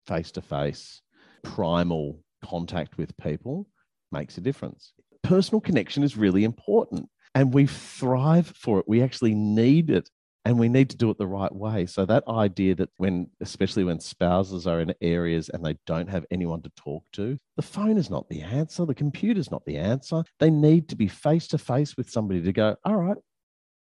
face 0.07 0.31
to 0.33 0.43
face, 0.43 1.01
primal 1.43 2.23
contact 2.45 2.99
with 2.99 3.17
people 3.17 3.69
makes 4.11 4.37
a 4.39 4.41
difference. 4.41 4.93
Personal 5.23 5.61
connection 5.61 6.03
is 6.03 6.17
really 6.17 6.45
important 6.45 7.09
and 7.35 7.53
we 7.53 7.67
thrive 7.67 8.53
for 8.57 8.79
it. 8.79 8.89
We 8.89 9.03
actually 9.03 9.35
need 9.35 9.91
it 9.91 10.09
and 10.45 10.59
we 10.59 10.69
need 10.69 10.91
to 10.91 10.97
do 10.97 11.11
it 11.11 11.19
the 11.19 11.27
right 11.27 11.55
way 11.55 11.87
so 11.87 12.05
that 12.05 12.27
idea 12.29 12.75
that 12.75 12.91
when 12.97 13.29
especially 13.41 13.85
when 13.85 13.99
spouses 13.99 14.67
are 14.67 14.81
in 14.81 14.95
areas 15.01 15.49
and 15.49 15.65
they 15.65 15.77
don't 15.87 16.09
have 16.09 16.27
anyone 16.31 16.63
to 16.63 16.71
talk 16.77 17.05
to 17.13 17.39
the 17.57 17.63
phone 17.63 17.97
is 17.97 18.11
not 18.11 18.29
the 18.29 18.43
answer 18.43 18.85
the 18.85 18.95
computer's 18.95 19.51
not 19.51 19.65
the 19.65 19.77
answer 19.77 20.23
they 20.41 20.51
need 20.51 20.89
to 20.89 20.97
be 20.97 21.09
face 21.09 21.47
to 21.47 21.59
face 21.59 21.97
with 21.97 22.11
somebody 22.11 22.41
to 22.43 22.53
go 22.53 22.77
all 22.85 22.97
right 22.97 23.17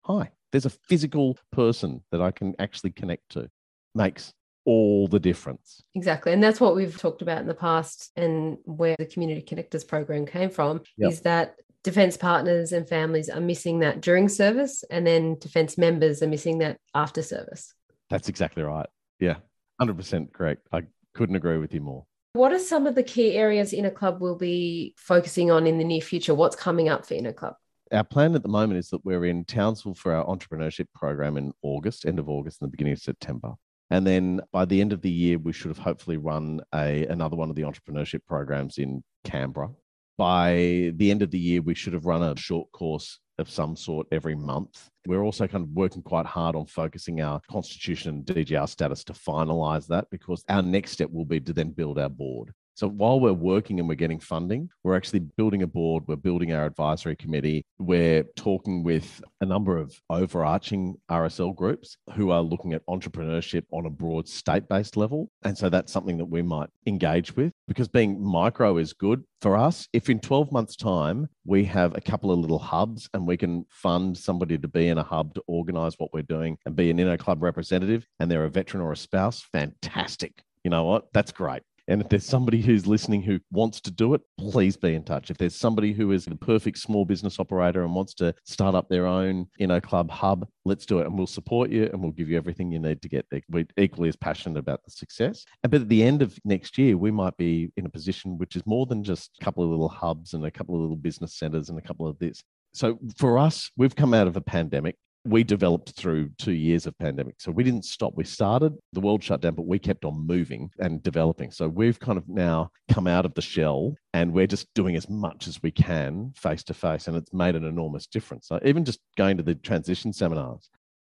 hi 0.05 0.29
there's 0.51 0.65
a 0.65 0.69
physical 0.69 1.37
person 1.51 2.01
that 2.11 2.21
i 2.21 2.31
can 2.31 2.55
actually 2.59 2.91
connect 2.91 3.29
to 3.29 3.49
makes 3.95 4.33
all 4.65 5.07
the 5.07 5.19
difference. 5.19 5.83
Exactly. 5.95 6.31
And 6.31 6.41
that's 6.41 6.61
what 6.61 6.75
we've 6.75 6.97
talked 6.97 7.21
about 7.21 7.41
in 7.41 7.47
the 7.47 7.53
past 7.53 8.11
and 8.15 8.57
where 8.63 8.95
the 8.97 9.05
Community 9.05 9.41
Connectors 9.41 9.87
program 9.87 10.25
came 10.25 10.49
from 10.49 10.81
yep. 10.97 11.11
is 11.11 11.21
that 11.21 11.55
defence 11.83 12.17
partners 12.17 12.71
and 12.71 12.87
families 12.87 13.29
are 13.29 13.41
missing 13.41 13.79
that 13.79 14.01
during 14.01 14.29
service, 14.29 14.83
and 14.89 15.05
then 15.05 15.37
defence 15.39 15.77
members 15.77 16.23
are 16.23 16.27
missing 16.27 16.59
that 16.59 16.77
after 16.95 17.21
service. 17.21 17.73
That's 18.09 18.29
exactly 18.29 18.63
right. 18.63 18.87
Yeah, 19.19 19.35
100% 19.81 20.33
correct. 20.33 20.67
I 20.71 20.83
couldn't 21.13 21.35
agree 21.35 21.57
with 21.57 21.73
you 21.73 21.81
more. 21.81 22.05
What 22.33 22.51
are 22.51 22.59
some 22.59 22.87
of 22.87 22.95
the 22.95 23.03
key 23.03 23.33
areas 23.33 23.73
Inno 23.73 23.93
Club 23.93 24.19
will 24.19 24.37
be 24.37 24.95
focusing 24.97 25.51
on 25.51 25.67
in 25.67 25.77
the 25.77 25.83
near 25.83 26.01
future? 26.01 26.33
What's 26.33 26.55
coming 26.55 26.89
up 26.89 27.05
for 27.05 27.13
Inno 27.13 27.35
Club? 27.35 27.55
Our 27.91 28.03
plan 28.03 28.33
at 28.33 28.41
the 28.41 28.49
moment 28.49 28.79
is 28.79 28.89
that 28.89 29.05
we're 29.05 29.25
in 29.25 29.45
Townsville 29.45 29.93
for 29.93 30.13
our 30.13 30.25
entrepreneurship 30.25 30.87
program 30.95 31.37
in 31.37 31.53
August, 31.61 32.07
end 32.07 32.17
of 32.17 32.27
August, 32.27 32.59
and 32.61 32.67
the 32.67 32.71
beginning 32.71 32.93
of 32.93 32.99
September. 32.99 33.53
And 33.91 34.07
then 34.07 34.41
by 34.51 34.65
the 34.65 34.81
end 34.81 34.93
of 34.93 35.01
the 35.01 35.11
year, 35.11 35.37
we 35.37 35.53
should 35.53 35.67
have 35.67 35.77
hopefully 35.77 36.17
run 36.17 36.61
a 36.73 37.05
another 37.05 37.35
one 37.35 37.51
of 37.51 37.55
the 37.55 37.61
entrepreneurship 37.61 38.21
programs 38.27 38.79
in 38.79 39.03
Canberra 39.23 39.69
by 40.17 40.91
the 40.95 41.11
end 41.11 41.21
of 41.21 41.31
the 41.31 41.39
year, 41.39 41.61
we 41.61 41.75
should 41.75 41.93
have 41.93 42.05
run 42.05 42.23
a 42.23 42.35
short 42.37 42.71
course 42.71 43.19
of 43.39 43.49
some 43.49 43.75
sort 43.75 44.07
every 44.11 44.35
month. 44.35 44.89
We're 45.07 45.23
also 45.23 45.47
kind 45.47 45.63
of 45.63 45.71
working 45.71 46.03
quite 46.03 46.25
hard 46.25 46.55
on 46.55 46.65
focusing 46.67 47.21
our 47.21 47.41
constitution 47.49 48.11
and 48.11 48.25
DGR 48.25 48.69
status 48.69 49.03
to 49.05 49.13
finalize 49.13 49.87
that 49.87 50.07
because 50.11 50.43
our 50.49 50.61
next 50.61 50.91
step 50.91 51.09
will 51.11 51.25
be 51.25 51.39
to 51.39 51.53
then 51.53 51.71
build 51.71 51.97
our 51.97 52.09
board. 52.09 52.53
So 52.75 52.87
while 52.87 53.19
we're 53.19 53.33
working 53.33 53.79
and 53.79 53.87
we're 53.87 53.95
getting 53.95 54.19
funding, 54.19 54.69
we're 54.83 54.95
actually 54.95 55.19
building 55.19 55.61
a 55.61 55.67
board, 55.67 56.03
we're 56.07 56.15
building 56.15 56.53
our 56.53 56.65
advisory 56.65 57.15
committee, 57.15 57.65
we're 57.77 58.23
talking 58.35 58.83
with 58.83 59.21
a 59.41 59.45
number 59.45 59.77
of 59.77 59.93
overarching 60.09 60.95
RSL 61.09 61.55
groups 61.55 61.97
who 62.15 62.31
are 62.31 62.41
looking 62.41 62.73
at 62.73 62.85
entrepreneurship 62.87 63.63
on 63.71 63.85
a 63.85 63.89
broad 63.89 64.27
state 64.27 64.67
based 64.67 64.97
level. 64.97 65.29
And 65.43 65.57
so 65.57 65.69
that's 65.69 65.91
something 65.91 66.17
that 66.17 66.25
we 66.25 66.41
might 66.41 66.69
engage 66.87 67.35
with 67.35 67.51
because 67.67 67.87
being 67.87 68.23
micro 68.23 68.77
is 68.77 68.93
good 68.93 69.23
for 69.41 69.55
us. 69.55 69.87
If 69.93 70.09
in 70.09 70.19
12 70.19 70.51
months' 70.51 70.75
time 70.75 71.27
we 71.45 71.65
have 71.65 71.95
a 71.95 72.01
couple 72.01 72.31
of 72.31 72.39
little 72.39 72.59
hubs 72.59 73.09
and 73.13 73.27
we 73.27 73.37
can 73.37 73.65
fund 73.69 74.17
somebody 74.17 74.57
to 74.57 74.67
be 74.67 74.87
in 74.87 74.97
a 74.97 75.03
hub 75.03 75.35
to 75.35 75.43
organize 75.47 75.95
what 75.97 76.13
we're 76.13 76.23
doing 76.23 76.57
and 76.65 76.75
be 76.75 76.89
an 76.89 76.97
Inno 76.97 77.19
Club 77.19 77.43
representative 77.43 78.07
and 78.19 78.31
they're 78.31 78.45
a 78.45 78.49
veteran 78.49 78.81
or 78.81 78.91
a 78.91 78.97
spouse, 78.97 79.41
fantastic. 79.51 80.43
You 80.63 80.71
know 80.71 80.85
what? 80.85 81.11
That's 81.13 81.31
great. 81.31 81.61
And 81.87 82.01
if 82.01 82.09
there's 82.09 82.25
somebody 82.25 82.61
who's 82.61 82.87
listening 82.87 83.21
who 83.21 83.39
wants 83.51 83.81
to 83.81 83.91
do 83.91 84.13
it, 84.13 84.21
please 84.37 84.77
be 84.77 84.95
in 84.95 85.03
touch. 85.03 85.29
If 85.29 85.37
there's 85.37 85.55
somebody 85.55 85.93
who 85.93 86.11
is 86.11 86.25
the 86.25 86.35
perfect 86.35 86.77
small 86.77 87.05
business 87.05 87.39
operator 87.39 87.83
and 87.83 87.93
wants 87.93 88.13
to 88.15 88.33
start 88.45 88.73
up 88.73 88.87
their 88.87 89.05
own, 89.05 89.47
you 89.57 89.67
know, 89.67 89.81
club 89.81 90.09
hub, 90.09 90.47
let's 90.65 90.85
do 90.85 90.99
it. 90.99 91.07
And 91.07 91.17
we'll 91.17 91.27
support 91.27 91.69
you 91.69 91.89
and 91.91 92.01
we'll 92.01 92.11
give 92.11 92.29
you 92.29 92.37
everything 92.37 92.71
you 92.71 92.79
need 92.79 93.01
to 93.01 93.09
get 93.09 93.25
there. 93.31 93.41
We're 93.49 93.67
equally 93.77 94.09
as 94.09 94.15
passionate 94.15 94.59
about 94.59 94.83
the 94.85 94.91
success. 94.91 95.45
But 95.61 95.81
at 95.81 95.89
the 95.89 96.03
end 96.03 96.21
of 96.21 96.37
next 96.45 96.77
year, 96.77 96.97
we 96.97 97.11
might 97.11 97.35
be 97.37 97.71
in 97.75 97.85
a 97.85 97.89
position 97.89 98.37
which 98.37 98.55
is 98.55 98.65
more 98.65 98.85
than 98.85 99.03
just 99.03 99.31
a 99.41 99.43
couple 99.43 99.63
of 99.63 99.69
little 99.69 99.89
hubs 99.89 100.33
and 100.33 100.45
a 100.45 100.51
couple 100.51 100.75
of 100.75 100.81
little 100.81 100.95
business 100.95 101.35
centers 101.35 101.69
and 101.69 101.77
a 101.77 101.81
couple 101.81 102.07
of 102.07 102.17
this. 102.19 102.41
So 102.73 102.97
for 103.17 103.37
us, 103.37 103.69
we've 103.77 103.95
come 103.95 104.13
out 104.13 104.27
of 104.27 104.35
a 104.35 104.41
pandemic 104.41 104.95
we 105.25 105.43
developed 105.43 105.91
through 105.91 106.29
two 106.37 106.51
years 106.51 106.85
of 106.85 106.97
pandemic. 106.97 107.35
So 107.39 107.51
we 107.51 107.63
didn't 107.63 107.85
stop. 107.85 108.13
We 108.15 108.25
started, 108.25 108.73
the 108.91 108.99
world 108.99 109.23
shut 109.23 109.41
down, 109.41 109.55
but 109.55 109.65
we 109.65 109.79
kept 109.79 110.03
on 110.03 110.27
moving 110.27 110.69
and 110.79 111.01
developing. 111.01 111.51
So 111.51 111.67
we've 111.67 111.99
kind 111.99 112.17
of 112.17 112.27
now 112.27 112.71
come 112.91 113.07
out 113.07 113.25
of 113.25 113.33
the 113.33 113.41
shell 113.41 113.95
and 114.13 114.33
we're 114.33 114.47
just 114.47 114.67
doing 114.73 114.95
as 114.95 115.09
much 115.09 115.47
as 115.47 115.61
we 115.63 115.71
can 115.71 116.33
face 116.35 116.63
to 116.63 116.73
face. 116.73 117.07
And 117.07 117.15
it's 117.15 117.33
made 117.33 117.55
an 117.55 117.63
enormous 117.63 118.05
difference. 118.05 118.47
So 118.47 118.59
even 118.65 118.83
just 118.83 118.99
going 119.17 119.37
to 119.37 119.43
the 119.43 119.55
transition 119.55 120.11
seminars, 120.11 120.69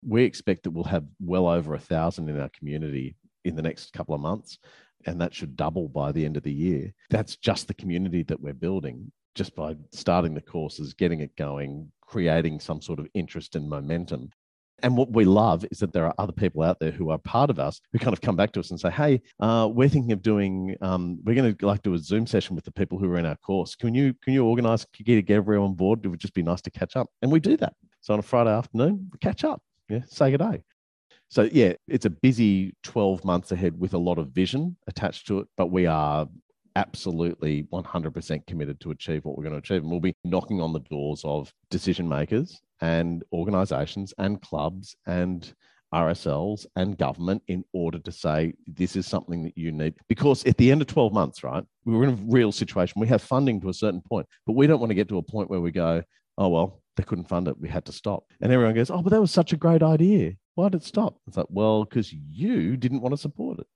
we 0.07 0.23
expect 0.23 0.63
that 0.63 0.71
we'll 0.71 0.83
have 0.83 1.05
well 1.19 1.47
over 1.47 1.73
a 1.73 1.79
thousand 1.79 2.29
in 2.29 2.39
our 2.39 2.49
community 2.49 3.15
in 3.43 3.55
the 3.55 3.63
next 3.63 3.91
couple 3.91 4.13
of 4.13 4.21
months. 4.21 4.59
And 5.07 5.19
that 5.21 5.33
should 5.33 5.55
double 5.55 5.87
by 5.87 6.11
the 6.11 6.25
end 6.25 6.37
of 6.37 6.43
the 6.43 6.53
year. 6.53 6.93
That's 7.09 7.35
just 7.37 7.67
the 7.67 7.73
community 7.73 8.23
that 8.23 8.39
we're 8.39 8.53
building 8.53 9.11
just 9.35 9.53
by 9.53 9.75
starting 9.91 10.33
the 10.33 10.41
courses, 10.41 10.93
getting 10.93 11.19
it 11.19 11.35
going, 11.35 11.91
creating 12.05 12.59
some 12.59 12.81
sort 12.81 12.99
of 12.99 13.07
interest 13.13 13.55
and 13.55 13.69
momentum. 13.69 14.29
And 14.83 14.97
what 14.97 15.11
we 15.11 15.23
love 15.23 15.65
is 15.71 15.79
that 15.79 15.93
there 15.93 16.05
are 16.05 16.13
other 16.17 16.33
people 16.33 16.61
out 16.61 16.79
there 16.79 16.91
who 16.91 17.09
are 17.09 17.17
part 17.17 17.49
of 17.49 17.59
us 17.59 17.79
who 17.93 17.99
kind 17.99 18.13
of 18.13 18.21
come 18.21 18.35
back 18.35 18.51
to 18.53 18.59
us 18.59 18.71
and 18.71 18.79
say, 18.79 18.89
"Hey, 18.89 19.21
uh, 19.39 19.69
we're 19.71 19.87
thinking 19.87 20.11
of 20.11 20.21
doing. 20.21 20.75
Um, 20.81 21.19
we're 21.23 21.35
going 21.35 21.55
to 21.55 21.65
like 21.65 21.81
do 21.81 21.93
a 21.93 21.97
Zoom 21.97 22.27
session 22.27 22.55
with 22.55 22.65
the 22.65 22.71
people 22.71 22.97
who 22.97 23.09
are 23.11 23.17
in 23.17 23.25
our 23.25 23.37
course. 23.37 23.75
Can 23.75 23.95
you 23.95 24.13
can 24.21 24.33
you 24.33 24.45
organise 24.45 24.85
get 25.03 25.25
get 25.25 25.35
everyone 25.35 25.69
on 25.69 25.75
board? 25.75 26.03
It 26.03 26.09
would 26.09 26.19
just 26.19 26.33
be 26.33 26.43
nice 26.43 26.61
to 26.63 26.71
catch 26.71 26.95
up." 26.97 27.07
And 27.21 27.31
we 27.31 27.39
do 27.39 27.55
that. 27.57 27.73
So 28.01 28.13
on 28.13 28.19
a 28.19 28.23
Friday 28.23 28.51
afternoon, 28.51 29.09
catch 29.21 29.43
up. 29.45 29.61
Yeah, 29.87 30.01
say 30.07 30.31
good 30.31 30.41
day. 30.41 30.61
So 31.29 31.49
yeah, 31.51 31.73
it's 31.87 32.05
a 32.05 32.09
busy 32.09 32.75
12 32.83 33.25
months 33.25 33.51
ahead 33.51 33.79
with 33.79 33.93
a 33.93 33.97
lot 33.97 34.17
of 34.17 34.29
vision 34.29 34.77
attached 34.87 35.27
to 35.27 35.39
it, 35.39 35.47
but 35.57 35.71
we 35.71 35.85
are 35.85 36.27
absolutely 36.75 37.63
100% 37.71 38.47
committed 38.47 38.79
to 38.81 38.91
achieve 38.91 39.23
what 39.25 39.37
we're 39.37 39.43
going 39.43 39.53
to 39.53 39.59
achieve. 39.59 39.81
And 39.81 39.89
we'll 39.89 39.99
be 39.99 40.15
knocking 40.23 40.61
on 40.61 40.73
the 40.73 40.79
doors 40.79 41.21
of 41.23 41.53
decision 41.69 42.07
makers 42.07 42.61
and 42.81 43.23
organizations 43.31 44.13
and 44.17 44.41
clubs 44.41 44.95
and 45.05 45.53
RSLs 45.93 46.65
and 46.75 46.97
government 46.97 47.41
in 47.47 47.63
order 47.71 47.99
to 47.99 48.11
say 48.11 48.53
this 48.67 48.95
is 48.95 49.07
something 49.07 49.43
that 49.43 49.57
you 49.57 49.71
need. 49.71 49.95
Because 50.09 50.45
at 50.45 50.57
the 50.57 50.71
end 50.71 50.81
of 50.81 50.87
12 50.87 51.13
months, 51.13 51.43
right, 51.43 51.63
we're 51.85 52.03
in 52.03 52.09
a 52.09 52.23
real 52.27 52.51
situation. 52.51 52.99
We 52.99 53.07
have 53.07 53.21
funding 53.21 53.61
to 53.61 53.69
a 53.69 53.73
certain 53.73 54.01
point, 54.01 54.27
but 54.45 54.53
we 54.53 54.67
don't 54.67 54.79
want 54.79 54.89
to 54.89 54.95
get 54.95 55.07
to 55.09 55.17
a 55.17 55.23
point 55.23 55.49
where 55.49 55.61
we 55.61 55.71
go, 55.71 56.03
oh, 56.37 56.49
well, 56.49 56.81
they 56.97 57.03
couldn't 57.03 57.29
fund 57.29 57.47
it. 57.47 57.59
We 57.59 57.69
had 57.69 57.85
to 57.85 57.91
stop. 57.91 58.25
And 58.41 58.51
everyone 58.51 58.75
goes, 58.75 58.89
oh, 58.89 59.01
but 59.01 59.11
that 59.11 59.21
was 59.21 59.31
such 59.31 59.53
a 59.53 59.57
great 59.57 59.83
idea. 59.83 60.33
Why 60.55 60.69
did 60.69 60.81
it 60.81 60.85
stop? 60.85 61.17
It's 61.27 61.37
like, 61.37 61.47
well, 61.49 61.85
because 61.85 62.11
you 62.11 62.77
didn't 62.77 63.01
want 63.01 63.13
to 63.13 63.17
support 63.17 63.59
it. 63.59 63.67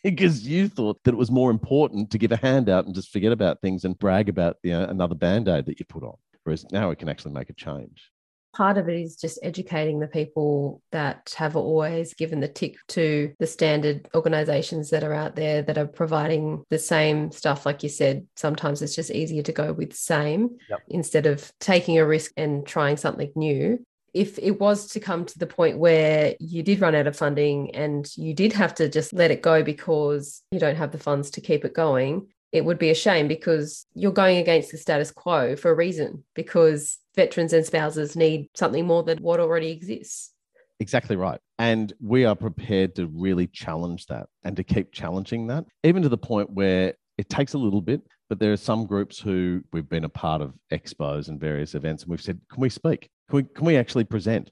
because 0.04 0.46
you 0.46 0.68
thought 0.68 1.02
that 1.04 1.14
it 1.14 1.18
was 1.18 1.30
more 1.30 1.50
important 1.50 2.10
to 2.10 2.18
give 2.18 2.32
a 2.32 2.36
handout 2.36 2.86
and 2.86 2.94
just 2.94 3.12
forget 3.12 3.32
about 3.32 3.60
things 3.60 3.84
and 3.84 3.98
brag 3.98 4.28
about 4.28 4.56
you 4.62 4.72
know, 4.72 4.84
another 4.84 5.14
band 5.14 5.48
aid 5.48 5.66
that 5.66 5.78
you 5.78 5.86
put 5.86 6.02
on. 6.02 6.16
Whereas 6.44 6.64
now 6.72 6.90
it 6.90 6.98
can 6.98 7.08
actually 7.08 7.32
make 7.32 7.50
a 7.50 7.54
change. 7.54 8.10
Part 8.52 8.78
of 8.78 8.88
it 8.88 9.00
is 9.00 9.14
just 9.14 9.38
educating 9.44 10.00
the 10.00 10.08
people 10.08 10.82
that 10.90 11.34
have 11.36 11.54
always 11.54 12.14
given 12.14 12.40
the 12.40 12.48
tick 12.48 12.74
to 12.88 13.32
the 13.38 13.46
standard 13.46 14.08
organizations 14.12 14.90
that 14.90 15.04
are 15.04 15.12
out 15.12 15.36
there 15.36 15.62
that 15.62 15.78
are 15.78 15.86
providing 15.86 16.64
the 16.68 16.78
same 16.78 17.30
stuff. 17.30 17.64
Like 17.64 17.84
you 17.84 17.88
said, 17.88 18.26
sometimes 18.34 18.82
it's 18.82 18.96
just 18.96 19.12
easier 19.12 19.44
to 19.44 19.52
go 19.52 19.72
with 19.72 19.94
same 19.94 20.56
yep. 20.68 20.80
instead 20.88 21.26
of 21.26 21.52
taking 21.60 21.98
a 21.98 22.06
risk 22.06 22.32
and 22.36 22.66
trying 22.66 22.96
something 22.96 23.30
new 23.36 23.78
if 24.12 24.38
it 24.38 24.60
was 24.60 24.88
to 24.88 25.00
come 25.00 25.24
to 25.24 25.38
the 25.38 25.46
point 25.46 25.78
where 25.78 26.34
you 26.40 26.62
did 26.62 26.80
run 26.80 26.94
out 26.94 27.06
of 27.06 27.16
funding 27.16 27.74
and 27.74 28.10
you 28.16 28.34
did 28.34 28.52
have 28.52 28.74
to 28.76 28.88
just 28.88 29.12
let 29.12 29.30
it 29.30 29.42
go 29.42 29.62
because 29.62 30.42
you 30.50 30.58
don't 30.58 30.76
have 30.76 30.92
the 30.92 30.98
funds 30.98 31.30
to 31.30 31.40
keep 31.40 31.64
it 31.64 31.74
going, 31.74 32.28
it 32.52 32.64
would 32.64 32.78
be 32.78 32.90
a 32.90 32.94
shame 32.94 33.28
because 33.28 33.86
you're 33.94 34.12
going 34.12 34.38
against 34.38 34.72
the 34.72 34.78
status 34.78 35.10
quo 35.10 35.54
for 35.54 35.70
a 35.70 35.74
reason 35.74 36.24
because 36.34 36.98
veterans 37.14 37.52
and 37.52 37.64
spouses 37.64 38.16
need 38.16 38.48
something 38.54 38.86
more 38.86 39.02
than 39.02 39.18
what 39.18 39.40
already 39.40 39.70
exists. 39.70 40.32
Exactly 40.80 41.14
right. 41.14 41.38
And 41.58 41.92
we 42.00 42.24
are 42.24 42.34
prepared 42.34 42.96
to 42.96 43.06
really 43.06 43.46
challenge 43.46 44.06
that 44.06 44.28
and 44.44 44.56
to 44.56 44.64
keep 44.64 44.92
challenging 44.92 45.46
that, 45.48 45.66
even 45.84 46.02
to 46.02 46.08
the 46.08 46.18
point 46.18 46.50
where 46.50 46.94
it 47.18 47.28
takes 47.28 47.52
a 47.52 47.58
little 47.58 47.82
bit, 47.82 48.00
but 48.30 48.38
there 48.38 48.52
are 48.52 48.56
some 48.56 48.86
groups 48.86 49.20
who 49.20 49.62
we've 49.72 49.88
been 49.88 50.04
a 50.04 50.08
part 50.08 50.40
of 50.40 50.54
expos 50.72 51.28
and 51.28 51.38
various 51.38 51.74
events, 51.74 52.02
and 52.02 52.10
we've 52.10 52.22
said, 52.22 52.40
Can 52.50 52.62
we 52.62 52.70
speak? 52.70 53.10
Can 53.30 53.36
we, 53.36 53.42
can 53.44 53.64
we 53.64 53.76
actually 53.76 54.04
present? 54.04 54.50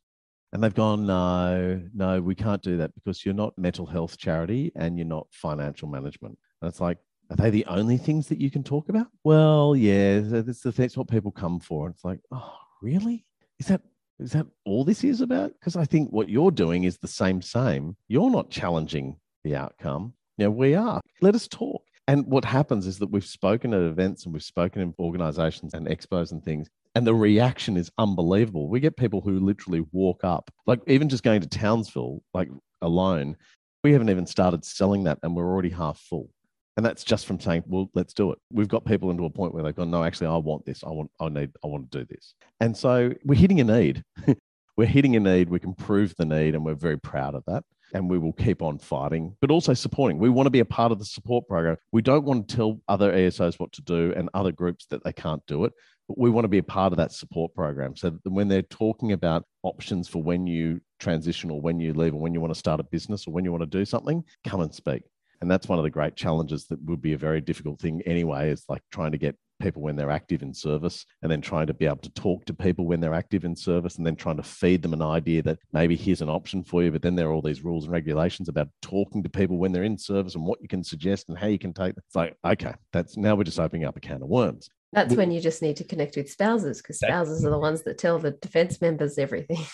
And 0.52 0.62
they've 0.62 0.74
gone, 0.74 1.04
no, 1.04 1.82
no, 1.94 2.22
we 2.22 2.34
can't 2.34 2.62
do 2.62 2.78
that 2.78 2.94
because 2.94 3.24
you're 3.24 3.34
not 3.34 3.58
mental 3.58 3.84
health 3.84 4.16
charity 4.16 4.72
and 4.76 4.96
you're 4.96 5.06
not 5.06 5.26
financial 5.30 5.88
management. 5.88 6.38
And 6.62 6.70
it's 6.70 6.80
like, 6.80 6.98
are 7.30 7.36
they 7.36 7.50
the 7.50 7.66
only 7.66 7.98
things 7.98 8.28
that 8.28 8.40
you 8.40 8.50
can 8.50 8.62
talk 8.62 8.88
about? 8.88 9.08
Well, 9.24 9.76
yeah, 9.76 10.20
that's, 10.20 10.62
that's 10.62 10.96
what 10.96 11.08
people 11.08 11.30
come 11.30 11.60
for. 11.60 11.86
And 11.86 11.94
it's 11.94 12.04
like, 12.04 12.20
oh, 12.32 12.54
really? 12.80 13.26
Is 13.58 13.66
that 13.66 13.82
is 14.18 14.32
that 14.32 14.46
all 14.64 14.84
this 14.84 15.04
is 15.04 15.20
about? 15.20 15.52
Because 15.52 15.76
I 15.76 15.84
think 15.84 16.10
what 16.10 16.28
you're 16.28 16.50
doing 16.50 16.84
is 16.84 16.98
the 16.98 17.06
same, 17.06 17.40
same. 17.40 17.96
You're 18.08 18.30
not 18.30 18.50
challenging 18.50 19.16
the 19.44 19.54
outcome. 19.54 20.14
Now 20.38 20.50
we 20.50 20.74
are. 20.74 21.00
Let 21.20 21.34
us 21.36 21.46
talk. 21.46 21.82
And 22.08 22.26
what 22.26 22.46
happens 22.46 22.86
is 22.86 22.98
that 23.00 23.10
we've 23.10 23.24
spoken 23.24 23.74
at 23.74 23.82
events 23.82 24.24
and 24.24 24.32
we've 24.32 24.42
spoken 24.42 24.80
in 24.80 24.94
organizations 24.98 25.74
and 25.74 25.86
expos 25.86 26.32
and 26.32 26.42
things, 26.42 26.68
and 26.94 27.06
the 27.06 27.14
reaction 27.14 27.76
is 27.76 27.92
unbelievable. 27.98 28.68
We 28.68 28.80
get 28.80 28.96
people 28.96 29.20
who 29.20 29.38
literally 29.38 29.84
walk 29.92 30.24
up, 30.24 30.50
like 30.66 30.80
even 30.86 31.10
just 31.10 31.22
going 31.22 31.42
to 31.42 31.46
Townsville, 31.46 32.22
like 32.32 32.48
alone. 32.80 33.36
We 33.84 33.92
haven't 33.92 34.08
even 34.08 34.26
started 34.26 34.64
selling 34.64 35.04
that, 35.04 35.18
and 35.22 35.36
we're 35.36 35.46
already 35.46 35.68
half 35.68 35.98
full. 35.98 36.30
And 36.78 36.86
that's 36.86 37.04
just 37.04 37.26
from 37.26 37.40
saying, 37.40 37.64
well, 37.66 37.90
let's 37.94 38.14
do 38.14 38.32
it. 38.32 38.38
We've 38.50 38.68
got 38.68 38.86
people 38.86 39.10
into 39.10 39.24
a 39.24 39.30
point 39.30 39.52
where 39.52 39.62
they've 39.62 39.74
gone, 39.74 39.90
no, 39.90 40.02
actually, 40.02 40.28
I 40.28 40.36
want 40.36 40.64
this. 40.64 40.82
I 40.84 40.90
want, 40.90 41.10
I 41.20 41.28
need, 41.28 41.50
I 41.62 41.66
want 41.66 41.90
to 41.90 41.98
do 41.98 42.06
this. 42.08 42.34
And 42.60 42.74
so 42.74 43.12
we're 43.24 43.38
hitting 43.38 43.60
a 43.60 43.64
need. 43.64 44.02
we're 44.76 44.86
hitting 44.86 45.14
a 45.14 45.20
need. 45.20 45.50
We 45.50 45.60
can 45.60 45.74
prove 45.74 46.14
the 46.16 46.24
need, 46.24 46.54
and 46.54 46.64
we're 46.64 46.74
very 46.74 46.98
proud 46.98 47.34
of 47.34 47.44
that. 47.48 47.64
And 47.94 48.10
we 48.10 48.18
will 48.18 48.34
keep 48.34 48.60
on 48.62 48.78
fighting, 48.78 49.34
but 49.40 49.50
also 49.50 49.72
supporting. 49.72 50.18
We 50.18 50.28
want 50.28 50.46
to 50.46 50.50
be 50.50 50.60
a 50.60 50.64
part 50.64 50.92
of 50.92 50.98
the 50.98 51.04
support 51.04 51.48
program. 51.48 51.76
We 51.90 52.02
don't 52.02 52.24
want 52.24 52.48
to 52.48 52.56
tell 52.56 52.80
other 52.86 53.12
ASOs 53.12 53.58
what 53.58 53.72
to 53.72 53.82
do 53.82 54.12
and 54.14 54.28
other 54.34 54.52
groups 54.52 54.86
that 54.90 55.04
they 55.04 55.12
can't 55.12 55.42
do 55.46 55.64
it 55.64 55.72
but 56.08 56.18
we 56.18 56.30
want 56.30 56.44
to 56.44 56.48
be 56.48 56.58
a 56.58 56.62
part 56.62 56.92
of 56.92 56.96
that 56.96 57.12
support 57.12 57.54
program. 57.54 57.94
So 57.94 58.18
when 58.24 58.48
they're 58.48 58.62
talking 58.62 59.12
about 59.12 59.44
options 59.62 60.08
for 60.08 60.22
when 60.22 60.46
you 60.46 60.80
transition 60.98 61.50
or 61.50 61.60
when 61.60 61.78
you 61.78 61.92
leave 61.92 62.14
or 62.14 62.20
when 62.20 62.32
you 62.32 62.40
want 62.40 62.52
to 62.52 62.58
start 62.58 62.80
a 62.80 62.84
business 62.84 63.26
or 63.26 63.32
when 63.32 63.44
you 63.44 63.52
want 63.52 63.62
to 63.62 63.78
do 63.78 63.84
something, 63.84 64.24
come 64.44 64.62
and 64.62 64.74
speak. 64.74 65.02
And 65.40 65.50
that's 65.50 65.68
one 65.68 65.78
of 65.78 65.84
the 65.84 65.90
great 65.90 66.16
challenges 66.16 66.66
that 66.66 66.82
would 66.84 67.02
be 67.02 67.12
a 67.12 67.18
very 67.18 67.40
difficult 67.40 67.78
thing 67.78 68.02
anyway, 68.06 68.50
is 68.50 68.64
like 68.68 68.82
trying 68.90 69.12
to 69.12 69.18
get 69.18 69.36
people 69.58 69.82
when 69.82 69.96
they're 69.96 70.10
active 70.10 70.42
in 70.42 70.54
service 70.54 71.04
and 71.22 71.30
then 71.30 71.40
trying 71.40 71.66
to 71.66 71.74
be 71.74 71.86
able 71.86 71.96
to 71.96 72.10
talk 72.10 72.44
to 72.44 72.54
people 72.54 72.86
when 72.86 73.00
they're 73.00 73.14
active 73.14 73.44
in 73.44 73.54
service 73.54 73.96
and 73.96 74.06
then 74.06 74.16
trying 74.16 74.36
to 74.36 74.42
feed 74.42 74.82
them 74.82 74.92
an 74.92 75.02
idea 75.02 75.42
that 75.42 75.58
maybe 75.72 75.96
here's 75.96 76.22
an 76.22 76.28
option 76.28 76.62
for 76.62 76.82
you 76.82 76.90
but 76.90 77.02
then 77.02 77.14
there 77.14 77.28
are 77.28 77.32
all 77.32 77.42
these 77.42 77.64
rules 77.64 77.84
and 77.84 77.92
regulations 77.92 78.48
about 78.48 78.68
talking 78.82 79.22
to 79.22 79.28
people 79.28 79.58
when 79.58 79.72
they're 79.72 79.84
in 79.84 79.98
service 79.98 80.34
and 80.34 80.44
what 80.44 80.60
you 80.60 80.68
can 80.68 80.82
suggest 80.82 81.28
and 81.28 81.38
how 81.38 81.46
you 81.46 81.58
can 81.58 81.72
take 81.72 81.94
it's 81.96 82.16
like 82.16 82.36
okay 82.44 82.74
that's 82.92 83.16
now 83.16 83.34
we're 83.34 83.44
just 83.44 83.60
opening 83.60 83.86
up 83.86 83.96
a 83.96 84.00
can 84.00 84.22
of 84.22 84.28
worms. 84.28 84.70
That's 84.92 85.14
when 85.14 85.30
you 85.30 85.40
just 85.40 85.60
need 85.60 85.76
to 85.76 85.84
connect 85.84 86.16
with 86.16 86.30
spouses 86.30 86.78
because 86.80 86.96
spouses 86.96 87.44
are 87.44 87.50
the 87.50 87.58
ones 87.58 87.82
that 87.82 87.98
tell 87.98 88.18
the 88.18 88.30
defense 88.30 88.80
members 88.80 89.18
everything. 89.18 89.64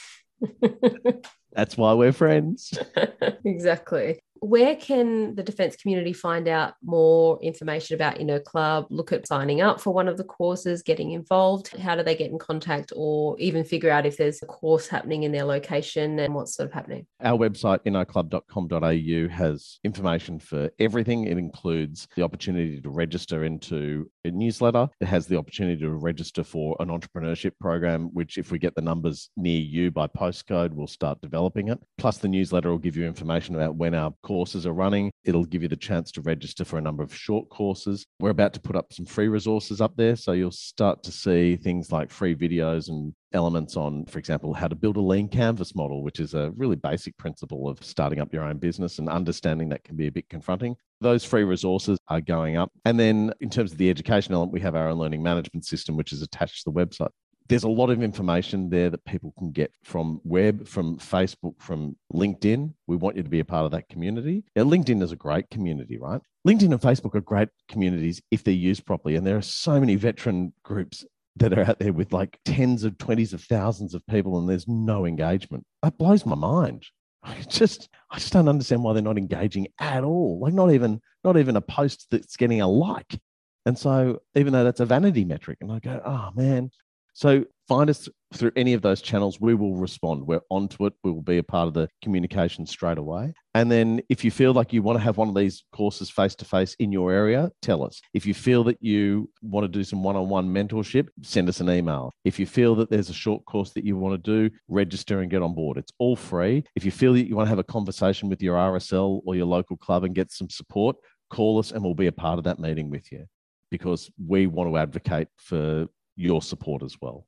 That's 1.52 1.76
why 1.76 1.92
we're 1.92 2.12
friends. 2.12 2.76
Exactly 3.46 4.20
where 4.44 4.76
can 4.76 5.34
the 5.36 5.42
defence 5.42 5.74
community 5.74 6.12
find 6.12 6.48
out 6.48 6.74
more 6.84 7.40
information 7.42 7.94
about 7.94 8.18
Inno 8.18 8.44
Club, 8.44 8.86
look 8.90 9.10
at 9.10 9.26
signing 9.26 9.62
up 9.62 9.80
for 9.80 9.94
one 9.94 10.06
of 10.06 10.18
the 10.18 10.24
courses, 10.24 10.82
getting 10.82 11.12
involved? 11.12 11.74
How 11.78 11.96
do 11.96 12.02
they 12.02 12.14
get 12.14 12.30
in 12.30 12.38
contact 12.38 12.92
or 12.94 13.38
even 13.40 13.64
figure 13.64 13.90
out 13.90 14.04
if 14.04 14.18
there's 14.18 14.42
a 14.42 14.46
course 14.46 14.86
happening 14.86 15.22
in 15.22 15.32
their 15.32 15.44
location 15.44 16.18
and 16.18 16.34
what's 16.34 16.54
sort 16.54 16.68
of 16.68 16.74
happening? 16.74 17.06
Our 17.22 17.38
website, 17.38 17.80
innoclub.com.au, 17.86 19.28
has 19.34 19.78
information 19.82 20.38
for 20.38 20.70
everything. 20.78 21.24
It 21.24 21.38
includes 21.38 22.06
the 22.14 22.22
opportunity 22.22 22.82
to 22.82 22.90
register 22.90 23.44
into 23.44 24.10
a 24.26 24.30
newsletter. 24.30 24.88
It 25.00 25.06
has 25.06 25.26
the 25.26 25.38
opportunity 25.38 25.80
to 25.80 25.90
register 25.90 26.44
for 26.44 26.76
an 26.80 26.88
entrepreneurship 26.88 27.52
program, 27.60 28.10
which, 28.12 28.36
if 28.36 28.50
we 28.50 28.58
get 28.58 28.74
the 28.74 28.82
numbers 28.82 29.30
near 29.38 29.58
you 29.58 29.90
by 29.90 30.06
postcode, 30.06 30.74
we'll 30.74 30.86
start 30.86 31.22
developing 31.22 31.68
it. 31.68 31.78
Plus, 31.96 32.18
the 32.18 32.28
newsletter 32.28 32.70
will 32.70 32.78
give 32.78 32.96
you 32.96 33.06
information 33.06 33.54
about 33.54 33.76
when 33.76 33.94
our 33.94 34.12
courses 34.34 34.66
are 34.66 34.72
running. 34.72 35.12
It'll 35.24 35.44
give 35.44 35.62
you 35.62 35.68
the 35.68 35.76
chance 35.76 36.10
to 36.10 36.20
register 36.20 36.64
for 36.64 36.76
a 36.76 36.80
number 36.80 37.04
of 37.04 37.14
short 37.14 37.48
courses. 37.50 38.04
We're 38.18 38.30
about 38.30 38.52
to 38.54 38.60
put 38.60 38.74
up 38.74 38.92
some 38.92 39.06
free 39.06 39.28
resources 39.28 39.80
up 39.80 39.96
there. 39.96 40.16
So 40.16 40.32
you'll 40.32 40.50
start 40.50 41.04
to 41.04 41.12
see 41.12 41.54
things 41.54 41.92
like 41.92 42.10
free 42.10 42.34
videos 42.34 42.88
and 42.88 43.14
elements 43.32 43.76
on, 43.76 44.06
for 44.06 44.18
example, 44.18 44.52
how 44.52 44.66
to 44.66 44.74
build 44.74 44.96
a 44.96 45.00
lean 45.00 45.28
canvas 45.28 45.76
model, 45.76 46.02
which 46.02 46.18
is 46.18 46.34
a 46.34 46.50
really 46.56 46.74
basic 46.74 47.16
principle 47.16 47.68
of 47.68 47.78
starting 47.84 48.18
up 48.18 48.34
your 48.34 48.42
own 48.42 48.58
business 48.58 48.98
and 48.98 49.08
understanding 49.08 49.68
that 49.68 49.84
can 49.84 49.94
be 49.94 50.08
a 50.08 50.12
bit 50.12 50.28
confronting. 50.28 50.74
Those 51.00 51.24
free 51.24 51.44
resources 51.44 51.96
are 52.08 52.20
going 52.20 52.56
up. 52.56 52.72
And 52.84 52.98
then 52.98 53.32
in 53.40 53.50
terms 53.50 53.70
of 53.70 53.78
the 53.78 53.88
education 53.88 54.34
element, 54.34 54.52
we 54.52 54.60
have 54.62 54.74
our 54.74 54.88
own 54.88 54.98
learning 54.98 55.22
management 55.22 55.64
system, 55.64 55.96
which 55.96 56.12
is 56.12 56.22
attached 56.22 56.64
to 56.64 56.72
the 56.72 56.76
website 56.84 57.10
there's 57.48 57.64
a 57.64 57.68
lot 57.68 57.90
of 57.90 58.02
information 58.02 58.70
there 58.70 58.88
that 58.90 59.04
people 59.04 59.34
can 59.38 59.52
get 59.52 59.70
from 59.82 60.20
web, 60.24 60.66
from 60.66 60.98
Facebook, 60.98 61.54
from 61.60 61.96
LinkedIn. 62.12 62.72
We 62.86 62.96
want 62.96 63.16
you 63.16 63.22
to 63.22 63.28
be 63.28 63.40
a 63.40 63.44
part 63.44 63.66
of 63.66 63.70
that 63.72 63.88
community. 63.88 64.44
Now, 64.56 64.64
LinkedIn 64.64 65.02
is 65.02 65.12
a 65.12 65.16
great 65.16 65.50
community, 65.50 65.98
right? 65.98 66.20
LinkedIn 66.46 66.72
and 66.72 66.80
Facebook 66.80 67.14
are 67.14 67.20
great 67.20 67.48
communities 67.68 68.22
if 68.30 68.44
they're 68.44 68.54
used 68.54 68.86
properly. 68.86 69.16
And 69.16 69.26
there 69.26 69.36
are 69.36 69.42
so 69.42 69.78
many 69.78 69.96
veteran 69.96 70.52
groups 70.62 71.04
that 71.36 71.56
are 71.56 71.64
out 71.64 71.78
there 71.78 71.92
with 71.92 72.12
like 72.12 72.38
tens 72.44 72.84
of 72.84 72.96
twenties 72.98 73.32
of 73.32 73.42
thousands 73.42 73.94
of 73.94 74.06
people 74.06 74.38
and 74.38 74.48
there's 74.48 74.68
no 74.68 75.04
engagement. 75.04 75.64
That 75.82 75.98
blows 75.98 76.24
my 76.24 76.36
mind. 76.36 76.84
I 77.24 77.36
just 77.48 77.88
I 78.10 78.18
just 78.18 78.32
don't 78.32 78.48
understand 78.48 78.82
why 78.82 78.92
they're 78.92 79.02
not 79.02 79.18
engaging 79.18 79.68
at 79.80 80.04
all. 80.04 80.38
Like 80.40 80.52
not 80.52 80.70
even 80.72 81.00
not 81.24 81.36
even 81.36 81.56
a 81.56 81.60
post 81.60 82.06
that's 82.10 82.36
getting 82.36 82.60
a 82.60 82.68
like. 82.68 83.18
And 83.66 83.78
so 83.78 84.20
even 84.34 84.52
though 84.52 84.64
that's 84.64 84.80
a 84.80 84.86
vanity 84.86 85.24
metric, 85.24 85.58
and 85.62 85.72
I 85.72 85.78
go, 85.78 86.00
oh 86.04 86.30
man, 86.34 86.70
so 87.14 87.44
find 87.68 87.88
us 87.88 88.08
through 88.34 88.50
any 88.56 88.74
of 88.74 88.82
those 88.82 89.00
channels. 89.00 89.40
We 89.40 89.54
will 89.54 89.76
respond. 89.76 90.26
We're 90.26 90.40
onto 90.50 90.84
it. 90.86 90.92
We 91.04 91.12
will 91.12 91.22
be 91.22 91.38
a 91.38 91.44
part 91.44 91.68
of 91.68 91.74
the 91.74 91.88
communication 92.02 92.66
straight 92.66 92.98
away. 92.98 93.32
And 93.54 93.70
then 93.70 94.02
if 94.08 94.24
you 94.24 94.32
feel 94.32 94.52
like 94.52 94.72
you 94.72 94.82
want 94.82 94.98
to 94.98 95.04
have 95.04 95.16
one 95.16 95.28
of 95.28 95.34
these 95.36 95.64
courses 95.72 96.10
face 96.10 96.34
to 96.36 96.44
face 96.44 96.74
in 96.80 96.90
your 96.90 97.12
area, 97.12 97.52
tell 97.62 97.84
us. 97.84 98.00
If 98.12 98.26
you 98.26 98.34
feel 98.34 98.64
that 98.64 98.78
you 98.80 99.30
want 99.42 99.64
to 99.64 99.68
do 99.68 99.84
some 99.84 100.02
one 100.02 100.16
on 100.16 100.28
one 100.28 100.52
mentorship, 100.52 101.06
send 101.22 101.48
us 101.48 101.60
an 101.60 101.70
email. 101.70 102.10
If 102.24 102.40
you 102.40 102.46
feel 102.46 102.74
that 102.76 102.90
there's 102.90 103.10
a 103.10 103.14
short 103.14 103.44
course 103.44 103.70
that 103.74 103.84
you 103.84 103.96
want 103.96 104.22
to 104.22 104.48
do, 104.48 104.54
register 104.66 105.20
and 105.20 105.30
get 105.30 105.42
on 105.42 105.54
board. 105.54 105.78
It's 105.78 105.92
all 105.98 106.16
free. 106.16 106.64
If 106.74 106.84
you 106.84 106.90
feel 106.90 107.12
that 107.14 107.28
you 107.28 107.36
want 107.36 107.46
to 107.46 107.50
have 107.50 107.60
a 107.60 107.64
conversation 107.64 108.28
with 108.28 108.42
your 108.42 108.56
RSL 108.56 109.20
or 109.24 109.36
your 109.36 109.46
local 109.46 109.76
club 109.76 110.02
and 110.02 110.14
get 110.14 110.32
some 110.32 110.50
support, 110.50 110.96
call 111.30 111.60
us 111.60 111.70
and 111.70 111.82
we'll 111.84 111.94
be 111.94 112.08
a 112.08 112.12
part 112.12 112.38
of 112.38 112.44
that 112.44 112.58
meeting 112.58 112.90
with 112.90 113.12
you 113.12 113.24
because 113.70 114.10
we 114.24 114.46
want 114.46 114.70
to 114.70 114.76
advocate 114.76 115.28
for 115.36 115.86
your 116.16 116.42
support 116.42 116.82
as 116.82 116.96
well. 117.00 117.26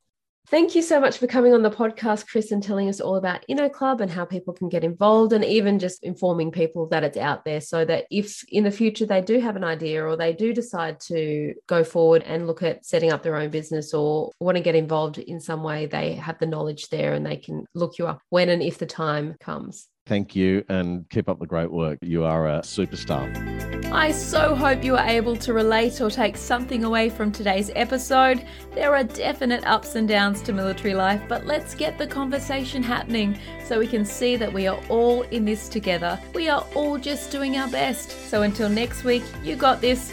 Thank 0.49 0.77
you 0.77 0.83
so 0.83 1.01
much 1.01 1.19
for 1.19 1.27
coming 1.27 1.55
on 1.55 1.63
the 1.63 1.71
podcast, 1.71 2.29
Chris, 2.29 2.53
and 2.53 2.63
telling 2.63 2.89
us 2.89 3.01
all 3.01 3.17
about 3.17 3.45
Inno 3.51 3.73
Club 3.73 4.01
and 4.01 4.09
how 4.09 4.25
people 4.25 4.55
can 4.55 4.69
get 4.69 4.85
involved, 4.85 5.33
and 5.33 5.45
even 5.45 5.81
just 5.81 6.05
informing 6.05 6.53
people 6.53 6.87
that 6.91 7.03
it's 7.03 7.17
out 7.17 7.45
there 7.45 7.61
so 7.61 7.85
that 7.85 8.07
if 8.13 8.45
in 8.53 8.63
the 8.63 8.71
future 8.71 9.07
they 9.07 9.21
do 9.21 9.41
have 9.41 9.57
an 9.57 9.65
idea 9.65 10.05
or 10.05 10.17
they 10.17 10.33
do 10.33 10.55
decide 10.55 11.01
to 11.01 11.53
go 11.67 11.83
forward 11.83 12.23
and 12.23 12.47
look 12.47 12.63
at 12.63 12.87
setting 12.87 13.11
up 13.11 13.25
their 13.25 13.35
own 13.35 13.51
business 13.51 13.93
or 13.93 14.31
want 14.39 14.57
to 14.57 14.63
get 14.63 14.77
involved 14.77 15.19
in 15.19 15.41
some 15.41 15.65
way, 15.65 15.87
they 15.87 16.15
have 16.15 16.39
the 16.39 16.47
knowledge 16.47 16.91
there 16.91 17.15
and 17.15 17.27
they 17.27 17.39
can 17.39 17.65
look 17.75 17.99
you 17.99 18.07
up 18.07 18.21
when 18.31 18.49
and 18.49 18.63
if 18.63 18.79
the 18.79 18.87
time 18.87 19.35
comes. 19.41 19.89
Thank 20.07 20.37
you 20.37 20.65
and 20.69 21.09
keep 21.11 21.29
up 21.29 21.41
the 21.41 21.47
great 21.47 21.71
work. 21.71 21.99
You 22.01 22.25
are 22.25 22.49
a 22.49 22.61
superstar. 22.61 23.27
I 23.93 24.13
so 24.13 24.55
hope 24.55 24.85
you 24.85 24.97
are 24.97 25.07
able 25.07 25.37
to 25.37 25.53
relate 25.53 26.01
or 26.01 26.11
take 26.11 26.37
something 26.37 26.85
away 26.85 27.09
from 27.09 27.33
today's 27.33 27.71
episode. 27.75 28.45
There 28.73 28.95
are 28.95 29.03
definite 29.03 29.65
ups 29.65 29.97
and 29.97 30.07
downs 30.07 30.43
to 30.43 30.53
military 30.53 30.95
life, 30.95 31.23
but 31.29 31.47
let's 31.47 31.75
get 31.75 31.99
the 31.99 32.07
conversation 32.07 32.83
happening 32.83 33.39
so 33.65 33.79
we 33.79 33.87
can 33.87 34.05
see 34.05 34.37
that 34.37 34.53
we 34.53 34.67
are 34.67 34.81
all 34.89 35.23
in 35.23 35.45
this 35.45 35.69
together. 35.69 36.21
We 36.35 36.49
are 36.49 36.65
all 36.75 36.99
just 36.99 37.31
doing 37.31 37.57
our 37.57 37.69
best. 37.69 38.11
So 38.29 38.43
until 38.43 38.69
next 38.69 39.03
week, 39.03 39.25
you 39.43 39.57
got 39.57 39.81
this. 39.81 40.13